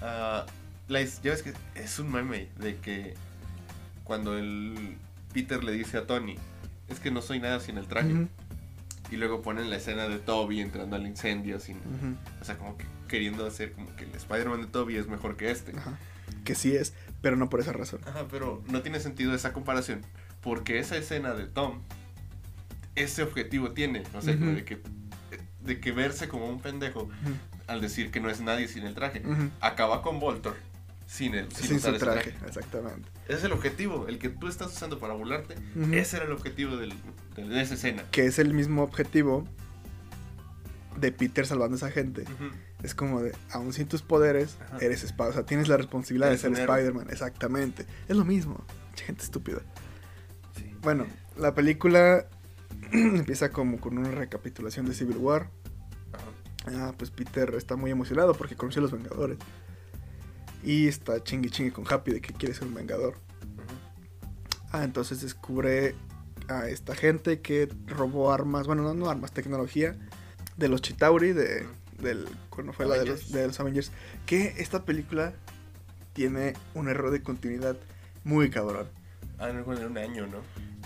[0.01, 3.15] La his- ya ves que es un meme de que
[4.03, 4.97] cuando el
[5.33, 6.35] Peter le dice a Tony,
[6.89, 8.27] es que no soy nada sin el traje.
[9.11, 11.77] Y luego ponen la escena de Toby entrando al incendio sin...
[12.41, 15.51] O sea, como que queriendo hacer como que el Spider-Man de Toby es mejor que
[15.51, 15.75] este.
[15.77, 15.97] Ajá.
[16.43, 18.01] Que sí es, pero no por esa razón.
[18.07, 20.01] Ajá, pero no tiene sentido esa comparación.
[20.41, 21.81] Porque esa escena de Tom,
[22.95, 24.03] ese objetivo tiene.
[24.15, 24.79] O sea, como de que,
[25.65, 27.09] de que verse como un pendejo
[27.67, 29.21] al decir que no es nadie sin el traje.
[29.61, 30.55] Acaba con Voltor
[31.07, 33.07] sin, el, sin, Sin usar su traje, exactamente.
[33.27, 35.55] Ese es el objetivo, el que tú estás usando para burlarte.
[35.91, 36.93] Ese era el objetivo del-
[37.35, 38.03] del- de esa escena.
[38.11, 39.45] Que es el mismo objetivo
[40.97, 42.23] de Peter salvando a esa gente.
[42.83, 44.77] Es como de, aún sin tus poderes, Ajá.
[44.81, 45.29] eres Spider.
[45.29, 46.53] O sea, tienes la responsabilidad de ser.
[46.53, 47.07] Spider-Man.
[47.09, 47.85] Exactamente.
[48.07, 48.63] Es lo mismo.
[48.91, 49.59] Mucha Gente estúpida.
[50.55, 50.71] Sí.
[50.81, 51.05] Bueno,
[51.37, 52.27] la película
[52.91, 55.49] empieza como con una recapitulación de Civil War.
[56.67, 59.37] Ah, pues Peter está muy emocionado porque conoció a los Vengadores.
[60.63, 63.15] Y está chingui chingue con Happy de que quiere ser un Vengador.
[64.71, 65.95] Ah, entonces descubre
[66.47, 69.95] a esta gente que robó armas, bueno, no, no armas, tecnología
[70.57, 71.65] de los Chitauri, de,
[72.01, 73.31] del, cuando fue la de los, Avengers.
[73.31, 73.91] de los Avengers.
[74.25, 75.33] Que esta película
[76.13, 77.77] tiene un error de continuidad
[78.23, 78.87] muy cabrón.
[79.37, 80.37] Ah, no, bueno, un año, ¿no?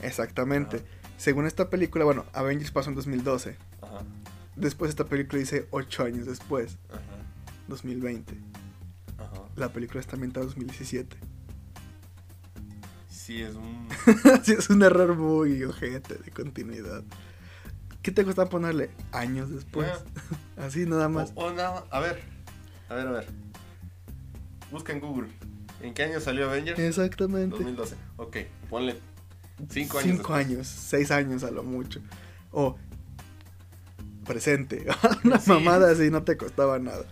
[0.01, 0.77] Exactamente.
[0.77, 0.98] Ajá.
[1.20, 3.58] Según esta película, bueno, Avengers pasó en 2012.
[3.82, 4.00] Ajá.
[4.56, 7.02] después esta película dice 8 años después, Ajá.
[7.68, 8.34] 2020.
[9.18, 9.41] Ajá.
[9.58, 11.18] La película está ambientada en 2017.
[13.10, 13.90] Sí, es un.
[14.44, 17.04] sí, es un error muy ojete de continuidad.
[18.02, 19.91] ¿Qué te cuesta ponerle años después?
[20.58, 21.34] Así nada más.
[21.36, 21.84] O, o nada.
[21.91, 22.22] A ver.
[22.88, 23.28] A ver, a ver.
[24.72, 25.28] Busca en Google.
[25.82, 26.80] ¿En qué año salió Avengers?
[26.80, 27.58] Exactamente.
[27.58, 27.96] 2012.
[28.16, 28.38] Ok,
[28.70, 28.98] ponle
[29.69, 30.03] 5 años.
[30.03, 30.45] Cinco después.
[30.45, 31.99] años, seis años a lo mucho.
[32.52, 32.77] O
[34.26, 34.86] presente.
[35.23, 35.49] Una Sí.
[35.49, 37.03] mamada así, no te costaba nada.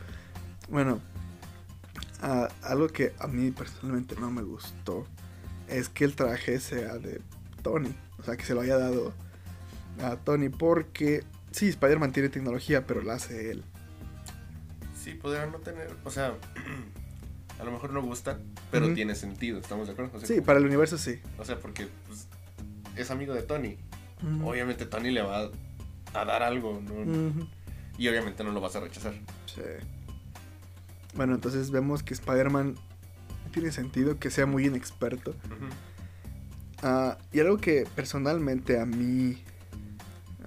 [0.70, 1.00] Bueno,
[2.64, 5.06] algo que a mí personalmente no me gustó
[5.68, 7.22] es que el traje sea de
[7.62, 7.94] Tony.
[8.20, 9.14] O sea, que se lo haya dado
[10.02, 11.24] a Tony porque...
[11.52, 13.64] Sí, Spider-Man tiene tecnología, pero la hace él.
[15.02, 15.90] Sí, podría no tener.
[16.04, 16.34] O sea,
[17.60, 19.60] a lo mejor no gusta, pero tiene sentido.
[19.60, 20.18] ¿Estamos de acuerdo?
[20.18, 21.20] O sea, Sí, para el universo sí.
[21.38, 22.27] O sea, porque pues,
[23.02, 23.78] es amigo de Tony.
[24.44, 25.50] Obviamente Tony le va a,
[26.14, 27.48] a dar algo, ¿no?
[27.98, 29.14] Y obviamente no lo vas a rechazar.
[29.46, 29.62] Sí.
[31.16, 32.76] Bueno, entonces vemos que Spider-Man
[33.52, 35.36] tiene sentido que sea muy inexperto.
[36.84, 39.44] Ah, y algo que personalmente a mí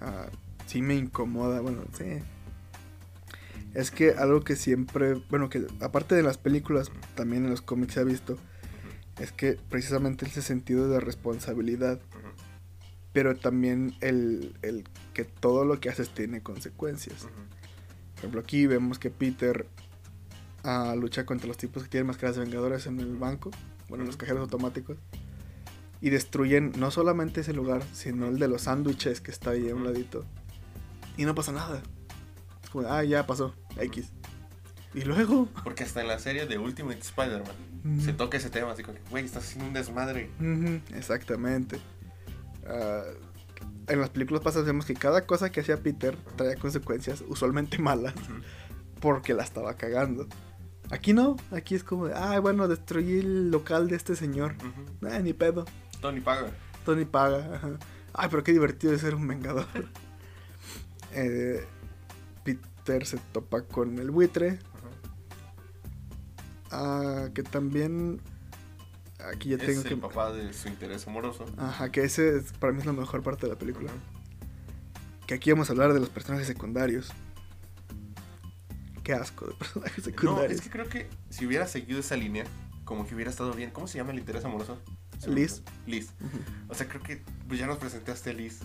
[0.00, 0.26] ah,
[0.66, 2.22] sí me incomoda, bueno, sí.
[3.74, 7.94] Es que algo que siempre, bueno, que aparte de las películas, también en los cómics
[7.94, 8.36] se ha visto,
[9.18, 12.00] es que precisamente ese sentido de responsabilidad.
[13.12, 14.84] Pero también el, el
[15.14, 17.24] que todo lo que haces tiene consecuencias.
[17.24, 17.32] Ujú.
[17.32, 19.66] Por ejemplo, aquí vemos que Peter
[20.62, 23.50] ah, lucha contra los tipos que tienen máscaras de vengadores en el banco,
[23.88, 24.98] bueno, en los cajeros automáticos,
[26.00, 29.74] y destruyen no solamente ese lugar, sino el de los sándwiches que está ahí a
[29.74, 30.24] un ladito.
[31.16, 31.82] Y no pasa nada.
[32.62, 34.12] Es como, ah, ya pasó, X.
[34.94, 38.82] Y luego, Porque hasta en la serie de Ultimate Spider-Man se toca ese tema, así
[38.82, 40.30] como que, güey, estás haciendo un desmadre.
[40.94, 41.78] Exactamente.
[42.66, 43.02] Ah,
[43.88, 48.14] en las películas pasadas vemos que cada cosa que hacía Peter traía consecuencias usualmente malas.
[49.00, 50.26] Porque la estaba cagando.
[50.90, 54.54] Aquí no, aquí es como de, ah, bueno, destruí el local de este señor.
[55.22, 55.64] Ni pedo.
[56.00, 56.50] Tony paga.
[56.84, 57.56] Tony paga.
[57.56, 57.78] ajá.
[58.12, 59.66] Ay, pero qué divertido es ser un vengador.
[61.12, 61.64] Eh,
[62.44, 64.60] Peter se topa con el buitre.
[66.70, 68.20] ah, que también.
[69.32, 69.96] Aquí ya Es tengo el que.
[69.96, 71.44] papá de su interés amoroso.
[71.56, 73.90] Ajá, que ese es- para mí es la mejor parte de la película.
[75.26, 77.10] Que aquí vamos a hablar de los personajes secundarios.
[79.02, 80.52] Qué asco de personajes No, secundarios.
[80.52, 82.44] es que creo que si hubiera seguido esa línea,
[82.84, 83.70] como que hubiera estado bien.
[83.70, 84.78] ¿Cómo se llama el interés amoroso?
[85.26, 85.62] Liz.
[85.86, 86.12] Liz.
[86.68, 88.60] O sea, creo que pues ya nos presentaste a Liz.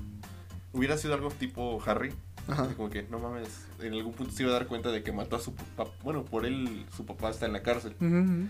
[0.73, 2.14] Hubiera sido algo tipo Harry.
[2.48, 2.68] Ajá.
[2.76, 3.49] Como que, no mames,
[3.80, 5.91] en algún punto se iba a dar cuenta de que mató a su papá.
[6.03, 7.95] Bueno, por él, su papá está en la cárcel.
[7.99, 8.48] Ujú, ujú.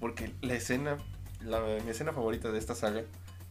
[0.00, 0.96] Porque la escena,
[1.44, 3.02] la, mi escena favorita de esta saga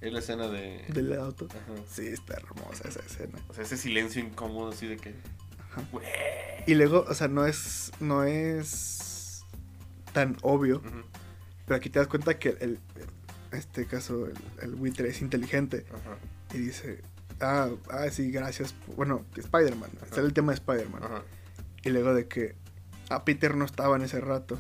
[0.02, 0.86] es la escena de...
[0.90, 1.48] Del auto.
[1.49, 1.82] Ajá.
[1.90, 3.38] Sí, está hermosa esa escena.
[3.49, 5.16] O sea, ese silencio incómodo así de que...
[5.72, 5.84] Ajá.
[6.66, 7.91] Y luego, o sea, no es.
[7.99, 9.44] No es
[10.14, 10.82] tan obvio.
[11.66, 12.80] Pero aquí te das cuenta que el.
[13.52, 15.86] En este caso, el, el buitre es inteligente.
[15.90, 16.18] Ajá.
[16.53, 17.02] Y dice.
[17.40, 18.74] Ah, ah, sí, gracias.
[18.74, 18.95] por-".
[18.95, 19.90] Bueno, Spider-Man.
[20.11, 21.02] Sale el tema de Spider-Man.
[21.84, 22.56] Y luego de que.
[23.10, 24.60] Ah, Peter no estaba en ese rato.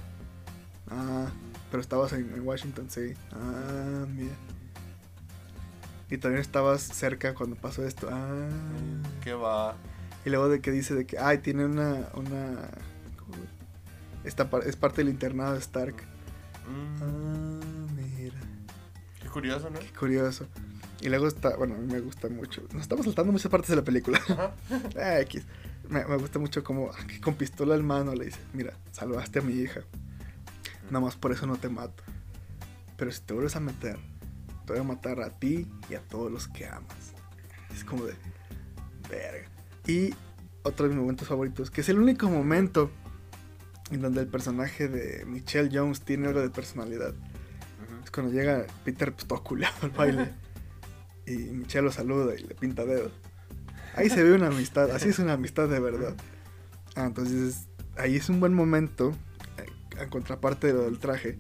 [0.89, 1.27] Ah,
[1.71, 3.13] pero estabas en, en Washington, sí.
[3.31, 4.33] Ah, mira.
[6.09, 8.09] Y también estabas cerca cuando pasó esto.
[8.11, 8.49] Ah.
[9.23, 9.75] ¿Qué va?
[10.25, 12.69] Y luego de que dice de que, ay, tiene una, una.
[14.23, 15.95] Esta es parte del internado de Stark.
[16.67, 17.59] Mm, Ah,
[17.95, 18.39] mira,
[19.21, 19.79] qué curioso, ¿no?
[19.79, 20.47] qué curioso.
[21.01, 22.61] Y luego está, bueno, a mí me gusta mucho.
[22.73, 24.19] Nos estamos saltando muchas partes de la película.
[24.27, 24.53] Ajá.
[25.21, 25.43] X.
[25.87, 29.39] Me, me gusta mucho como ah, que con pistola en mano le dice, mira, salvaste
[29.39, 29.81] a mi hija.
[30.89, 32.03] Nada más por eso no te mato.
[32.97, 33.97] Pero si te vuelves a meter,
[34.65, 37.13] te voy a matar a ti y a todos los que amas.
[37.73, 38.13] Es como de...
[39.09, 39.47] Verga.
[39.87, 40.13] Y
[40.63, 42.91] otro de mis momentos favoritos, que es el único momento
[43.91, 47.13] en donde el personaje de Michelle Jones tiene algo de personalidad.
[47.13, 48.03] Ujú.
[48.03, 50.33] Es cuando llega Peter pues, todo culeado al baile.
[51.25, 53.11] y Michelle lo saluda y le pinta dedo.
[53.95, 56.15] Ahí se ve una amistad, así es una amistad de verdad.
[56.95, 57.67] Ah, entonces
[57.97, 59.13] ahí es un buen momento,
[60.03, 61.39] en contraparte de lo del traje,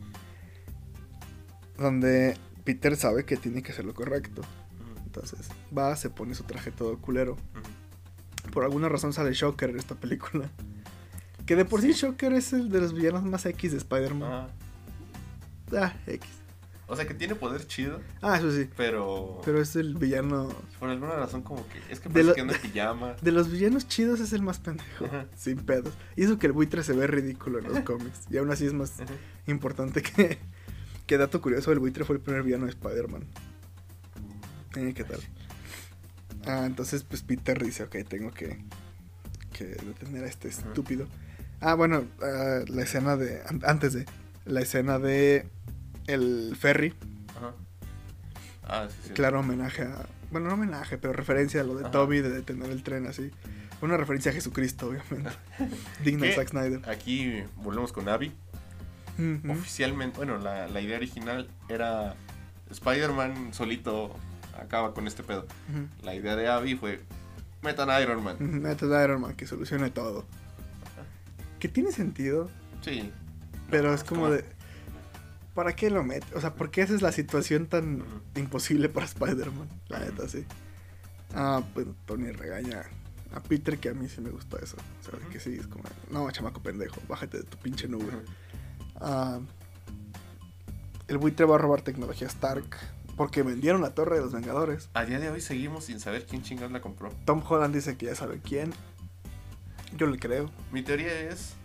[1.77, 4.41] donde Peter sabe que tiene que hacer lo correcto.
[5.05, 7.35] Entonces va, se pone su traje todo culero.
[8.53, 10.49] Por alguna razón sale Shocker en esta película.
[11.45, 14.31] Que de por sí Shocker es el de los villanos más X de Spider-Man.
[14.31, 14.49] Ajá.
[15.75, 16.38] Ah, X.
[16.91, 18.67] O sea, que tiene poder chido, Ah, eso sí.
[18.75, 19.41] pero...
[19.45, 20.49] Pero es el villano.
[20.79, 21.79] Por alguna razón como que...
[21.93, 23.13] Es que parece lo- que anda en pijama.
[23.21, 25.05] De los villanos chidos es el más pendejo.
[25.05, 25.27] Ajá.
[25.37, 25.93] Sin pedos.
[26.15, 28.21] Y eso que el buitre se ve ridículo en los cómics.
[28.31, 29.13] Y aún así es más Ajá.
[29.47, 30.39] importante que.
[31.05, 33.23] Que dato curioso, el buitre fue el primer villano de Spider-Man.
[34.75, 35.19] Eh, ¿Qué tal?
[36.45, 38.63] Ah, entonces pues Peter dice, ok, tengo que,
[39.53, 41.07] que detener a este estúpido.
[41.61, 43.41] Ah, bueno, ah, la escena de.
[43.47, 44.05] an- Antes de.
[44.45, 45.47] La escena de.
[46.13, 46.93] El ferry.
[47.37, 47.53] Ajá.
[48.63, 49.13] Ah, sí, sí.
[49.13, 50.05] Claro, homenaje a.
[50.31, 51.91] Bueno, no homenaje, pero referencia a lo de Ajá.
[51.91, 53.31] Toby de detener el tren así.
[53.81, 55.29] Una referencia a Jesucristo, obviamente.
[56.03, 56.33] Digno de.
[56.35, 56.89] Zack Snyder.
[56.89, 58.31] Aquí volvemos con Abby.
[59.49, 62.15] Oficialmente, bueno, la, la idea original era
[62.71, 64.15] Spider-Man solito
[64.57, 65.45] acaba con este pedo.
[66.03, 67.01] La idea de Abby fue
[67.61, 68.37] metan a Iron Man.
[68.39, 70.25] Metes a Iron Man que solucione todo.
[71.59, 72.49] Que tiene sentido,
[72.81, 73.11] Sí.
[73.69, 74.45] pero es como de.
[75.53, 76.27] ¿Para qué lo mete?
[76.35, 78.03] O sea, ¿por qué esa es la situación tan
[78.35, 79.67] imposible para Spider-Man?
[79.87, 80.45] La neta, sí.
[81.33, 82.83] Ah, pues Tony regaña
[83.33, 84.77] a Peter, que a mí sí me gustó eso.
[84.77, 88.11] O sea, que sí, es como, no, chamaco pendejo, bájate de tu pinche nube.
[88.95, 89.39] Ah,
[91.07, 92.77] el buitre va a robar tecnología Stark
[93.17, 94.89] porque vendieron la torre de los Vengadores.
[94.93, 97.11] A día de hoy seguimos sin saber quién chingados la compró.
[97.25, 98.71] Tom Holland dice que ya sabe quién.
[99.97, 100.49] Yo le creo.
[100.71, 101.55] Mi teoría es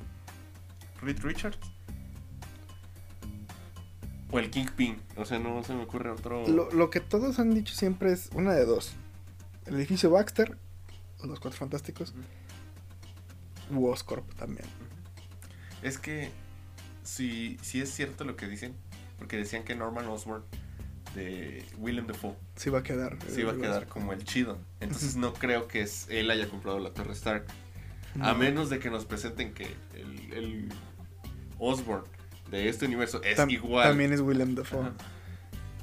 [1.01, 1.74] Reed Richards
[4.35, 5.01] o el Kingpin.
[5.17, 6.47] O sea, no se me ocurre otro.
[6.49, 8.93] Lo, lo que todos han dicho siempre es una de dos.
[9.67, 10.59] El edificio Baxter,
[11.23, 12.13] los Cuatro Fantásticos,
[13.71, 14.67] u Oscorp también.
[15.83, 16.31] Es que
[17.03, 18.75] si, si es cierto lo que dicen,
[19.19, 20.43] porque decían que Norman Osborn
[21.15, 23.17] de Willem Dafoe Sí va a quedar.
[23.29, 24.59] se iba a eh, quedar como el chido.
[24.81, 27.47] Entonces no creo que es- él haya comprado la Torre Stark.
[28.17, 28.27] no.
[28.27, 30.69] A menos de que nos presenten que el, el
[31.59, 32.05] Osborn
[32.51, 33.89] de este universo es Tam- igual.
[33.89, 34.81] También es Willem Dafoe.
[34.81, 34.93] Ajá.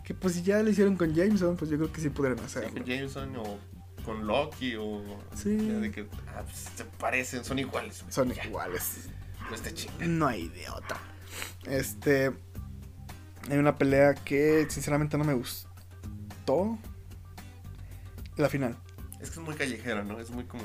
[0.03, 2.45] Que pues si ya lo hicieron con Jameson, pues yo creo que sí podrían Sí,
[2.45, 2.71] hacerlo.
[2.73, 3.59] con Jameson o
[4.03, 5.03] con Loki o
[5.35, 5.55] Sí.
[5.55, 8.03] de que ah, pues, se parecen, son iguales.
[8.09, 9.09] Son Ya, iguales.
[9.49, 10.05] No esté chinga.
[10.07, 10.97] No hay de otra.
[11.65, 12.31] Este.
[13.49, 16.77] Hay una pelea que sinceramente no me gustó.
[18.37, 18.77] La final.
[19.19, 20.19] Es que es muy callejera, ¿no?
[20.19, 20.63] Es muy como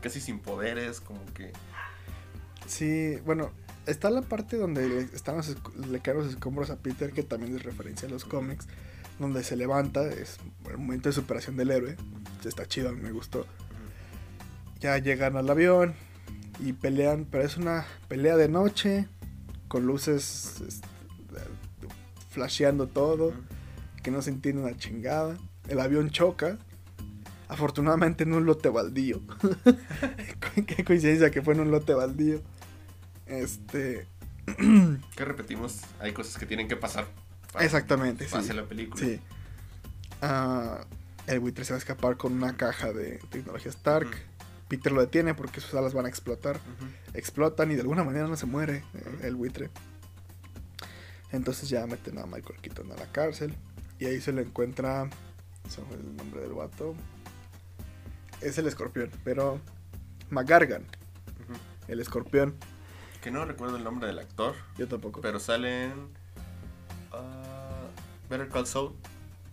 [0.00, 1.52] casi sin poderes, como que
[2.66, 3.52] Sí, bueno,
[3.86, 5.56] está la parte donde le, están los,
[5.90, 8.66] le caen los escombros a Peter, que también es referencia a los cómics,
[9.18, 10.38] donde se levanta, es
[10.68, 11.96] el momento de superación del héroe.
[12.44, 13.46] Está chido, me gustó.
[14.80, 15.94] Ya llegan al avión
[16.58, 19.08] y pelean, pero es una pelea de noche,
[19.68, 20.88] con luces este,
[22.30, 23.32] flasheando todo,
[24.02, 25.36] que no se entiende una chingada.
[25.68, 26.58] El avión choca.
[27.48, 29.20] Afortunadamente en un lote baldío.
[30.66, 32.40] Qué coincidencia que fue en un lote baldío.
[33.32, 34.06] Este.
[35.16, 37.06] que repetimos, hay cosas que tienen que pasar.
[37.52, 38.52] para Exactamente, que sí.
[38.52, 39.04] La película.
[39.04, 39.20] Sí.
[40.20, 40.84] Ah,
[41.26, 44.08] el buitre se va a escapar con una caja de tecnología Stark.
[44.68, 46.58] Peter lo detiene porque sus alas van a explotar.
[47.14, 49.70] Explotan y de alguna manera no se muere eh, el buitre.
[51.30, 53.54] Entonces ya meten a Michael Keaton a la cárcel.
[53.98, 55.08] Y ahí se le encuentra.
[55.68, 56.94] Se fue el nombre del vato.
[58.40, 59.60] Es el escorpión, pero.
[60.30, 60.84] McGargan,
[61.88, 62.56] el escorpión.
[63.22, 65.20] Que no recuerdo el nombre del actor, Yo tampoco.
[65.20, 65.92] pero salen
[67.12, 67.86] ah,
[68.28, 68.94] Better Call Saul.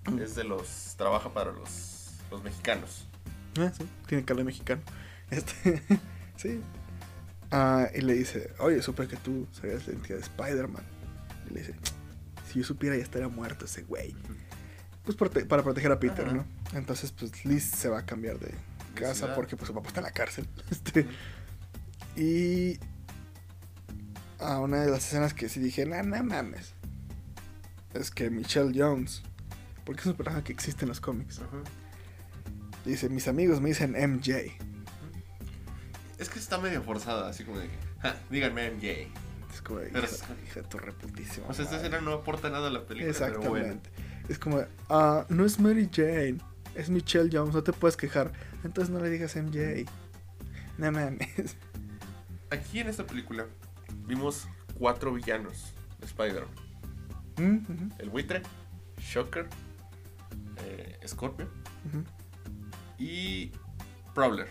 [0.10, 0.20] Mm.
[0.20, 3.06] Es de los trabaja para los los mexicanos.
[3.60, 4.82] Ah, sí, tiene cara de mexicano.
[5.32, 5.84] Este,
[6.38, 6.60] sí.
[7.52, 10.84] Ah, y le dice, oye, supe que tú sabías la identidad de Spider-Man.
[11.50, 11.76] Y le dice,
[12.52, 14.16] si yo supiera ya estaría muerto ese güey.
[15.04, 16.34] Pues prote- para proteger a Peter, Ajá.
[16.36, 16.46] ¿no?
[16.74, 18.52] Entonces, pues Liz se va a cambiar de
[18.96, 20.48] casa porque pues su papá está en la cárcel.
[20.72, 21.06] Este,
[22.16, 22.80] y
[24.40, 26.74] a una de las escenas que sí dije, no, no mames.
[27.94, 29.24] Es que Michelle Jones,
[29.86, 31.40] porque es un personaje que existe en los cómics.
[31.40, 31.64] Ujú.
[32.86, 34.54] Dice, mis amigos me dicen MJ.
[36.18, 39.08] Es que está medio forzada, así como de que, "Ja, díganme MJ.
[39.54, 41.48] Es como, Pero hija, es- hija de tu reputísima.
[41.48, 41.88] O sea, esta madre".
[41.90, 43.66] escena no aporta nada a la película, pero bueno.
[43.66, 43.90] Exactamente.
[44.30, 46.38] Es como, ah, no es Mary Jane,
[46.76, 48.32] es Michelle Jones, no te puedes quejar.
[48.64, 49.86] Entonces no le digas MJ.
[50.78, 51.56] No mames.
[52.52, 53.46] Aquí en esta película
[54.10, 56.50] vimos cuatro villanos de Spider-Man.
[57.38, 58.42] Mm, El buitre,
[58.98, 59.48] Shocker,
[60.66, 61.48] eh, Scorpion
[61.88, 62.04] ujú.
[62.98, 63.52] y
[64.14, 64.48] Prowler.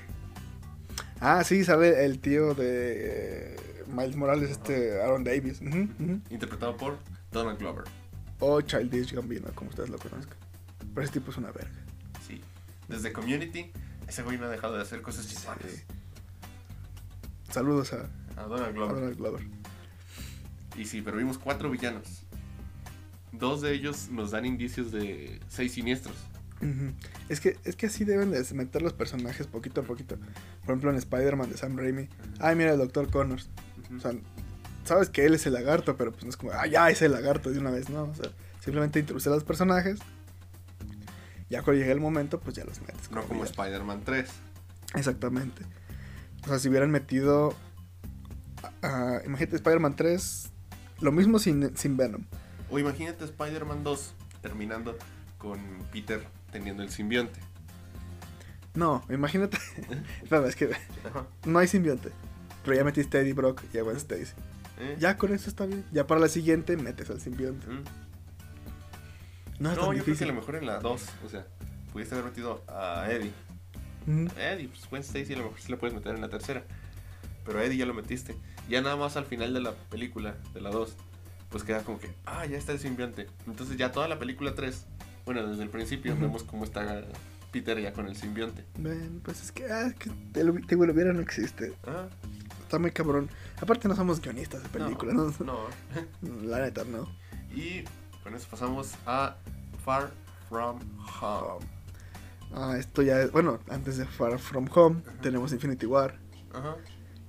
[1.21, 3.57] Ah, sí, sale el tío de eh,
[3.89, 5.61] Miles Morales, este Aaron Davis.
[5.61, 6.99] Interpretado por
[7.33, 7.85] Donald Glover.
[8.39, 10.39] O Childish Gambino, como ustedes lo conozcan.
[10.95, 11.75] Pero ese tipo es una verga.
[12.27, 12.41] Sí.
[12.87, 13.73] Desde Community,
[14.07, 15.59] ese güey no ha dejado de hacer cosas chingonas.
[15.69, 15.83] Sí.
[17.51, 18.95] Saludos a, A Donald a Glover.
[18.95, 19.47] Donald Glover.
[20.77, 22.23] Y sí, pero vimos cuatro villanos.
[23.33, 26.17] Dos de ellos nos dan indicios de seis siniestros.
[27.29, 30.17] Es que, es que así deben de meter los personajes poquito a poquito.
[30.17, 32.09] Por ejemplo, en Spider-Man de Sam Raimi.
[32.41, 33.11] Ay, mira el Dr.
[33.11, 33.49] Connors.
[33.97, 34.13] O sea,
[34.85, 37.13] sabes que él es el lagarto, pero pues no es como, ah, ya es el
[37.13, 38.05] lagarto de una vez, ¿no?
[38.05, 40.01] O sea, simplemente introduce a los personajes.
[41.49, 43.11] Ya cuando llegue el momento, pues ya los metes.
[43.11, 43.45] no como.
[43.45, 44.29] Spider-Man 3.
[44.97, 45.63] Exactamente.
[46.45, 47.55] O sea, si hubieran metido.
[48.83, 50.51] Ah, imagínate Spider-Man 3.
[51.01, 52.25] Lo mismo sin, sin Venom.
[52.71, 54.97] O imagínate Spider-Man 2 terminando
[55.39, 55.59] con
[55.93, 57.41] Peter teniendo el simbionte.
[58.75, 59.59] No, imagínate.
[60.23, 60.71] Espera, es que
[61.09, 61.27] Ajá.
[61.47, 62.11] no hay simbionte.
[62.65, 64.33] Pero ya metiste a Eddie Brock y a Gwen Stacy.
[64.81, 64.97] ¿Eh?
[64.99, 65.85] Ya con eso está bien.
[65.93, 67.67] Ya para la siguiente metes al simbionte.
[67.67, 67.85] Mm.
[69.61, 70.29] No es No, tan yo creo que a difícil.
[70.29, 71.47] lo mejor en la 2, o sea,
[71.93, 73.33] pudiste haber metido a Eddie.
[74.07, 74.29] Ujú.
[74.39, 76.65] Eddie, pues Gwen Stacy a lo mejor sí la puedes meter en la tercera.
[77.49, 78.37] Pero a Eddie ya lo metiste.
[78.69, 80.95] Ya nada más al final de la película, de la 2,
[81.49, 83.27] pues queda como que, ah, ya está el simbionte.
[83.47, 84.85] Entonces ya toda la película 3,
[85.25, 87.05] bueno, desde el principio vemos cómo está
[87.51, 88.67] Peter ya con el simbionte.
[88.77, 91.73] Ven, pues es que, ah, que te lo, te lo no existe.
[91.87, 92.09] Ah,
[92.65, 93.31] Está muy cabrón.
[93.63, 95.47] Aparte no somos guionistas de películas, ¿no?
[96.21, 96.43] no.
[96.47, 97.09] La neta, no.
[97.51, 97.83] Y
[98.23, 99.37] con eso pasamos a
[99.87, 100.11] Far
[100.51, 100.81] From
[101.23, 101.65] Home.
[102.53, 106.15] Ah, esto ya es, bueno, antes de Far From Home tenemos Infinity War,
[106.53, 106.77] Ajá.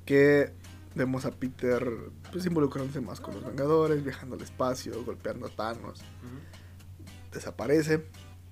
[0.09, 0.51] Que
[0.95, 1.87] vemos a Peter
[2.31, 6.01] pues involucrándose más con los Vengadores, viajando al espacio, golpeando a Thanos,
[7.31, 8.07] desaparece,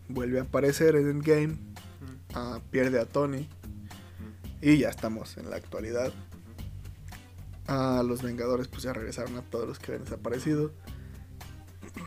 [0.07, 1.57] vuelve a aparecer en Endgame,
[2.35, 3.49] ah, pierde a Tony
[4.61, 6.13] y ya estamos en la actualidad.
[7.65, 10.71] A los Vengadores pues ya regresaron a todos los que habían desaparecido.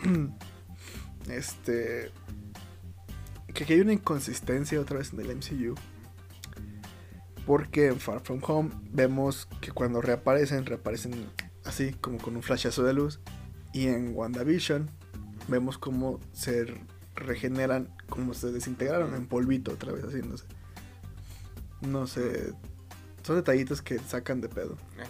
[1.28, 2.12] Este...
[3.52, 5.74] Que aquí hay una inconsistencia otra vez en el MCU.
[7.50, 11.28] Porque en Far From Home vemos que cuando reaparecen, reaparecen
[11.64, 13.18] así como con un flashazo de luz.
[13.72, 14.88] Y en WandaVision
[15.48, 16.72] vemos cómo se
[17.16, 20.44] regeneran, como se desintegraron en polvito otra vez haciéndose.
[21.80, 22.52] No sé.
[23.24, 24.78] Son detallitos que sacan de pedo.
[24.94, 25.08] Ajá.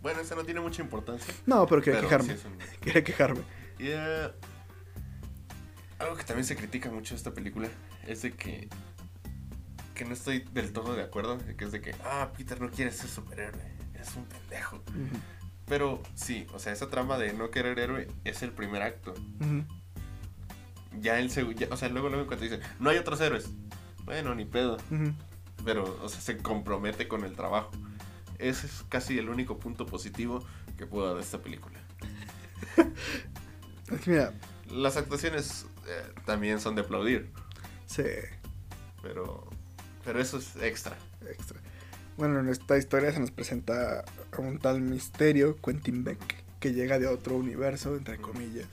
[0.00, 1.34] Bueno, esa no tiene mucha importancia.
[1.44, 2.34] No, pero quería pero quejarme.
[2.38, 3.42] sí un- Quería quejarme.
[3.78, 4.30] Eh,
[5.98, 7.68] algo que también se critica mucho de esta película
[8.06, 8.70] es de que
[9.94, 12.90] que no estoy del todo de acuerdo, que es de que ah Peter no quiere
[12.90, 13.62] ser superhéroe,
[13.94, 14.82] es un pendejo.
[15.66, 19.14] Pero sí, o sea, esa trama de no querer héroe es el primer acto.
[21.00, 23.48] Ya el segundo, o sea, luego luego cuando dicen, "No hay otros héroes."
[24.04, 24.76] Bueno, ni pedo,
[25.64, 27.70] pero o sea, se compromete con el trabajo.
[28.38, 30.44] Ese es casi el único punto positivo
[30.76, 31.78] que puedo dar de esta película.
[33.90, 34.32] Es que mira,
[34.70, 37.30] Las actuaciones eh, también son de aplaudir,
[37.86, 38.04] sí,
[39.02, 39.50] pero
[40.04, 40.96] pero eso es extra.
[41.28, 41.58] extra.
[42.16, 46.18] Bueno, en esta historia se nos presenta a un tal misterio, Quentin Beck,
[46.60, 48.66] que llega de otro universo, entre comillas.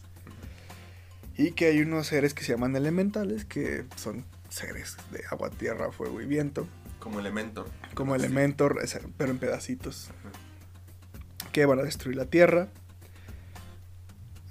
[1.37, 5.91] Y que hay unos seres que se llaman elementales, que son seres de agua, tierra,
[5.91, 6.67] fuego y viento,
[6.99, 7.65] Como elemento.
[7.95, 8.25] como Sí.
[8.25, 8.77] Elementor,
[9.17, 11.49] pero en pedacitos, Ajá.
[11.53, 12.67] que van a destruir la tierra.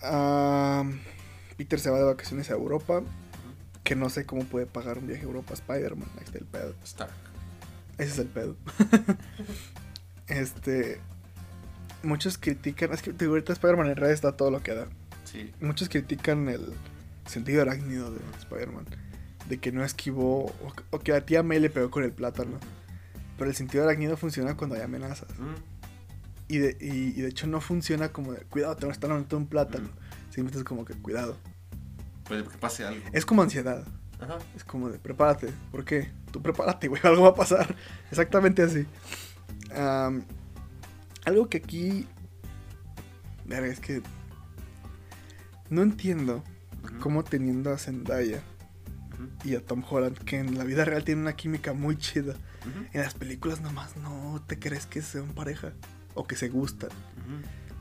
[0.03, 0.85] Ah,
[1.57, 3.03] Peter se va de vacaciones a Europa,
[3.89, 6.75] que no sé cómo puede pagar un viaje a Europa Spider-Man, ahí está el pedo.
[6.85, 7.11] Stark.
[7.97, 8.55] Ese es el pedo.
[10.27, 11.01] este.
[12.03, 12.93] Muchos critican.
[12.93, 14.89] Es que ahorita Spider-Man en realidad está todo lo que da.
[15.25, 15.55] Sí.
[15.63, 16.75] Muchos critican el
[17.25, 18.85] sentido arácnido de Spider-Man.
[19.49, 20.45] De que no esquivó.
[20.45, 22.59] O, o que a tía May le pegó con el plátano.
[23.39, 25.31] Pero el sentido arácnido funciona cuando hay amenazas.
[25.39, 25.55] Mm,
[26.49, 29.11] Y de, y, y de hecho no funciona como de cuidado, te van a estar
[29.11, 29.89] un plátano.
[30.29, 31.39] Simplemente es como que cuidado.
[32.29, 33.03] Puede que pase algo.
[33.13, 33.85] Es como ansiedad.
[34.21, 34.39] Ajá.
[34.55, 35.53] Es como de prepárate.
[35.71, 36.11] ¿Por qué?
[36.31, 37.01] Tú prepárate, güey.
[37.05, 37.75] Algo va a pasar.
[38.11, 38.87] Exactamente así.
[41.25, 42.07] Algo que aquí.
[43.47, 44.03] Verga, es que.
[45.71, 46.43] No entiendo
[47.01, 48.43] cómo teniendo a Zendaya
[49.45, 52.35] y a Tom Holland, que en la vida real tienen una química muy chida,
[52.93, 55.73] en las películas nomás no te crees que sean pareja
[56.15, 56.91] o que se gustan.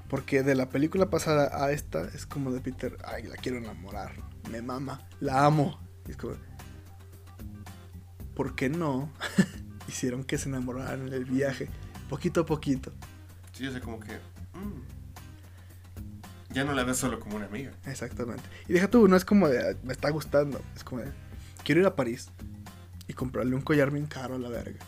[0.10, 4.14] Porque de la película pasada a esta es como de Peter, ay, la quiero enamorar,
[4.50, 5.80] me mama, la amo.
[6.08, 6.36] Y es como,
[8.36, 9.12] ¿por qué no
[9.88, 11.68] hicieron que se enamoraran en el viaje?
[12.10, 12.94] Poquito a poquito.
[13.52, 14.14] Sí, o sea, como que.
[14.54, 14.82] mm,
[16.54, 17.72] ya no la ves solo como una amiga.
[17.86, 18.44] Exactamente.
[18.68, 21.12] Y deja tú, no es como de, "Ay, me está gustando, es como de,
[21.66, 22.30] quiero ir a París
[23.08, 24.80] y comprarle un collar bien caro a la verga.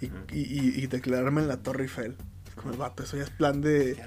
[0.00, 2.16] Y, y, y- y declararme en la Torre Eiffel.
[2.46, 4.00] Es como, vato, eso ya es plan de...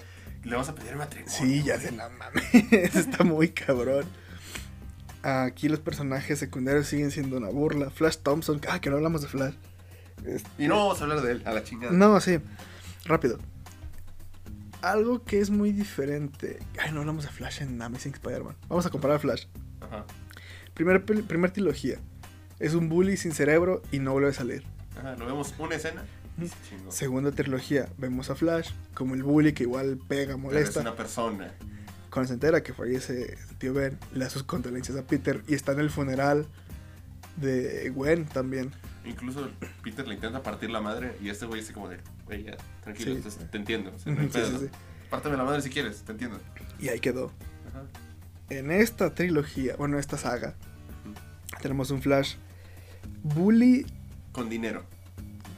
[0.44, 1.32] Le vamos a pedir matrimonio.
[1.32, 2.44] Sí, ya se la mames.
[2.96, 4.06] Está muy cabrón.
[5.24, 7.92] Aquí los personajes secundarios siguen siendo una burla.
[7.92, 9.54] Flash Thompson, ah, que no hablamos de Flash.
[10.26, 11.94] Este, Y no vamos a hablar de él, a la chingada.
[11.94, 12.40] No, sí.
[13.06, 13.38] Rápido.
[14.82, 16.60] Algo que es muy diferente.
[16.80, 18.56] Ay, no hablamos de Flash en Amazing Spider-Man.
[18.68, 19.46] Vamos a comparar a Flash.
[19.80, 20.06] Ajá.
[20.74, 22.00] Primer, primer trilogía.
[22.58, 24.64] Es un bully sin cerebro y no vuelve a salir.
[24.98, 26.04] Ajá, lo vemos una escena
[26.90, 30.80] Segunda trilogía, vemos a Flash como el bully que igual pega, Pero molesta.
[30.80, 31.54] Es una persona.
[32.10, 35.54] Cuando se entera que fallece el tío Ben, le da sus condolencias a Peter y
[35.54, 36.46] está en el funeral
[37.38, 38.72] de Gwen también.
[39.06, 39.50] Incluso
[39.84, 43.16] Peter le intenta partir la madre y este güey dice como de, güey, ya, tranquilo,
[43.30, 43.40] Sí.
[43.50, 43.92] te entiendo.
[43.96, 44.70] o sea, no sí, pedo.
[45.10, 46.40] Párteme la madre si quieres, te entiendo.
[46.80, 47.32] Y ahí quedó.
[47.70, 47.84] Ajá.
[48.50, 50.56] En esta trilogía, bueno, esta saga,
[51.62, 52.36] tenemos un Flash.
[53.24, 53.86] Bully
[54.34, 54.84] Con dinero.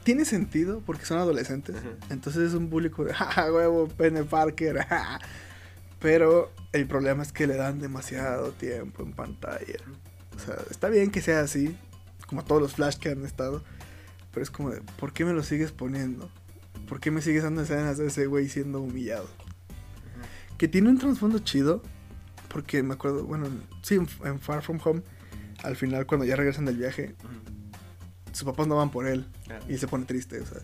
[0.04, 1.76] Tiene sentido porque son adolescentes.
[2.10, 4.78] Entonces es un como de, jaja, huevo, Pene Parker.
[4.88, 5.20] jaja".
[5.98, 9.78] Pero el problema es que le dan demasiado tiempo en pantalla.
[10.36, 11.76] O sea, está bien que sea así,
[12.26, 13.64] como todos los Flash que han estado.
[14.32, 16.30] Pero es como de, ¿por qué me lo sigues poniendo?
[16.88, 19.28] ¿Por qué me sigues dando escenas de ese güey siendo humillado?
[20.58, 21.82] Que tiene un trasfondo chido.
[22.48, 23.48] Porque me acuerdo, bueno,
[23.82, 25.02] sí, en, en Far From Home,
[25.64, 27.16] al final cuando ya regresan del viaje.
[28.34, 29.26] Sus papás no van por él.
[29.68, 30.58] Y se pone triste, o sea.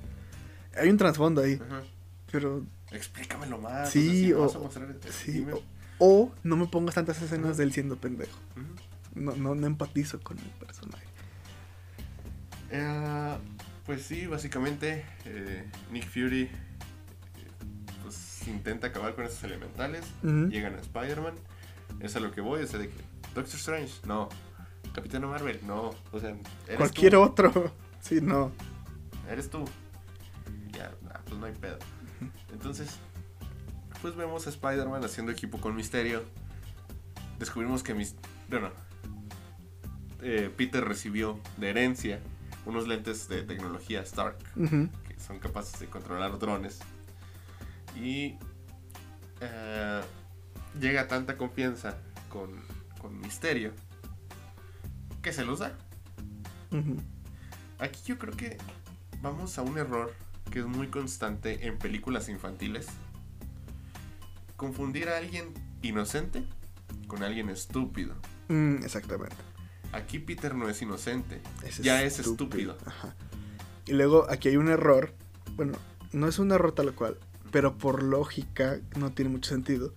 [0.80, 1.82] Hay un trasfondo ahí, Ajá.
[2.30, 3.90] pero Explícamelo más.
[3.90, 5.52] Sí, o sea, si me o- vas a mostrar, sí, dime.
[5.55, 5.62] o,
[5.98, 8.36] o no me pongas tantas escenas de él siendo pendejo.
[9.14, 11.05] No, no, no empatizo con el personaje.
[12.70, 13.36] Eh,
[13.86, 16.51] pues sí, básicamente eh, Nick Fury eh,
[18.02, 20.05] pues intenta acabar con esos elementales.
[20.22, 20.48] Ujú.
[20.48, 21.34] Llegan a Spider-Man.
[22.01, 22.94] Es a lo que voy, o sea, de que
[23.34, 24.28] Doctor Strange, no.
[24.94, 25.90] Capitán Marvel, no.
[26.12, 26.30] O sea,
[26.66, 27.22] eres Cualquier tú.
[27.22, 27.72] otro.
[28.00, 28.50] Sí, no.
[29.28, 29.62] Eres tú.
[30.72, 31.76] Ya, nah, pues no hay pedo.
[32.50, 32.96] Entonces,
[34.00, 36.24] pues vemos a Spider-Man haciendo equipo con Misterio.
[37.38, 38.14] Descubrimos que mis...
[38.48, 38.70] Bueno,
[40.22, 42.20] eh, Peter recibió de herencia
[42.64, 46.78] unos lentes de tecnología Stark que son capaces de controlar drones.
[47.96, 48.38] Y
[49.42, 50.00] eh,
[50.80, 51.98] llega tanta confianza
[52.30, 52.50] con,
[52.98, 53.72] con Misterio
[55.22, 55.76] que se los da.
[57.78, 58.59] Aquí yo creo que
[59.22, 60.14] vamos a un error
[60.51, 62.86] que es muy constante en películas infantiles.
[64.56, 66.44] Confundir a alguien inocente
[67.06, 68.14] con alguien estúpido.
[68.48, 69.36] Mm, exactamente.
[69.92, 72.76] Aquí Peter no es inocente, Es ya es estúpido.
[72.84, 73.14] Ajá.
[73.86, 75.12] Y luego aquí hay un error.
[75.56, 75.78] Bueno,
[76.12, 77.18] no es un error tal cual,
[77.51, 79.94] pero por lógica no tiene mucho sentido.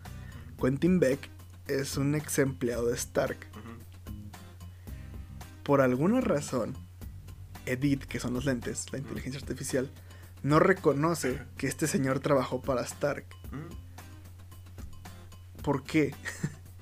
[0.59, 1.29] Quentin Beck
[1.67, 3.37] es un ex empleado de Stark.
[5.64, 6.76] Por alguna razón,
[7.65, 9.90] Edith, que son los lentes, la inteligencia artificial,
[10.41, 13.26] no reconoce que este señor trabajó para Stark.
[15.61, 16.14] ¿Por qué?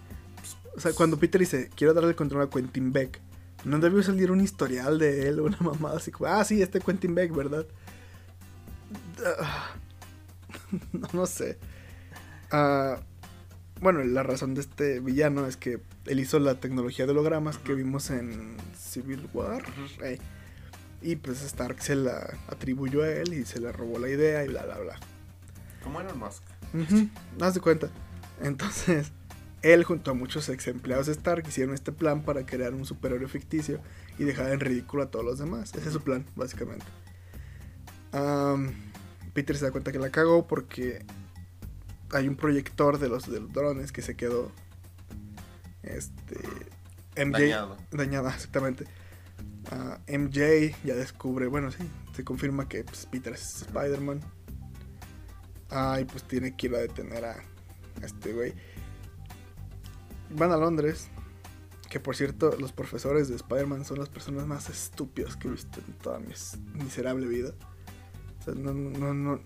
[0.75, 3.21] o sea, cuando Peter dice, quiero darle el control a Quentin Beck,
[3.63, 6.79] no debió salir un historial de él o una mamada así como, ah, sí, este
[6.79, 7.67] Quentin Beck, ¿verdad?
[9.23, 9.75] Ah,
[10.91, 11.59] no, no sé.
[12.51, 12.99] Ah,
[13.81, 17.73] bueno, la razón de este villano es que él hizo la tecnología de hologramas que
[17.73, 19.63] vimos en Civil War.
[20.03, 20.19] Eh,
[21.01, 24.49] y pues Stark se la atribuyó a él y se le robó la idea y
[24.49, 24.99] bla, bla, bla.
[25.83, 26.43] Como Elon Musk.
[26.75, 27.09] Ujú,
[27.43, 27.89] haz de cuenta.
[28.39, 29.11] Entonces,
[29.63, 33.27] él junto a muchos ex empleados de Stark hicieron este plan para crear un superhéroe
[33.27, 33.79] ficticio
[34.19, 35.73] y dejar en ridículo a todos los demás.
[35.73, 36.85] Ese es su plan, básicamente.
[38.11, 38.71] Am,
[39.33, 41.03] Peter se da cuenta que la cagó porque
[42.13, 44.51] hay un proyector de los, de los drones que se quedó.
[45.83, 46.39] Este.
[47.17, 47.39] MJ.
[47.39, 47.77] Dañado.
[47.91, 48.85] Dañada, exactamente.
[49.71, 51.83] Ah, MJ ya descubre, bueno, sí,
[52.15, 54.21] se confirma que pues, Peter es Spider-Man.
[55.69, 58.53] Ah, y pues tiene que ir a detener a, a este güey.
[60.31, 61.09] Van a Londres.
[61.89, 65.81] Que por cierto, los profesores de Spider-Man son las personas más estúpidas que he visto
[65.85, 66.33] en toda mi
[66.73, 67.53] miserable vida.
[68.39, 69.41] O sea, no, no, no,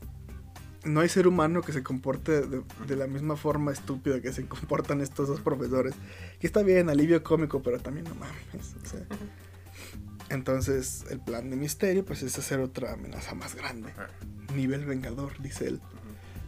[0.85, 4.45] no hay ser humano que se comporte de, de la misma forma estúpida que se
[4.47, 5.93] comportan estos dos profesores.
[6.39, 8.75] Que está bien, alivio cómico, pero también no mames.
[8.83, 9.01] o sea.
[10.29, 13.89] Entonces, el plan de Misterio pues es hacer otra amenaza más grande.
[13.91, 14.09] Ajá.
[14.55, 15.81] Nivel vengador, dice él.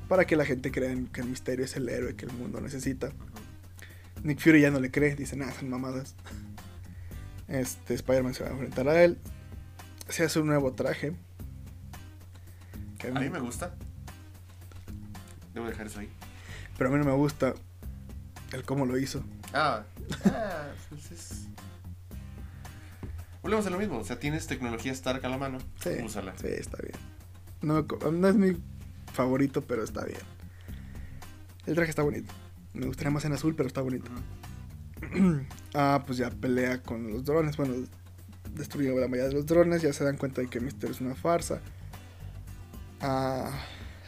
[0.07, 2.61] Para que la gente crea en- que el Misterio es el héroe que el mundo
[2.61, 3.11] necesita.
[4.23, 6.15] Nick Fury ya no le cree, dice, nada, son mamadas.
[7.47, 9.17] Este, Spider-Man se va a enfrentar a él.
[10.09, 11.13] Se hace un nuevo traje.
[12.97, 13.75] Que A mí me gusta.
[15.57, 16.09] Debo dejar eso ahí.
[16.77, 17.55] Pero a mí no me gusta
[18.53, 19.23] el cómo lo hizo.
[19.55, 19.85] Ah,
[20.25, 21.47] ah, pues es...
[23.41, 23.97] Volvemos a lo mismo.
[23.97, 25.57] O sea, tienes tecnología Stark a la mano.
[25.81, 26.35] Sí, Úsala.
[26.37, 26.93] sí, está bien.
[27.63, 28.55] No, no es mi
[29.11, 30.19] favorito, pero está bien.
[31.65, 32.31] El traje está bonito.
[32.75, 34.11] Me gustaría más en azul, pero está bonito.
[35.73, 37.57] Ah, pues ya pelea con los drones.
[37.57, 37.73] Bueno,
[38.53, 39.81] destruye la mayoría de los drones.
[39.81, 41.61] Ya se dan cuenta de que Mister es una farsa.
[43.01, 43.49] Ah,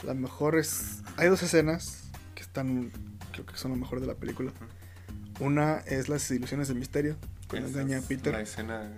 [0.04, 1.02] las mejores.
[1.18, 2.92] Hay dos escenas que están.
[3.32, 4.52] Creo que son lo mejor de la película.
[5.40, 7.18] Una es las ilusiones de Misterio.
[7.48, 8.34] Cuando engaña a es Peter.
[8.34, 8.92] La escena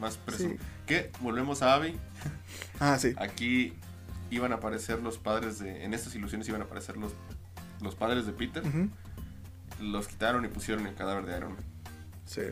[0.00, 0.58] más presumida.
[0.60, 0.66] Sí.
[0.86, 1.96] Que volvemos a Abby.
[2.80, 3.14] Ah, sí.
[3.18, 3.74] Aquí
[4.30, 5.84] iban a aparecer los padres de.
[5.84, 7.12] En estas ilusiones iban a aparecer los,
[7.80, 8.62] los padres de Peter.
[9.80, 11.64] Los quitaron y pusieron el cadáver de Iron Man.
[12.24, 12.42] Sí.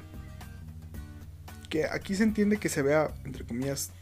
[1.71, 3.93] que aquí se entiende que se vea, entre comillas,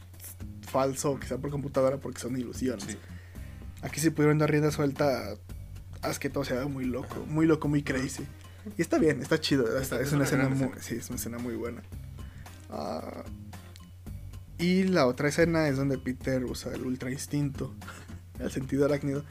[0.67, 2.85] falso, sea por computadora, porque son ilusiones.
[2.85, 2.99] Sí.
[3.83, 5.35] Aquí se pudieron dar rienda suelta,
[6.03, 8.25] haz que todo se vea muy loco, muy loco, muy crazy.
[8.77, 10.83] Y está bien, está chido, está- es, Es una escena muy, escena.
[10.83, 11.83] sí, es una escena muy buena.
[12.71, 13.23] Ah,
[14.59, 17.75] y la otra escena es donde Peter usa el ultra instinto,
[18.41, 19.25] el sentido arácnido,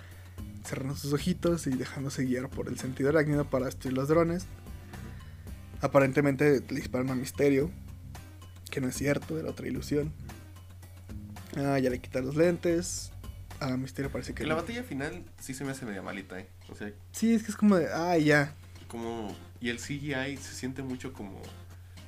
[0.63, 4.45] cerrando sus ojitos y dejándose guiar por el sentido arácnido para destruir los drones.
[5.81, 7.69] Aparentemente le disparan a Misterio,
[8.71, 10.11] que no es cierto, era otra ilusión.
[11.55, 13.11] Ah, ya le quita los lentes.
[13.59, 14.61] A Misterio parece que Que la no.
[14.61, 16.47] batalla final sí se me hace media malita, ¿eh?
[16.69, 18.53] O sea, Sí, es que es como de, ah, ya.
[18.87, 19.35] como...
[19.59, 21.41] Y el CGI se siente mucho como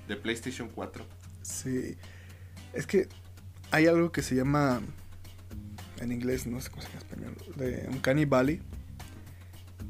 [0.08, 1.04] de PlayStation 4.
[1.42, 1.98] Sí.
[2.74, 3.08] Es que
[3.72, 4.82] hay algo que se llama,
[6.00, 8.62] en inglés, no sé cómo se llama en español, de Uncanny Valley.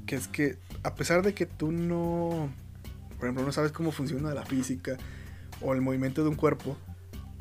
[0.06, 2.50] Que es que, a pesar de que tú no,
[3.18, 4.98] por ejemplo, no sabes cómo funciona la física
[5.62, 6.78] o el movimiento de un cuerpo,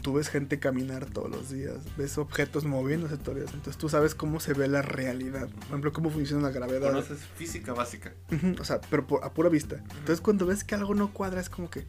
[0.03, 3.55] tú ves gente caminar todos los días, ves objetos moviéndose todos los días.
[3.55, 5.49] Entonces tú sabes cómo se ve la realidad.
[5.49, 6.89] Por ejemplo, cómo funciona la gravedad.
[6.91, 8.13] Conoces física básica.
[8.61, 9.77] O sea, pero por- a pura vista.
[9.99, 11.85] Entonces cuando ves que algo no cuadra es como que...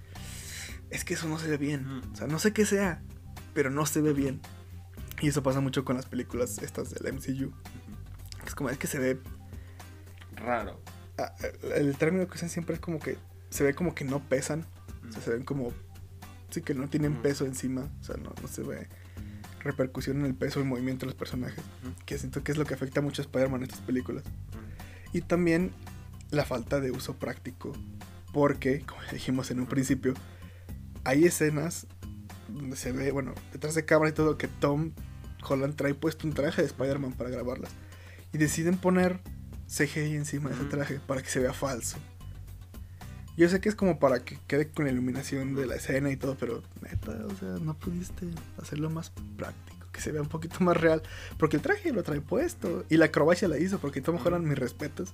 [0.90, 1.86] Es que eso no se ve bien.
[2.12, 3.02] O sea, no sé qué sea,
[3.54, 4.42] pero no se ve bien.
[5.22, 7.54] Y eso pasa mucho con las películas estas del MCU.
[8.46, 9.20] Es como, es que se ve...
[10.36, 10.82] Raro.
[11.18, 11.34] ah,
[11.76, 13.18] El término que usan siempre es como que
[13.50, 14.66] se ve como que no pesan.
[15.08, 15.74] O sea, se ven como...
[16.50, 17.90] Sí, que no tienen peso encima.
[18.02, 18.88] O sea, no, no se ve
[19.60, 21.64] repercusión en el peso y movimiento de los personajes.
[22.06, 24.24] Que siento que es lo que afecta mucho a Spider-Man en estas películas.
[25.14, 25.72] Y también
[26.32, 27.74] la falta de uso práctico.
[28.34, 30.14] Porque, como dijimos en un principio,
[31.04, 31.88] hay escenas
[32.48, 34.92] donde se ve, bueno, detrás de cámara y todo, que Tom
[35.48, 37.72] Holland trae puesto un traje de Spider-Man para grabarlas.
[38.34, 39.20] Y deciden poner
[39.68, 41.98] CGI encima de ese traje para que se vea falso.
[43.40, 46.18] Yo sé que es como para que quede con la iluminación de la escena y
[46.18, 48.28] todo, pero neta, o sea, no pudiste
[48.62, 51.02] hacerlo más práctico, que se vea un poquito más real.
[51.38, 54.60] Porque el traje lo trae puesto y la acrobacia la hizo, porque Tom Holland, mis
[54.60, 55.14] respetos,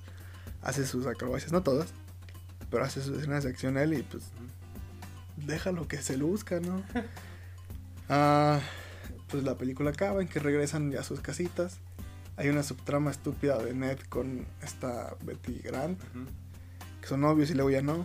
[0.60, 1.90] hace sus acrobacias, no todas,
[2.68, 4.24] pero hace sus escenas de acción él y pues
[5.36, 6.82] déjalo que se luzca, ¿no?
[8.08, 8.60] Ah,
[9.28, 11.78] pues la película acaba en que regresan ya a sus casitas.
[12.36, 16.00] Hay una subtrama estúpida de Ned con esta Betty Grant.
[17.06, 18.04] Que son novios y luego ya no.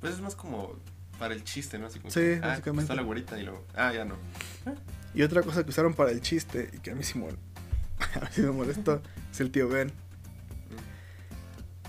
[0.00, 0.76] Pues es más como
[1.18, 1.86] para el chiste, ¿no?
[1.86, 2.82] Así como Sí, que, ah, básicamente.
[2.84, 4.14] Está la güerita y luego, ah, ya no.
[5.12, 7.36] Y otra cosa que usaron para el chiste y que a mí sí, mol-
[8.16, 9.92] a mí sí me molestó es el tío Ben.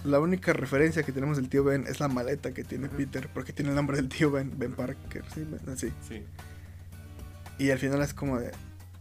[0.04, 2.90] La única referencia que tenemos del tío Ben es la maleta que tiene.
[2.90, 5.94] Peter, porque tiene el nombre del tío Ben, Ben Parker, sí, Ben- sí.
[6.08, 6.26] Sí.
[7.60, 8.52] Y al final es como de,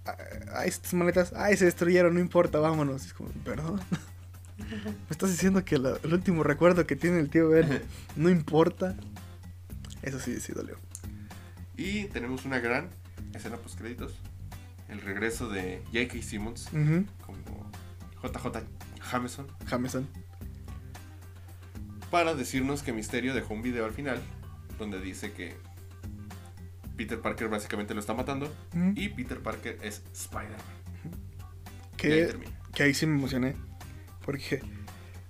[0.05, 0.15] ah,
[0.55, 3.05] ah, estas maletas, ay, se destruyeron, no importa, vámonos.
[3.05, 3.81] Y es como, perdón.
[4.69, 7.83] Me estás diciendo que la- el último recuerdo que tiene el tío Ben
[8.17, 8.95] no importa.
[10.03, 10.77] Eso sí, sí dolió.
[11.77, 12.89] Y tenemos una gran
[13.35, 14.15] escena post créditos.
[14.89, 16.23] El regreso de J.K.
[16.23, 17.05] Simmons Ujú.
[17.25, 17.71] como
[18.23, 18.63] JJ
[19.11, 20.07] Jameson Jameson.
[22.11, 24.21] para decirnos que Misterio dejó un video al final
[24.79, 25.57] donde dice que
[26.97, 28.53] Peter Parker básicamente lo está matando
[28.97, 30.59] y Peter Parker es Spider-Man.
[31.97, 33.55] Que ahí sí me emocioné.
[34.25, 34.63] Porque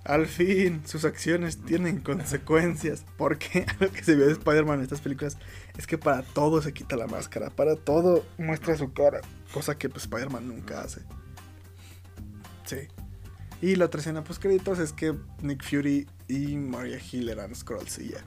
[0.03, 3.05] al fin sus acciones tienen consecuencias.
[3.17, 5.37] Porque lo que se vio de Spider-Man en estas películas
[5.77, 7.49] es que para todo se quita la máscara.
[7.49, 9.21] Para todo muestra su cara.
[9.53, 11.01] Cosa que pues, Spider-Man nunca hace.
[12.65, 12.87] Sí.
[13.61, 17.99] Y la otra escena post créditos es que Nick Fury y Maria Hill eran Skrulls
[17.99, 18.23] y ya.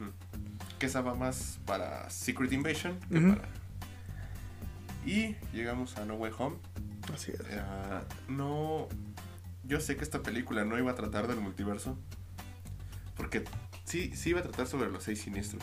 [0.79, 3.49] Que esa va más para Secret Invasion que para...
[5.05, 6.57] Y llegamos a No Way Home.
[7.13, 7.41] Así es.
[7.41, 7.63] Eh,
[8.29, 8.89] no.
[9.67, 11.99] Yo sé que esta película no iba a tratar del multiverso.
[13.17, 13.45] Porque
[13.85, 15.63] sí, sí iba a tratar sobre los seis siniestros.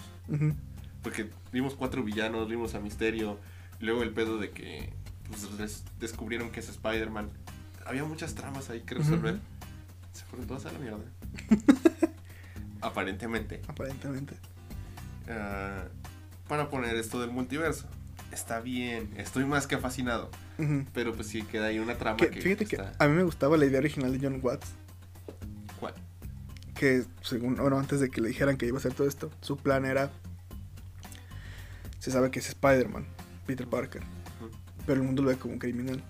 [1.04, 3.40] Porque vimos cuatro villanos, vimos a Misterio.
[3.80, 4.94] Luego el pedo de que
[5.28, 7.30] pues, des- descubrieron que es Spider-Man.
[7.86, 9.40] Había muchas tramas ahí que resolver.
[10.14, 11.04] Se fueron todas a la mierda.
[12.82, 13.62] Aparentemente.
[13.68, 14.36] Aparentemente.
[15.30, 15.86] Ah,
[16.48, 17.88] para poner esto del multiverso.
[18.32, 20.30] Está bien, estoy más que fascinado.
[20.94, 22.42] Pero pues sí queda ahí una trama Que, que.
[22.42, 24.68] fíjate que a mí me gustaba la idea original de John Watts.
[25.80, 25.96] ¿Cuál?
[26.82, 29.56] que según, bueno, antes de que le dijeran que iba a hacer todo esto, su
[29.56, 30.12] plan era,
[32.00, 33.06] se sabe que es Spider-Man,
[33.46, 34.02] Peter Parker,
[34.88, 36.04] pero el mundo lo ve como un criminal.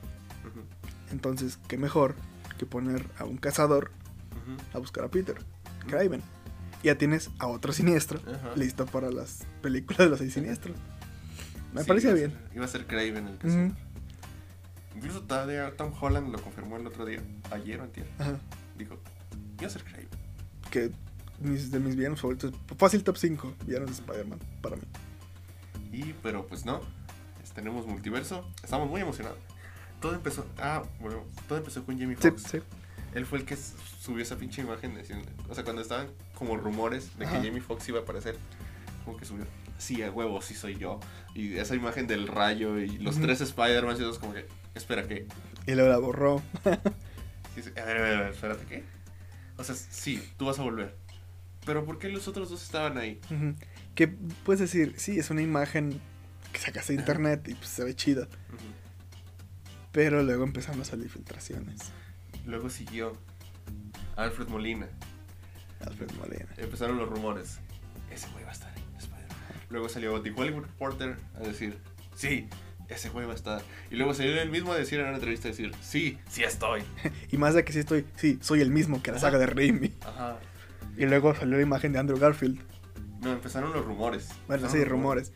[1.12, 2.16] Entonces, qué mejor
[2.58, 3.92] que poner a un cazador
[4.74, 5.36] a buscar a Peter,
[5.88, 6.22] Kraven.
[6.84, 8.22] Ya tienes a otro siniestro
[8.56, 10.78] listo para las películas de los seis siniestros.
[11.74, 12.32] Me Sí, iba a bien.
[12.32, 13.68] ser- iba a ser Craven el que Ujú.
[13.70, 13.74] sí.
[14.96, 15.22] Incluso
[15.78, 17.22] Tom Holland lo confirmó el otro día,
[17.52, 18.08] ayer o antier.
[18.20, 18.38] Ajá.
[18.78, 18.98] Dijo,
[19.58, 20.08] iba a ser Craven.
[20.70, 20.92] Que
[21.40, 24.84] mis, de mis villanos favoritos, fácil top 5 villanos de Spider-Man para mí.
[25.92, 26.82] Y, pero pues no,
[27.56, 29.38] tenemos multiverso, estamos muy emocionados.
[30.02, 32.44] Todo empezó, ah, bueno, todo empezó con Jamie Foxx.
[32.44, 32.60] sí.
[33.14, 37.18] Él fue el que subió esa pinche imagen diciendo, o sea, cuando estaban como rumores
[37.18, 37.32] de que.
[37.32, 38.38] Jamie Foxx iba a aparecer,
[39.04, 39.46] como que subió,
[39.82, 41.00] sí, a huevo, sí soy yo.
[41.34, 44.46] Y esa imagen del rayo y los tres Spider-Man y todos como que,
[44.76, 45.28] espera, ¿qué?
[45.68, 46.42] Y luego la borró.
[47.54, 48.84] Sí, sí, A ver, a ver, a ver, espérate, ¿qué?
[49.58, 50.96] O sea, sí, tú vas a volver.
[51.66, 53.20] Pero ¿por qué los otros dos estaban ahí?
[53.94, 56.00] Que puedes decir, sí, es una imagen
[56.54, 58.30] que sacas de internet y pues se ve chida.
[59.92, 61.82] Pero luego empezaron a salir filtraciones.
[62.46, 63.18] Luego siguió
[64.16, 64.88] Alfred Molina.
[65.82, 66.48] Alfred Molina.
[66.56, 67.60] Empezaron los rumores.
[68.10, 68.71] Ese güey va a estar.
[69.72, 71.78] Luego salió The Hollywood Reporter a decir,
[72.16, 72.48] sí,
[72.90, 73.62] ese güey va a estar.
[73.90, 76.84] Y luego salió él mismo a decir en una entrevista, decir, sí, sí estoy.
[77.32, 79.94] Y más de que sí estoy, sí, soy el mismo que la saga de Raimi.
[80.06, 80.38] Ajá.
[80.98, 82.60] Y luego salió la imagen de Andrew Garfield.
[83.22, 84.30] No, empezaron los rumores.
[84.48, 85.32] Bueno, sí, rumores.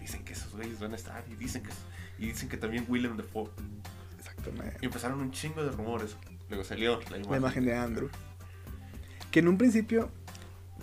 [0.00, 1.70] Dicen que esos güeyes van a estar y dicen que,
[2.18, 3.50] y dicen que también Willem Dafoe.
[3.58, 4.76] Y Exactamente.
[4.80, 6.16] empezaron un chingo de rumores.
[6.48, 8.10] Luego salió la imagen, La imagen de Andrew.
[9.30, 10.10] Que en un principio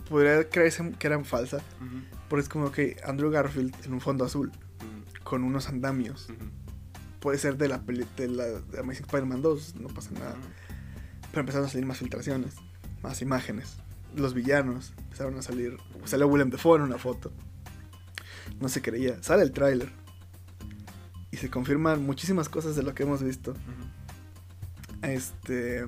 [0.07, 1.61] podría creerse que eran falsas.
[1.81, 4.51] Ujú, Porque es como que Andrew Garfield en un fondo azul
[5.23, 6.27] con unos andamios.
[7.19, 10.35] Puede ser de la, peli- de la de Amazing Spider-Man 2, no pasa nada.
[11.31, 12.55] Pero empezaron a salir más filtraciones,
[13.03, 13.77] más imágenes.
[14.15, 15.77] Los villanos empezaron a salir.
[16.05, 17.31] Salió Willem Dafoe en una foto.
[18.61, 19.21] No se creía.
[19.21, 19.91] Sale el tráiler.
[21.31, 23.53] Y se confirman muchísimas cosas de lo que hemos visto.
[25.01, 25.85] Este.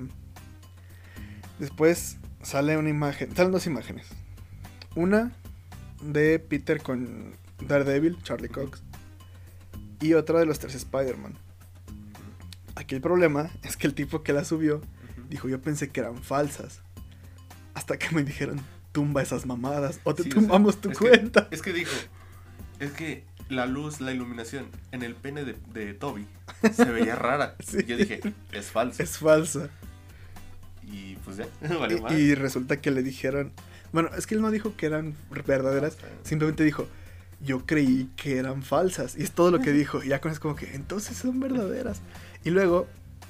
[1.58, 3.34] Después sale una imagen.
[3.34, 4.06] Salen dos imágenes.
[4.94, 5.32] Una
[6.02, 7.32] de Peter con
[7.66, 8.82] Daredevil, Charlie Cox.
[10.00, 11.34] Y otra de los tres Spider-Man.
[12.74, 14.80] Aquí el problema es que el tipo que la subió
[15.28, 16.80] dijo: Yo pensé que eran falsas.
[17.74, 18.60] Hasta que me dijeron:
[18.92, 20.00] Tumba esas mamadas.
[20.04, 21.48] O te Sí, o sea, tumbamos tu es que- cuenta.
[21.50, 21.92] es que dijo,
[22.78, 26.26] es que la luz, la iluminación en el pene de, de Toby
[26.74, 27.56] se veía rara.
[27.64, 27.78] Sí.
[27.80, 28.20] Y yo dije,
[28.52, 29.02] es falso.
[29.02, 29.68] Es falsa.
[30.90, 31.46] Y pues ya,
[31.78, 33.52] valió Y, y resulta que le dijeron.
[33.92, 35.14] Bueno, es que él no dijo que eran
[35.46, 35.96] verdaderas.
[36.22, 36.86] Simplemente dijo,
[37.40, 39.16] yo creí que eran falsas.
[39.16, 40.02] Y es todo lo que dijo.
[40.02, 42.00] Y ya con eso es como que, entonces son verdaderas.
[42.44, 42.86] Y luego,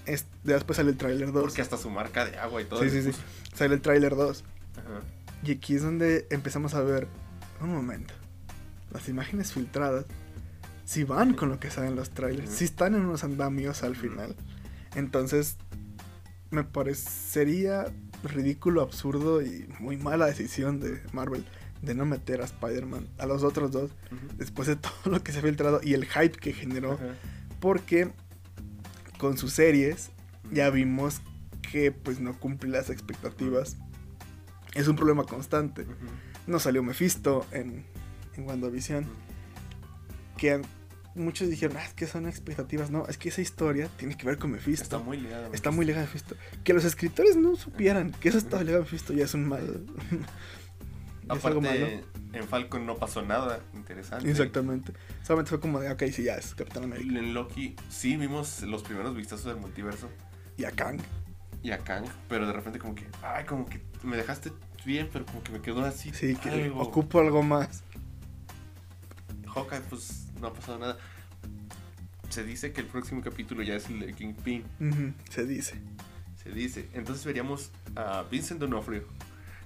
[0.06, 1.42] es, después sale el tráiler 2.
[1.42, 2.82] Porque hasta su marca de agua y todo.
[2.82, 3.12] Sí, sí, sí.
[3.54, 4.44] Sale el tráiler 2.
[4.76, 5.00] Ajá.
[5.42, 7.08] Y aquí es donde empezamos a ver,
[7.60, 8.12] un momento,
[8.92, 10.04] las imágenes filtradas,
[10.84, 14.34] si van con lo que salen los trailers, si están en unos andamios al final.
[14.94, 15.56] Entonces,
[16.50, 17.86] me parecería
[18.22, 21.44] ridículo, absurdo y muy mala decisión de Marvel
[21.82, 23.90] de no meter a Spider-Man, a los otros dos,
[24.36, 26.98] después de todo lo que se ha filtrado y el hype que generó,
[27.58, 28.12] porque
[29.18, 30.10] con sus series
[30.52, 31.22] ya vimos
[31.70, 33.76] que pues no cumple las expectativas.
[34.74, 35.86] Es un problema constante.
[36.46, 37.84] No salió Mephisto en,
[38.36, 39.06] en WandaVision.
[40.36, 40.62] Que
[41.14, 42.90] muchos dijeron, ah, es que son expectativas.
[42.90, 44.84] No, es que esa historia tiene que ver con Mephisto.
[44.84, 45.52] Está muy ligado.
[45.52, 46.36] Está muy ligada a Mephisto.
[46.64, 49.86] Que los escritores no supieran que eso estaba ligado a Mephisto ya es un mal.
[51.36, 51.86] es algo malo.
[52.32, 54.30] En Falcon no pasó nada interesante.
[54.30, 54.92] Exactamente.
[55.22, 57.18] Solamente fue como de, ok, sí, ya es Capitán América.
[57.18, 60.08] En Loki sí vimos los primeros vistazos del multiverso
[60.56, 61.00] Y a Kang.
[61.62, 64.52] y a Kang, pero de repente como que, ay, como que me dejaste
[64.84, 66.12] bien, pero como que me quedó así.
[66.14, 66.80] Sí, que algo.
[66.80, 67.82] ocupo algo más.
[69.52, 70.98] Hawkeye, pues no ha pasado nada.
[72.28, 74.64] Se dice que el próximo capítulo ya es el de Kingpin.
[75.30, 75.80] Se dice.
[76.42, 76.88] Se dice.
[76.94, 79.04] Entonces veríamos a Vincent D'Onofrio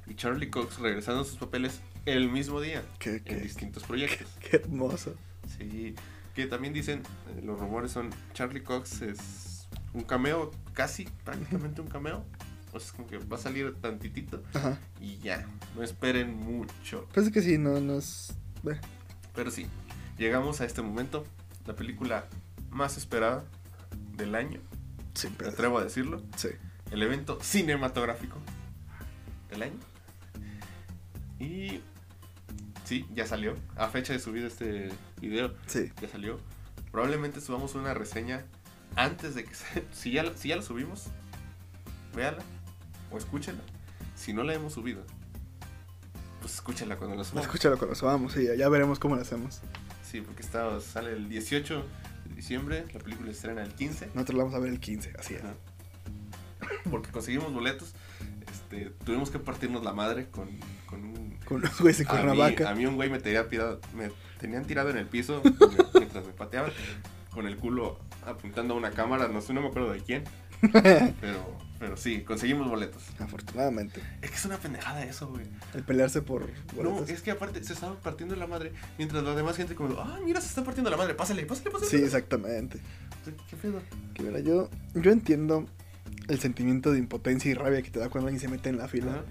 [0.06, 4.28] y Charlie Cox regresando a sus papeles el mismo día Qué, en qué, distintos proyectos.
[4.40, 5.14] qué hermoso.
[5.58, 5.94] Sí,
[6.34, 11.88] que también dicen, eh, los rumores son, Charlie Cox es un cameo, casi prácticamente un
[11.88, 12.24] cameo.
[12.72, 14.78] O sea, es como que va a salir tantitito Ajá.
[15.00, 15.46] y ya,
[15.76, 17.06] no esperen mucho.
[17.14, 18.32] Es que sí, no nos.
[18.62, 18.78] ve.
[19.34, 19.66] Pero sí,
[20.18, 21.24] llegamos a este momento,
[21.66, 22.26] la película
[22.70, 23.44] más esperada
[24.16, 24.60] del año,
[25.14, 26.48] Sí, me atrevo a decirlo, sí.
[26.90, 28.36] el evento cinematográfico
[29.48, 29.78] del año.
[31.38, 31.80] Y
[32.84, 33.54] sí, ya salió.
[33.76, 35.92] A fecha de subir este video, Sí.
[36.00, 36.38] ya salió.
[36.90, 38.44] Probablemente subamos una reseña
[38.96, 39.84] antes de que se...
[39.92, 41.04] Si ya, la- si ya la subimos,
[42.14, 42.42] véala
[43.10, 43.62] o escúchenla.
[44.16, 45.02] Si no la hemos subido,
[46.40, 47.46] pues escúchenla cuando la subamos.
[47.46, 49.60] Escúchalo cuando subamos, sí, ya veremos cómo lo hacemos.
[50.14, 51.84] Sí, porque está, sale el 18
[52.26, 54.10] de diciembre, la película estrena el 15.
[54.14, 55.42] Nosotros la vamos a ver el 15, así es.
[55.42, 55.54] Ajá.
[56.88, 57.96] Porque conseguimos boletos.
[58.48, 60.48] Este, tuvimos que partirnos la madre con,
[60.86, 61.36] con un...
[61.44, 62.70] Con los güeyes de A mí, Cuernavaca.
[62.70, 65.42] a mí un güey me, tenía tirado, me tenían tirado en el piso
[65.94, 66.70] mientras me pateaban,
[67.32, 70.22] con el culo apuntando a una cámara, no sé, no me acuerdo de quién,
[71.20, 73.02] pero, pero sí, conseguimos boletos.
[73.18, 74.00] Afortunadamente.
[74.22, 75.46] Es que es una pendejada eso, güey.
[75.74, 77.10] El pelearse por No, boletos.
[77.10, 78.72] es que aparte se estaba partiendo la madre.
[78.98, 81.14] Mientras la demás gente como, ah, mira, se está partiendo la madre.
[81.14, 81.90] Pásale, pásale, pásale.
[81.90, 82.80] Sí, exactamente.
[83.48, 83.80] ¿Qué pedo?
[84.14, 85.66] Que mira, yo, yo entiendo
[86.28, 88.88] el sentimiento de impotencia y rabia que te da cuando alguien se mete en la
[88.88, 89.22] fila, Ajá.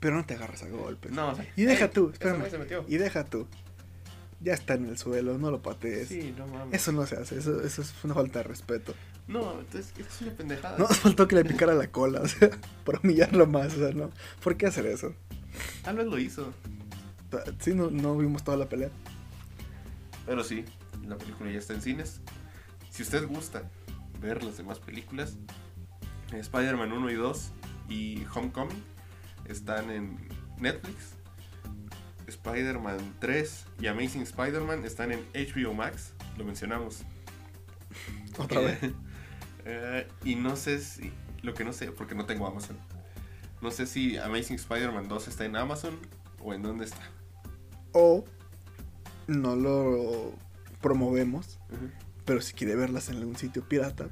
[0.00, 1.12] pero no te agarras a golpes.
[1.12, 2.38] No, o sea, Y deja ey, tú, espérame.
[2.40, 2.84] güey se metió.
[2.88, 3.46] Y deja tú.
[4.40, 6.08] Ya está en el suelo, no lo patees.
[6.08, 6.74] Sí, no mames.
[6.74, 8.94] Eso no se hace, eso, eso es una falta de respeto.
[9.26, 10.78] No, entonces es una pendejada.
[10.78, 12.50] No faltó que le picara la cola, o sea,
[12.84, 14.10] por humillarlo más, o sea, no.
[14.42, 15.14] ¿Por qué hacer eso?
[15.82, 16.52] Tal vez lo hizo.
[17.58, 18.90] Sí, no, no vimos toda la pelea.
[20.26, 20.64] Pero sí,
[21.06, 22.20] la película ya está en cines.
[22.90, 23.70] Si usted gusta
[24.20, 25.36] ver las demás películas,
[26.32, 27.52] Spider-Man 1 y 2
[27.88, 28.82] y Homecoming
[29.46, 30.16] están en
[30.58, 31.14] Netflix.
[32.26, 36.12] Spider-Man 3 y Amazing Spider-Man están en HBO Max.
[36.38, 37.02] Lo mencionamos.
[38.38, 38.78] Otra vez.
[39.64, 41.12] Eh, y no sé si.
[41.42, 42.76] Lo que no sé, porque no tengo Amazon.
[43.60, 45.98] No sé si Amazing Spider-Man 2 está en Amazon
[46.42, 47.02] o en dónde está.
[47.92, 48.24] O
[49.26, 50.34] no lo
[50.80, 51.88] promovemos, Ujú,
[52.24, 54.08] pero si quiere verlas en algún sitio pirata,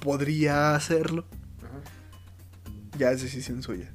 [0.00, 1.26] podría hacerlo.
[1.58, 2.98] ajá.
[2.98, 3.92] Ya es decisión suya.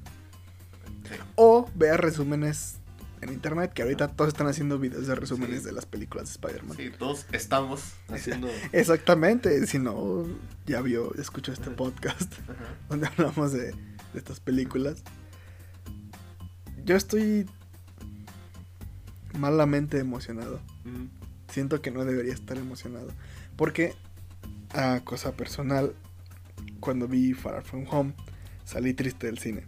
[1.08, 1.14] Sí.
[1.36, 2.79] O vea resúmenes
[3.22, 5.66] en internet, que ahorita todos están haciendo videos de resúmenes Sí.
[5.66, 6.76] de las películas de Spider-Man.
[6.76, 8.48] Sí, todos estamos haciendo.
[8.72, 10.26] Exactamente, si no,
[10.66, 12.76] ya vio, escuchó este podcast Ajá.
[12.88, 13.74] donde hablamos de, de
[14.14, 15.02] estas películas.
[16.84, 17.46] Yo estoy
[19.38, 20.60] malamente emocionado.
[21.52, 23.08] Siento que no debería estar emocionado.
[23.56, 23.94] Porque,
[24.70, 25.94] a cosa personal,
[26.80, 28.14] cuando vi Far From Home,
[28.64, 29.66] salí triste del cine.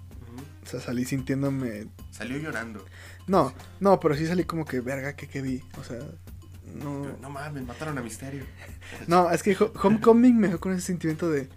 [0.65, 1.89] O sea, salí sintiéndome...
[2.13, 2.85] Salió llorando.
[3.33, 5.63] No, no, pero sí salí como que, verga, que, que vi.
[5.81, 5.99] O sea,
[6.75, 7.17] no...
[7.21, 8.45] No mames, mataron a Misterio.
[9.07, 11.49] No, es que Ho- Homecoming me dejó con ese sentimiento de,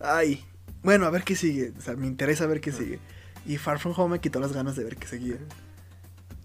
[0.00, 0.44] ay,
[0.82, 1.72] bueno, a ver qué sigue.
[1.78, 2.98] O sea, me interesa ver qué sigue.
[3.46, 5.36] Y Far From Home me quitó las ganas de ver qué seguía.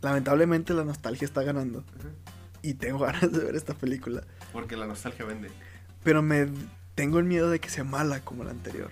[0.02, 1.84] Lamentablemente la nostalgia está ganando.
[2.62, 4.22] Y tengo ganas de ver esta película.
[4.54, 5.50] Porque la nostalgia vende.
[6.04, 6.48] Pero me
[6.96, 8.92] tengo el miedo de que sea mala como la anterior.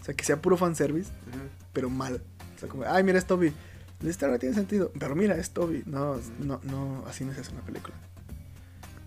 [0.00, 1.38] O sea, que sea puro fanservice, Ujú.
[1.72, 2.22] pero mal.
[2.56, 3.52] O sea, como, ay, mira, es Toby.
[4.04, 4.92] La historia no tiene sentido.
[4.98, 5.82] Pero mira, es Toby.
[5.86, 7.94] No, no, no, así no se hace una película.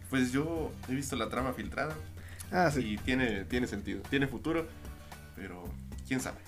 [0.09, 1.93] Pues yo he visto la trama filtrada
[2.51, 2.79] Ah, sí.
[2.93, 4.65] y tiene, tiene sentido, tiene futuro,
[5.35, 5.63] pero
[6.07, 6.39] quién sabe.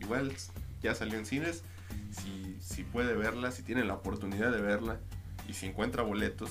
[0.00, 0.32] Igual
[0.82, 1.62] ya salió en cines,
[2.12, 4.98] si, si puede verla, si tiene la oportunidad de verla
[5.48, 6.50] y si encuentra boletos.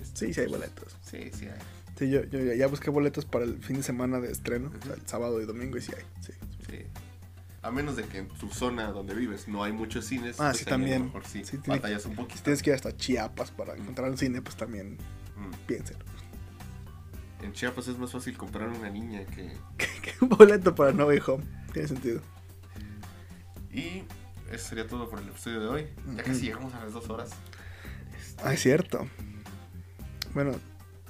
[0.00, 0.96] este, Sí, sí hay boletos.
[1.04, 1.58] Sí, sí hay.
[1.98, 4.94] Sí, yo, yo ya- busqué boletos para el fin de semana de estreno, o sea,
[4.94, 6.04] el sábado y domingo, y sí hay.
[6.20, 6.32] Sí.
[6.68, 6.86] Sí.
[7.64, 10.38] A menos de que en tu zona donde vives no hay muchos cines.
[10.38, 10.96] Ah, pues sí, también.
[10.96, 12.36] A lo mejor sí, Sí, tiene- batallas un poquito.
[12.36, 14.98] Si tienes que ir hasta Chiapas para encontrar un cine, pues también
[15.36, 15.50] Mm.
[15.66, 15.96] piensen.
[17.42, 19.52] En Chiapas es más fácil comprar una niña que...
[19.78, 21.44] Que un boleto para No Way Home.
[21.72, 22.20] Tiene sentido.
[23.72, 24.04] Y
[24.52, 25.86] eso sería todo por el episodio de hoy.
[26.16, 27.30] Ya casi llegamos a las dos horas.
[28.18, 29.08] Este, Ah, es cierto.
[30.34, 30.52] Bueno,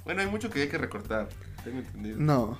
[0.05, 1.27] Bueno, hay mucho que hay que recortar.
[1.63, 2.17] Tengo entendido.
[2.19, 2.57] no.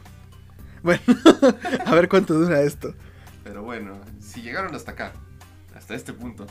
[0.83, 1.01] Bueno,
[1.85, 2.93] a ver cuánto dura esto.
[3.45, 5.13] Pero bueno, si llegaron hasta acá,
[5.75, 6.47] hasta este punto,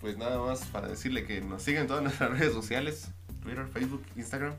[0.00, 3.10] pues nada más para decirle que nos sigan en todas nuestras redes sociales,
[3.42, 4.54] Twitter, Facebook, Instagram,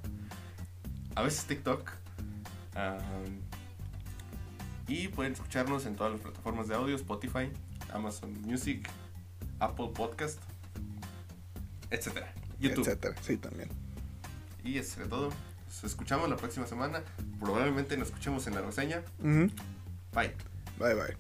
[1.16, 1.90] a veces TikTok.
[2.76, 3.42] am,
[4.88, 7.52] y pueden escucharnos en todas las plataformas de audio, Spotify,
[7.92, 8.88] Amazon Music,
[9.60, 10.40] Apple Podcast,
[11.90, 12.86] etcétera, YouTube.
[12.86, 13.16] Etcétera.
[13.24, 13.70] Sí, también.
[14.64, 15.32] Y eso sería todo.
[15.66, 17.02] Nos escuchamos la próxima semana.
[17.40, 19.02] Probablemente nos escuchemos en la reseña.
[20.14, 20.55] Bye.
[20.78, 21.14] Bye, bye.